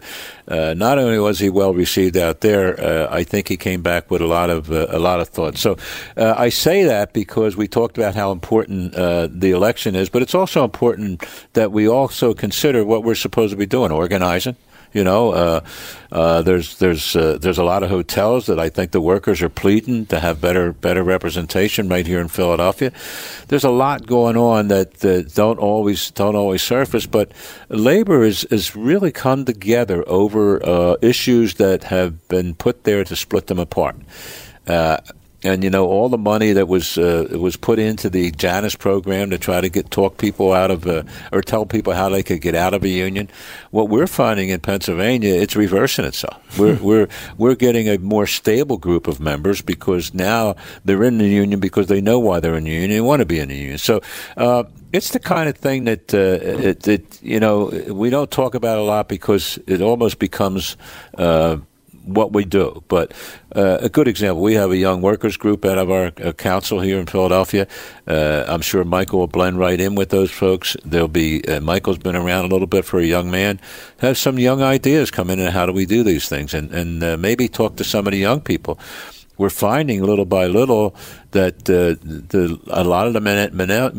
uh, 0.49 0.75
not 0.77 0.99
only 0.99 1.21
was 1.21 1.39
he 1.39 1.49
well 1.49 1.75
received 1.75 2.17
out 2.17 2.41
there, 2.41 2.81
uh, 2.81 3.09
I 3.11 3.23
think 3.23 3.47
he 3.47 3.57
came 3.57 3.83
back 3.83 4.11
with 4.11 4.21
a 4.21 4.27
lot 4.27 4.51
of 4.51 4.73
uh, 4.73 4.87
a 4.91 4.99
lot 4.99 5.21
of 5.21 5.29
thoughts. 5.29 5.61
So 5.61 5.77
uh, 6.17 6.35
I 6.37 6.49
say 6.49 6.83
that 6.85 7.13
because 7.13 7.57
we 7.57 7.69
talked 7.69 7.97
about 7.97 8.17
how 8.17 8.33
important 8.33 8.93
the 8.95 9.51
election 9.53 9.95
is, 9.95 10.09
but 10.09 10.23
it's 10.23 10.35
also 10.35 10.65
important 10.65 10.88
that 11.53 11.73
we 11.73 11.89
also 11.89 12.35
consider 12.35 12.85
what 12.85 13.05
we're 13.05 13.15
supposed 13.15 13.53
to 13.53 13.57
be 13.57 13.67
doing, 13.67 13.93
organizing 13.93 14.57
you 14.93 15.05
know, 15.05 15.33
uh, 15.33 15.61
uh, 16.11 16.43
there's 16.43 16.79
there's 16.79 17.15
uh, 17.15 17.37
there's 17.39 17.59
a 17.59 17.65
lot 17.65 17.83
of 17.83 17.91
hotels 17.91 18.47
that 18.47 18.59
I 18.59 18.71
think 18.71 18.93
the 18.93 19.01
workers 19.01 19.43
are 19.43 19.51
pleading 19.51 20.07
to 20.07 20.19
have 20.19 20.41
better 20.41 20.73
better 20.73 21.03
representation 21.03 21.89
right 21.89 22.07
here 22.07 22.21
in 22.21 22.29
Philadelphia. 22.29 22.93
There's 23.49 23.65
a 23.65 23.71
lot 23.71 24.07
going 24.07 24.37
on 24.37 24.69
that, 24.69 24.95
that 25.01 25.35
don't 25.35 25.59
always 25.59 26.11
don't 26.13 26.37
always 26.37 26.63
surface, 26.63 27.07
but 27.07 27.33
labor 27.69 28.25
is 28.25 28.45
is 28.45 28.75
really 28.75 29.13
come 29.13 29.45
together 29.45 30.05
over 30.09 30.65
uh, 30.65 30.97
issues 31.03 31.55
that 31.55 31.85
have 31.85 32.27
been 32.29 32.55
put 32.55 32.85
there 32.85 33.05
to 33.05 33.15
split 33.15 33.47
them 33.49 33.59
apart. 33.59 33.97
Uh, 34.67 34.99
and 35.43 35.63
you 35.63 35.71
know 35.71 35.87
all 35.87 36.09
the 36.09 36.19
money 36.19 36.53
that 36.53 36.67
was 36.67 36.99
uh, 36.99 37.29
was 37.33 37.57
put 37.57 37.79
into 37.79 38.11
the 38.11 38.31
Janus 38.33 38.75
program 38.75 39.31
to 39.31 39.39
try 39.39 39.61
to 39.61 39.69
get 39.69 39.91
talk 39.91 40.19
people 40.19 40.53
out 40.53 40.71
of 40.71 40.87
uh, 40.87 41.05
or 41.33 41.43
tell 41.43 41.65
people 41.65 41.93
how 41.93 42.09
they 42.09 42.23
could 42.23 42.41
get 42.41 42.55
out 42.55 42.75
of 42.75 42.83
a 42.83 42.89
union. 42.89 43.31
What 43.71 43.89
we're 43.89 44.07
finding 44.07 44.49
in 44.49 44.61
Pennsylvania, 44.61 45.35
it's 45.35 45.55
reversing 45.55 46.05
itself. 46.05 46.37
We're 46.59 46.77
we're 46.77 47.09
we're 47.37 47.55
getting 47.55 47.89
a 47.89 47.99
more 47.99 48.27
stable 48.27 48.79
group 48.79 49.07
of 49.07 49.21
members 49.21 49.63
because 49.63 50.13
now 50.13 50.57
they're 50.85 51.05
in 51.05 51.19
the 51.19 51.29
union 51.29 51.61
because 51.61 51.87
they 51.87 52.01
know 52.01 52.19
why 52.19 52.41
they're 52.41 52.57
in 52.57 52.65
the 52.65 52.71
union. 52.71 52.91
They 52.91 53.01
want 53.01 53.21
to 53.21 53.27
be 53.27 53.39
in 53.39 53.49
the 53.49 53.57
union. 53.57 53.79
So. 53.79 54.01
Uh, 54.37 54.65
it's 54.91 55.11
the 55.11 55.21
kind 55.21 55.51
of 55.51 55.57
thing 55.57 55.85
that 55.85 56.15
uh, 56.15 56.19
it, 56.19 56.89
it, 56.89 57.23
you 57.23 57.39
know 57.39 57.67
we 57.89 58.09
don't 58.09 58.31
talk 58.31 58.55
about 58.55 58.79
a 58.79 58.83
lot 58.83 59.07
because 59.07 59.59
it 59.67 59.83
almost 59.83 60.19
becomes 60.19 60.79
uh, 61.19 61.59
what 62.09 62.33
we 62.33 62.45
do. 62.45 62.83
But 62.89 63.13
uh, 63.55 63.79
a 63.81 63.89
good 63.89 64.09
example, 64.09 64.43
we 64.43 64.55
have 64.55 64.71
a 64.71 64.77
young 64.77 65.01
workers 65.03 65.37
group 65.37 65.65
out 65.65 65.79
of 65.79 65.91
our 65.91 66.13
uh, 66.23 66.33
council 66.33 66.81
here 66.81 66.99
in 66.99 67.07
Philadelphia. 67.07 67.67
Uh, 68.07 68.45
I'm 68.47 68.61
sure 68.61 68.85
Michael 68.85 69.21
will 69.21 69.27
blend 69.27 69.59
right 69.59 69.81
in 69.81 69.95
with 69.95 70.11
those 70.11 70.31
folks. 70.31 70.77
There'll 70.85 71.09
be 71.09 71.45
uh, 71.47 71.61
Michael's 71.61 71.99
been 71.99 72.17
around 72.17 72.45
a 72.45 72.49
little 72.49 72.67
bit 72.67 72.85
for 72.85 72.99
a 72.99 73.05
young 73.05 73.31
man, 73.31 73.61
has 73.99 74.19
some 74.19 74.39
young 74.39 74.63
ideas 74.63 75.11
come 75.11 75.31
in 75.31 75.39
and 75.39 75.51
how 75.51 75.67
do 75.67 75.73
we 75.73 75.87
do 75.87 76.03
these 76.03 76.29
things, 76.29 76.55
and 76.55 76.71
and 76.73 77.03
uh, 77.03 77.17
maybe 77.17 77.49
talk 77.49 77.77
to 77.77 77.85
some 77.85 78.07
of 78.07 78.13
the 78.13 78.19
young 78.19 78.41
people 78.41 78.79
we're 79.39 79.51
finding 79.51 80.03
little 80.03 80.25
by 80.25 80.47
little 80.47 80.95
that 81.33 81.69
uh, 81.69 82.01
the 82.03 82.59
a 82.69 82.85
lot 82.85 83.07
of 83.07 83.13
the 83.13 83.21
millennials 83.21 83.93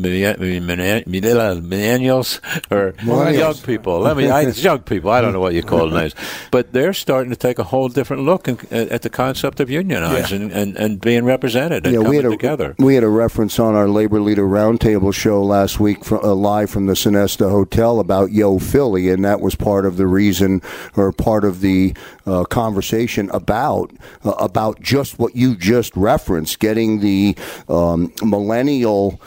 or 2.71 3.31
young 3.31 3.53
people. 3.55 3.99
Let 3.99 4.17
me, 4.17 4.29
I, 4.29 4.41
it's 4.41 4.63
young 4.63 4.79
people. 4.79 5.11
I 5.11 5.21
don't 5.21 5.33
know 5.33 5.39
what 5.39 5.53
you 5.53 5.61
call 5.61 5.89
them 5.89 5.99
names, 5.99 6.15
but 6.51 6.73
they're 6.73 6.93
starting 6.93 7.29
to 7.29 7.35
take 7.35 7.59
a 7.59 7.63
whole 7.63 7.87
different 7.87 8.23
look 8.23 8.47
in, 8.47 8.57
at 8.71 9.03
the 9.03 9.09
concept 9.09 9.59
of 9.59 9.69
unionizing 9.69 10.49
yeah. 10.49 10.57
and, 10.57 10.77
and 10.77 11.01
being 11.01 11.23
represented 11.23 11.85
and 11.85 11.93
yeah, 11.93 11.99
coming 11.99 12.09
we 12.09 12.15
had 12.15 12.25
a, 12.25 12.29
together. 12.29 12.75
We 12.79 12.95
had 12.95 13.03
a 13.03 13.09
reference 13.09 13.59
on 13.59 13.75
our 13.75 13.87
labor 13.87 14.19
leader 14.19 14.43
roundtable 14.43 15.13
show 15.13 15.43
last 15.43 15.79
week, 15.79 16.03
from, 16.03 16.23
uh, 16.23 16.33
live 16.33 16.71
from 16.71 16.87
the 16.87 16.93
Sonesta 16.93 17.51
Hotel, 17.51 17.99
about 17.99 18.31
Yo 18.31 18.57
Philly, 18.57 19.09
and 19.09 19.23
that 19.23 19.39
was 19.39 19.55
part 19.55 19.85
of 19.85 19.97
the 19.97 20.07
reason 20.07 20.63
or 20.95 21.11
part 21.11 21.43
of 21.43 21.61
the 21.61 21.93
uh, 22.25 22.43
conversation 22.45 23.29
about 23.31 23.91
uh, 24.23 24.31
about 24.31 24.81
just 24.81 25.19
what 25.19 25.35
you 25.35 25.55
just 25.55 25.95
referenced, 25.95 26.59
getting 26.59 27.01
the 27.01 27.18
um, 27.67 28.09
millennials 28.19 29.19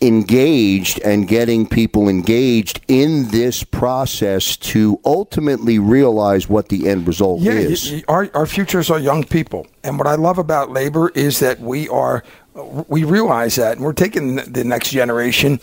engaged 0.00 1.00
and 1.00 1.28
getting 1.28 1.66
people 1.66 2.08
engaged 2.08 2.80
in 2.88 3.28
this 3.28 3.64
process 3.64 4.56
to 4.56 5.00
ultimately 5.04 5.78
realize 5.78 6.48
what 6.48 6.68
the 6.68 6.88
end 6.88 7.06
result 7.06 7.40
yeah, 7.40 7.52
is. 7.52 7.90
Y- 7.90 7.96
y- 7.96 8.04
our, 8.08 8.30
our 8.34 8.46
futures 8.46 8.90
are 8.90 8.98
young 8.98 9.24
people. 9.24 9.66
And 9.84 9.98
what 9.98 10.06
I 10.06 10.14
love 10.14 10.38
about 10.38 10.70
labor 10.70 11.10
is 11.14 11.40
that 11.40 11.60
we 11.60 11.88
are 11.88 12.22
we 12.54 13.04
realize 13.04 13.56
that, 13.56 13.76
and 13.76 13.84
we're 13.84 13.94
taking 13.94 14.36
the 14.36 14.62
next 14.64 14.90
generation 14.90 15.58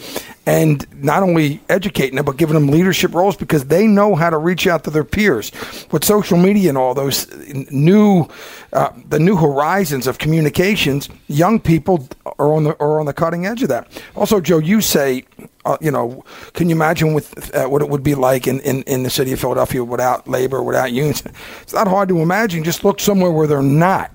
and 0.45 0.87
not 1.03 1.21
only 1.21 1.61
educating 1.69 2.15
them, 2.15 2.25
but 2.25 2.37
giving 2.37 2.55
them 2.55 2.67
leadership 2.67 3.13
roles 3.13 3.35
because 3.35 3.65
they 3.65 3.85
know 3.85 4.15
how 4.15 4.29
to 4.29 4.37
reach 4.37 4.65
out 4.65 4.83
to 4.85 4.89
their 4.89 5.03
peers. 5.03 5.51
With 5.91 6.03
social 6.03 6.37
media 6.37 6.69
and 6.69 6.77
all 6.77 6.95
those 6.95 7.31
new, 7.71 8.27
uh, 8.73 8.89
the 9.07 9.19
new 9.19 9.35
horizons 9.35 10.07
of 10.07 10.17
communications, 10.17 11.09
young 11.27 11.59
people 11.59 12.07
are 12.39 12.53
on 12.53 12.63
the 12.63 12.75
are 12.79 12.99
on 12.99 13.05
the 13.05 13.13
cutting 13.13 13.45
edge 13.45 13.61
of 13.61 13.69
that. 13.69 14.01
Also, 14.15 14.41
Joe, 14.41 14.57
you 14.57 14.81
say 14.81 15.25
uh, 15.65 15.77
you 15.81 15.91
know, 15.91 16.23
can 16.53 16.69
you 16.69 16.75
imagine 16.75 17.13
with 17.13 17.53
uh, 17.53 17.67
what 17.67 17.81
it 17.81 17.89
would 17.89 18.03
be 18.03 18.15
like 18.15 18.47
in, 18.47 18.59
in, 18.61 18.83
in 18.83 19.03
the 19.03 19.09
city 19.09 19.33
of 19.33 19.39
Philadelphia 19.39 19.83
without 19.83 20.27
labor, 20.27 20.63
without 20.63 20.91
unions? 20.91 21.23
It's 21.61 21.73
not 21.73 21.87
hard 21.87 22.09
to 22.09 22.19
imagine. 22.19 22.63
Just 22.63 22.83
look 22.83 22.99
somewhere 22.99 23.31
where 23.31 23.47
they're 23.47 23.61
not, 23.61 24.11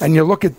and 0.00 0.14
you 0.14 0.24
look 0.24 0.44
at 0.44 0.52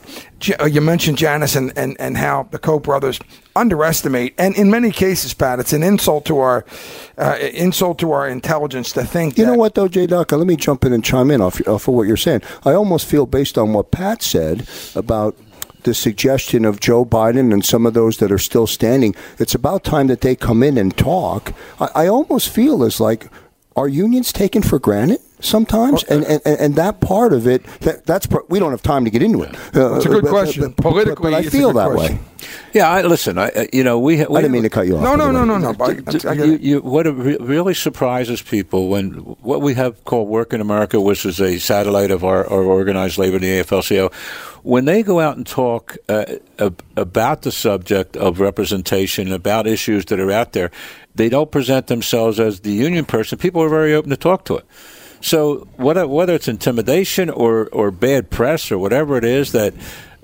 uh, 0.59 0.65
you 0.65 0.81
mentioned 0.81 1.17
Janus 1.17 1.55
and, 1.55 1.71
and, 1.77 1.95
and 1.99 2.17
how 2.17 2.43
the 2.51 2.59
Koch 2.59 2.83
brothers 2.83 3.19
underestimate, 3.55 4.33
and 4.38 4.55
in 4.57 4.69
many 4.69 4.91
cases, 4.91 5.33
Pat, 5.33 5.59
it's 5.59 5.73
an 5.73 5.81
insult 5.81 6.25
to 6.25 6.39
our 6.39 6.65
uh, 7.17 7.38
insult 7.53 7.99
to 7.99 8.11
our 8.11 8.27
intelligence 8.27 8.91
to 8.93 9.03
think. 9.05 9.38
You 9.38 9.45
know 9.45 9.53
what, 9.53 9.75
though, 9.75 9.88
Jay 9.88 10.05
Ducker, 10.05 10.36
let 10.38 10.47
me 10.47 10.57
jump 10.57 10.83
in 10.83 10.91
and 10.91 11.03
chime 11.03 11.31
in 11.31 11.41
off, 11.41 11.65
off 11.67 11.88
of 11.88 11.93
what 11.93 12.07
you're 12.07 12.17
saying. 12.17 12.41
I 12.65 12.73
almost 12.73 13.05
feel, 13.05 13.25
based 13.25 13.57
on 13.57 13.73
what 13.73 13.91
Pat 13.91 14.21
said 14.21 14.67
about 14.93 15.38
the 15.86 15.93
suggestion 15.93 16.65
of 16.65 16.79
Joe 16.79 17.05
Biden 17.05 17.53
and 17.53 17.63
some 17.65 17.86
of 17.86 17.93
those 17.93 18.17
that 18.17 18.31
are 18.31 18.38
still 18.38 18.67
standing, 18.67 19.15
it's 19.39 19.55
about 19.55 19.83
time 19.83 20.07
that 20.07 20.21
they 20.21 20.36
come 20.36 20.61
in 20.61 20.77
and 20.77 20.95
talk. 20.95 21.53
I, 21.79 21.89
I 21.95 22.07
almost 22.07 22.49
feel 22.49 22.83
as 22.83 22.99
like, 22.99 23.29
are 23.75 23.88
unions 23.88 24.33
taken 24.33 24.61
for 24.61 24.79
granted? 24.79 25.21
Sometimes, 25.45 26.03
and, 26.05 26.23
and 26.25 26.41
and 26.45 26.75
that 26.75 27.01
part 27.01 27.31
of 27.31 27.47
it, 27.47 27.63
that, 27.81 28.05
that's 28.05 28.27
we 28.49 28.59
don't 28.59 28.71
have 28.71 28.81
time 28.81 29.05
to 29.05 29.11
get 29.11 29.21
into 29.21 29.43
it. 29.43 29.55
Uh, 29.75 29.95
it's 29.95 30.05
a 30.05 30.09
good 30.09 30.23
but, 30.23 30.31
question. 30.31 30.71
But, 30.71 30.77
Politically, 30.77 31.31
but 31.31 31.45
I 31.45 31.49
feel 31.49 31.71
that 31.73 31.91
question. 31.91 32.17
way. 32.17 32.23
Yeah, 32.73 32.89
I, 32.89 33.01
listen. 33.03 33.37
I, 33.37 33.69
you 33.71 33.83
know, 33.83 33.99
we, 33.99 34.17
we. 34.17 34.23
I 34.23 34.41
didn't 34.41 34.51
mean 34.51 34.63
to 34.63 34.69
cut 34.69 34.87
you 34.87 34.97
off. 34.97 35.03
No, 35.03 35.15
no, 35.15 35.31
no, 35.31 35.45
no, 35.45 35.57
no. 35.57 35.73
But 35.73 36.25
I, 36.25 36.33
you, 36.33 36.57
you, 36.57 36.81
what 36.81 37.05
re- 37.05 37.37
really 37.39 37.73
surprises 37.73 38.41
people 38.41 38.89
when 38.89 39.11
what 39.13 39.61
we 39.61 39.75
have 39.75 40.03
called 40.03 40.27
Working 40.27 40.61
America, 40.61 40.99
which 40.99 41.25
is 41.25 41.39
a 41.39 41.57
satellite 41.59 42.11
of 42.11 42.23
our, 42.23 42.45
our 42.47 42.63
organized 42.63 43.17
labor, 43.17 43.39
the 43.39 43.59
AFL-CIO, 43.61 44.11
when 44.63 44.85
they 44.85 45.03
go 45.03 45.19
out 45.19 45.37
and 45.37 45.45
talk 45.45 45.97
uh, 46.09 46.25
about 46.97 47.43
the 47.43 47.51
subject 47.51 48.17
of 48.17 48.39
representation, 48.39 49.31
about 49.31 49.67
issues 49.67 50.05
that 50.05 50.19
are 50.19 50.31
out 50.31 50.53
there, 50.53 50.71
they 51.13 51.29
don't 51.29 51.51
present 51.51 51.87
themselves 51.87 52.39
as 52.39 52.61
the 52.61 52.71
union 52.71 53.05
person. 53.05 53.37
People 53.37 53.61
are 53.61 53.69
very 53.69 53.93
open 53.93 54.09
to 54.09 54.17
talk 54.17 54.43
to 54.45 54.57
it. 54.57 54.65
So 55.22 55.68
whether 55.78 56.07
whether 56.07 56.34
it's 56.34 56.47
intimidation 56.47 57.30
or 57.30 57.68
or 57.70 57.91
bad 57.91 58.30
press 58.30 58.72
or 58.72 58.78
whatever 58.78 59.18
it 59.18 59.24
is 59.24 59.51
that 59.51 59.74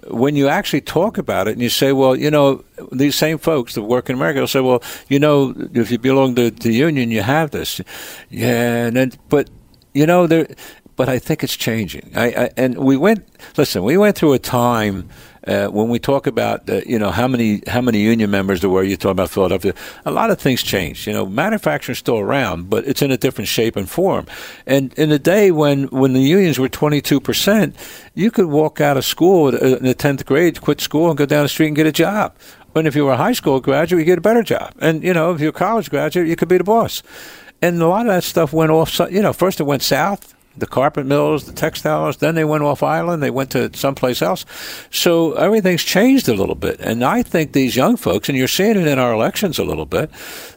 when 0.08 0.36
you 0.36 0.48
actually 0.48 0.82
talk 0.82 1.18
about 1.18 1.48
it 1.48 1.52
and 1.52 1.62
you 1.62 1.70
say, 1.70 1.92
well, 1.92 2.16
you 2.16 2.32
know, 2.32 2.64
these 2.92 3.16
same 3.16 3.38
folks 3.38 3.76
that 3.76 3.84
work 3.84 4.10
in 4.10 4.16
America 4.16 4.40
will 4.40 4.48
say, 4.48 4.60
well, 4.60 4.82
you 5.10 5.20
know, 5.20 5.54
if 5.74 5.92
you 5.92 6.00
belong 6.00 6.36
to 6.36 6.50
the 6.50 6.74
union, 6.74 7.12
you 7.12 7.22
have 7.22 7.52
this. 7.52 7.82
Yeah, 8.30 8.88
and 8.88 8.96
then, 8.96 9.12
but, 9.30 9.50
you 9.94 10.06
know, 10.06 10.28
there, 10.28 10.48
but 10.96 11.08
I 11.10 11.20
think 11.20 11.44
it's 11.44 11.56
changing. 11.56 12.12
I, 12.16 12.26
I 12.26 12.50
and 12.58 12.78
we 12.78 12.98
went, 12.98 13.28
listen, 13.58 13.84
we 13.84 13.98
went 13.98 14.16
through 14.16 14.34
a 14.34 14.40
time 14.40 15.10
uh, 15.48 15.68
when 15.68 15.90
we 15.90 16.00
talk 16.00 16.28
about 16.28 16.70
uh, 16.70 16.82
you 16.86 17.00
know 17.00 17.10
how 17.10 17.28
many 17.28 17.62
how 17.68 17.82
many 17.82 18.00
union 18.00 18.30
members 18.30 18.62
there 18.62 18.70
were, 18.70 18.84
you 18.84 18.98
talk 18.98 19.12
about 19.12 19.30
Philadelphia. 19.30 19.74
A 20.06 20.12
lot 20.12 20.30
of 20.30 20.40
things 20.40 20.62
changed. 20.62 21.08
You 21.08 21.14
know, 21.14 21.26
manufacturing's 21.26 22.00
still 22.00 22.20
around, 22.20 22.70
but 22.70 22.86
it's 22.86 23.02
in 23.02 23.12
a 23.12 23.18
different 23.18 23.48
shape 23.48 23.76
and 23.76 23.90
form. 23.90 24.28
And 24.66 24.94
in 24.94 25.10
the 25.10 25.20
day 25.20 25.52
when 25.52 25.86
when 25.88 26.14
the 26.14 26.22
unions 26.22 26.60
were 26.60 26.70
twenty 26.70 27.02
two 27.02 27.20
percent, 27.20 27.76
you 28.14 28.30
could 28.30 28.46
walk 28.46 28.80
out 28.80 28.98
of 28.98 29.06
school 29.06 29.50
in 29.56 29.84
the 29.84 29.96
tenth 29.96 30.26
grade, 30.26 30.62
quit 30.62 30.80
school, 30.80 31.10
and 31.10 31.18
go 31.18 31.26
down 31.26 31.44
the 31.44 31.50
street 31.50 31.68
and 31.68 31.76
get 31.76 31.88
a 31.88 31.92
job. 31.92 32.36
And 32.76 32.88
if 32.88 32.96
you 32.96 33.06
were 33.06 33.14
a 33.14 33.18
high 33.18 33.34
school 33.34 33.60
graduate, 33.60 34.00
you 34.00 34.06
get 34.06 34.20
a 34.20 34.22
better 34.22 34.44
job. 34.44 34.74
And 34.80 35.04
you 35.04 35.14
know, 35.14 35.34
if 35.34 35.42
you're 35.42 35.50
a 35.50 35.54
college 35.54 35.90
graduate, 35.90 36.28
you 36.28 36.36
could 36.36 36.50
be 36.50 36.58
the 36.58 36.64
boss. 36.64 37.02
And 37.64 37.82
a 37.82 37.88
lot 37.88 38.02
of 38.02 38.14
that 38.14 38.24
stuff 38.24 38.54
went 38.54 38.72
off. 38.72 38.98
You 39.12 39.22
know, 39.22 39.34
first 39.34 39.60
it 39.60 39.64
went 39.64 39.82
south 39.82 40.36
the 40.58 40.68
carpet 40.68 41.06
mills, 41.06 41.46
the 41.46 41.54
textiles. 41.54 42.18
Then 42.18 42.36
they 42.36 42.44
went 42.44 42.64
off 42.64 42.84
island. 42.84 43.24
They 43.24 43.30
went 43.30 43.52
to 43.52 43.76
someplace 43.76 44.22
else. 44.22 44.46
So 44.92 45.34
everything's 45.34 45.84
changed 45.84 46.28
a 46.28 46.34
little 46.34 46.56
bit. 46.56 46.80
And 46.80 47.04
I 47.04 47.24
think 47.24 47.54
these 47.54 47.76
young 47.76 47.96
folks, 47.98 48.30
and 48.30 48.38
you're 48.38 48.48
seeing 48.48 48.78
it 48.78 48.88
in 48.88 49.00
our 49.00 49.14
elections 49.14 49.60
a 49.60 49.64
little 49.64 49.86
bit, 49.86 50.12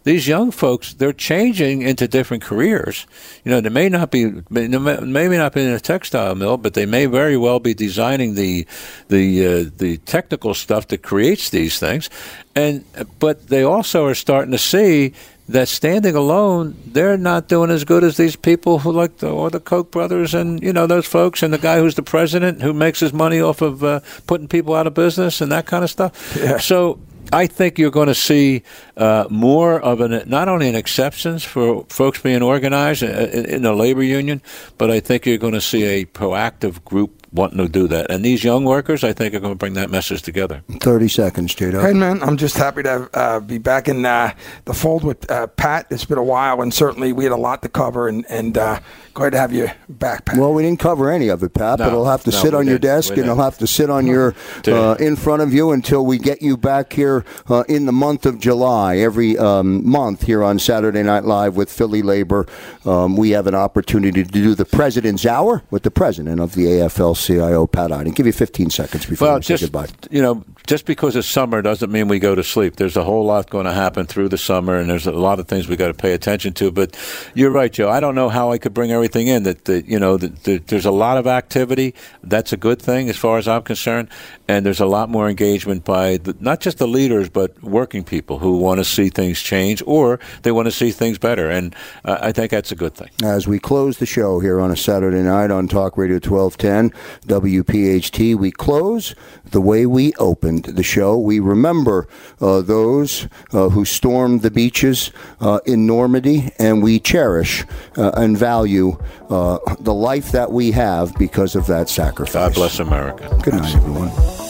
these 0.05 0.26
young 0.26 0.51
folks, 0.51 0.95
they're 0.95 1.12
changing 1.12 1.82
into 1.82 2.09
different 2.09 2.42
careers. 2.42 3.07
You 3.45 3.53
know, 3.53 3.61
they 3.61 3.70
may 3.70 3.88
not 3.88 4.11
be, 4.11 4.24
they 4.24 4.68
may 4.68 5.38
not 5.38 5.53
be 5.53 5.62
in 5.62 5.70
a 5.70 5.80
textile 5.80 6.34
mill, 6.34 6.57
but 6.57 6.74
they 6.74 6.86
may 6.86 7.07
very 7.07 7.36
well 7.36 7.61
be 7.61 7.74
designing 7.74 8.34
the, 8.34 8.66
the, 9.09 9.47
uh, 9.47 9.70
the 9.76 9.99
technical 9.99 10.55
stuff 10.55 10.88
that 10.88 11.03
creates 11.03 11.51
these 11.51 11.78
things. 11.78 12.11
And, 12.57 12.84
but 13.18 13.49
they 13.49 13.62
also 13.62 14.07
are 14.07 14.14
starting 14.14 14.53
to 14.53 14.59
see 14.59 15.12
that 15.49 15.68
standing 15.68 16.14
alone, 16.14 16.76
they're 16.86 17.18
not 17.18 17.49
doing 17.49 17.70
as 17.70 17.84
good 17.84 18.03
as 18.03 18.16
these 18.16 18.36
people 18.36 18.78
who 18.78 18.92
like 18.92 19.18
the 19.18 19.30
or 19.30 19.51
the 19.51 19.61
Koch 19.61 19.90
brothers 19.90 20.34
and 20.34 20.62
you 20.62 20.72
know 20.72 20.86
those 20.86 21.07
folks 21.07 21.42
and 21.42 21.53
the 21.53 21.59
guy 21.59 21.78
who's 21.78 21.97
the 21.97 22.03
president 22.03 22.62
who 22.62 22.72
makes 22.72 23.01
his 23.01 23.12
money 23.12 23.40
off 23.40 23.61
of 23.61 23.84
uh, 23.84 24.01
putting 24.26 24.49
people 24.49 24.74
out 24.74 24.86
of 24.86 24.95
business 24.95 25.40
and 25.40 25.53
that 25.53 25.66
kind 25.66 25.84
of 25.84 25.90
stuff. 25.90 26.36
Yeah. 26.40 26.59
So 26.59 26.99
I 27.32 27.47
think 27.47 27.78
you're 27.78 27.90
going 27.90 28.09
to 28.09 28.14
see 28.14 28.62
uh, 28.97 29.26
more 29.28 29.80
of 29.80 30.01
an 30.01 30.22
not 30.28 30.49
only 30.49 30.68
an 30.68 30.74
acceptance 30.74 31.45
for 31.45 31.84
folks 31.88 32.20
being 32.20 32.42
organized 32.42 33.03
in, 33.03 33.45
in 33.47 33.64
a 33.66 33.72
labor 33.72 34.03
union, 34.03 34.40
but 34.78 34.90
I 34.90 35.01
think 35.01 35.26
you're 35.26 35.38
going 35.38 35.55
to 35.55 35.61
see 35.61 35.84
a 35.84 36.07
proactive 36.07 36.84
group 36.84 37.24
wanting 37.35 37.59
to 37.59 37.68
do 37.68 37.89
that. 37.89 38.11
And 38.11 38.24
these 38.24 38.45
young 38.45 38.64
workers, 38.64 39.03
I 39.03 39.12
think, 39.12 39.35
are 39.35 39.41
going 39.41 39.53
to 39.53 39.59
bring 39.59 39.74
that 39.74 39.91
message 39.91 40.22
together. 40.22 40.62
30 40.80 41.09
seconds, 41.09 41.55
Jada. 41.55 41.82
Hey, 41.82 41.93
man, 41.93 42.22
I'm 42.22 42.37
just 42.37 42.57
happy 42.57 42.85
to 42.85 43.11
uh, 43.12 43.41
be 43.41 43.59
back 43.59 43.89
in 43.89 44.07
uh, 44.07 44.32
the 44.64 44.72
fold 44.72 45.03
with 45.03 45.28
uh, 45.30 45.49
Pat. 45.49 45.87
It's 45.91 46.05
been 46.05 46.18
a 46.18 46.22
while, 46.22 46.62
and 46.62 46.72
certainly 46.72 47.12
we 47.12 47.24
had 47.24 47.32
a 47.32 47.37
lot 47.37 47.62
to 47.62 47.68
cover, 47.68 48.09
and, 48.09 48.24
and 48.28 48.57
uh, 48.57 48.78
glad 49.14 49.30
to 49.30 49.39
have 49.39 49.53
you 49.53 49.68
back, 49.89 50.24
Pat. 50.24 50.39
Well, 50.39 50.55
we 50.55 50.62
didn't 50.62 50.78
cover 50.78 51.11
any 51.11 51.28
of 51.28 51.43
it, 51.43 51.55
Pat, 51.55 51.80
no, 51.80 51.87
but 51.87 51.93
it'll 51.93 52.07
have 52.07 52.22
to 52.24 52.30
no, 52.30 52.39
sit 52.39 52.55
on 52.55 52.66
your 52.68 52.78
desk, 52.78 53.11
and 53.11 53.20
it'll 53.22 53.43
have 53.43 53.59
to 53.59 53.66
sit 53.66 53.91
on 53.91 54.07
your 54.07 54.35
uh, 54.68 54.95
in 55.01 55.16
front 55.16 55.43
of 55.43 55.53
you 55.53 55.72
until 55.72 56.07
we 56.07 56.18
get 56.18 56.41
you 56.41 56.57
back 56.57 56.93
here 56.93 57.24
uh, 57.49 57.64
in 57.68 57.87
the 57.87 57.93
month 57.93 58.26
of 58.26 58.39
July. 58.39 58.99
Every 58.99 59.37
um, 59.37 59.89
month 59.89 60.22
here 60.22 60.45
on 60.45 60.61
Saturday 60.61 61.03
Night 61.03 61.24
Live 61.24 61.57
with 61.57 61.70
Philly 61.70 62.03
Labor, 62.03 62.47
um, 62.85 63.16
we 63.16 63.30
have 63.30 63.49
an 63.49 63.57
opportunity 63.57 64.22
to 64.22 64.30
do 64.30 64.55
the 64.55 64.64
President's 64.64 65.26
Hour 65.26 65.64
with 65.70 65.82
the 65.82 65.91
president 65.91 66.41
of 66.41 66.55
the 66.55 66.66
AFL 66.66 67.16
CIO, 67.27 67.66
Pat 67.66 67.93
Eiding. 67.93 68.12
Give 68.14 68.27
you 68.27 68.33
15 68.33 68.70
seconds 68.70 69.07
before 69.07 69.29
well, 69.29 69.37
we 69.37 69.43
just, 69.43 69.61
say 69.61 69.66
goodbye. 69.66 69.89
You 70.11 70.22
know, 70.22 70.45
just 70.66 70.86
because 70.86 71.14
it's 71.14 71.28
summer 71.28 71.60
doesn't 71.60 71.92
mean 71.92 72.08
we 72.08 72.18
go 72.18 72.34
to 72.34 72.42
sleep. 72.42 72.76
There's 72.76 72.96
a 72.96 73.04
whole 73.04 73.24
lot 73.24 73.50
going 73.50 73.66
to 73.66 73.72
happen 73.72 74.06
through 74.06 74.30
the 74.30 74.38
summer, 74.38 74.76
and 74.76 74.88
there's 74.88 75.06
a 75.06 75.12
lot 75.12 75.38
of 75.38 75.46
things 75.46 75.68
we 75.68 75.76
got 75.76 75.88
to 75.88 75.94
pay 75.94 76.14
attention 76.14 76.54
to. 76.54 76.70
But 76.70 76.96
you're 77.34 77.50
right, 77.50 77.70
Joe. 77.70 77.90
I 77.90 78.00
don't 78.00 78.14
know 78.14 78.30
how 78.30 78.50
I 78.50 78.56
could 78.56 78.72
bring 78.72 78.90
everything 78.90 79.26
in. 79.26 79.42
That, 79.42 79.66
that 79.66 79.86
you 79.86 79.98
know, 79.98 80.16
that, 80.16 80.44
that 80.44 80.68
there's 80.68 80.86
a 80.86 80.90
lot 80.90 81.18
of 81.18 81.26
activity. 81.26 81.94
That's 82.22 82.52
a 82.52 82.56
good 82.56 82.80
thing 82.80 83.10
as 83.10 83.16
far 83.16 83.36
as 83.36 83.46
I'm 83.46 83.62
concerned. 83.62 84.08
And 84.48 84.64
there's 84.64 84.80
a 84.80 84.86
lot 84.86 85.10
more 85.10 85.28
engagement 85.28 85.84
by 85.84 86.16
the, 86.16 86.34
not 86.40 86.60
just 86.60 86.78
the 86.78 86.88
leaders, 86.88 87.28
but 87.28 87.62
working 87.62 88.02
people 88.02 88.38
who 88.38 88.58
want 88.58 88.78
to 88.78 88.84
see 88.84 89.10
things 89.10 89.40
change 89.40 89.82
or 89.86 90.18
they 90.42 90.52
want 90.52 90.66
to 90.66 90.72
see 90.72 90.90
things 90.90 91.18
better. 91.18 91.50
And 91.50 91.76
uh, 92.04 92.18
I 92.20 92.32
think 92.32 92.50
that's 92.50 92.72
a 92.72 92.76
good 92.76 92.94
thing. 92.94 93.10
As 93.22 93.46
we 93.46 93.58
close 93.58 93.98
the 93.98 94.06
show 94.06 94.40
here 94.40 94.60
on 94.60 94.70
a 94.70 94.76
Saturday 94.76 95.22
night 95.22 95.50
on 95.50 95.68
Talk 95.68 95.98
Radio 95.98 96.16
1210 96.16 96.90
WPHT, 97.26 98.34
we 98.34 98.50
close 98.50 99.14
the 99.44 99.60
way 99.60 99.86
we 99.86 100.14
opened 100.55 100.76
the 100.76 100.82
show. 100.82 101.18
We 101.18 101.40
remember 101.40 102.09
uh, 102.40 102.61
those 102.62 103.28
uh, 103.52 103.68
who 103.68 103.84
stormed 103.84 104.42
the 104.42 104.50
beaches 104.50 105.11
uh, 105.40 105.61
in 105.66 105.86
Normandy, 105.86 106.50
and 106.59 106.82
we 106.82 107.00
cherish 107.00 107.64
uh, 107.96 108.12
and 108.16 108.36
value 108.36 108.98
uh, 109.30 109.59
the 109.80 109.94
life 109.94 110.32
that 110.32 110.52
we 110.52 110.72
have 110.72 111.14
because 111.16 111.57
of 111.57 111.66
that 111.66 111.88
sacrifice. 111.88 112.34
God 112.34 112.55
bless 112.55 112.78
America. 112.78 113.38
Good 113.42 113.55
night, 113.55 113.74
everyone. 113.74 114.43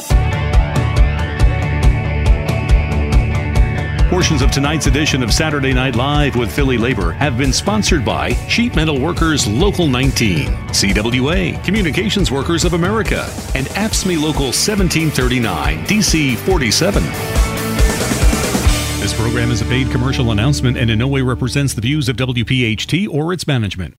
Portions 4.14 4.42
of 4.42 4.52
tonight's 4.52 4.86
edition 4.86 5.24
of 5.24 5.34
Saturday 5.34 5.72
Night 5.72 5.96
Live 5.96 6.36
with 6.36 6.54
Philly 6.54 6.78
Labor 6.78 7.10
have 7.10 7.36
been 7.36 7.52
sponsored 7.52 8.04
by 8.04 8.32
Sheet 8.46 8.76
Metal 8.76 9.00
Workers 9.00 9.44
Local 9.48 9.88
19, 9.88 10.46
CWA, 10.68 11.64
Communications 11.64 12.30
Workers 12.30 12.64
of 12.64 12.74
America, 12.74 13.28
and 13.56 13.66
AFSCME 13.70 14.22
Local 14.22 14.52
1739, 14.52 15.84
DC 15.86 16.36
47. 16.36 17.02
This 19.00 19.12
program 19.18 19.50
is 19.50 19.62
a 19.62 19.64
paid 19.64 19.90
commercial 19.90 20.30
announcement 20.30 20.78
and 20.78 20.90
in 20.90 21.00
no 21.00 21.08
way 21.08 21.20
represents 21.20 21.74
the 21.74 21.80
views 21.80 22.08
of 22.08 22.14
WPHT 22.14 23.08
or 23.08 23.32
its 23.32 23.48
management. 23.48 23.96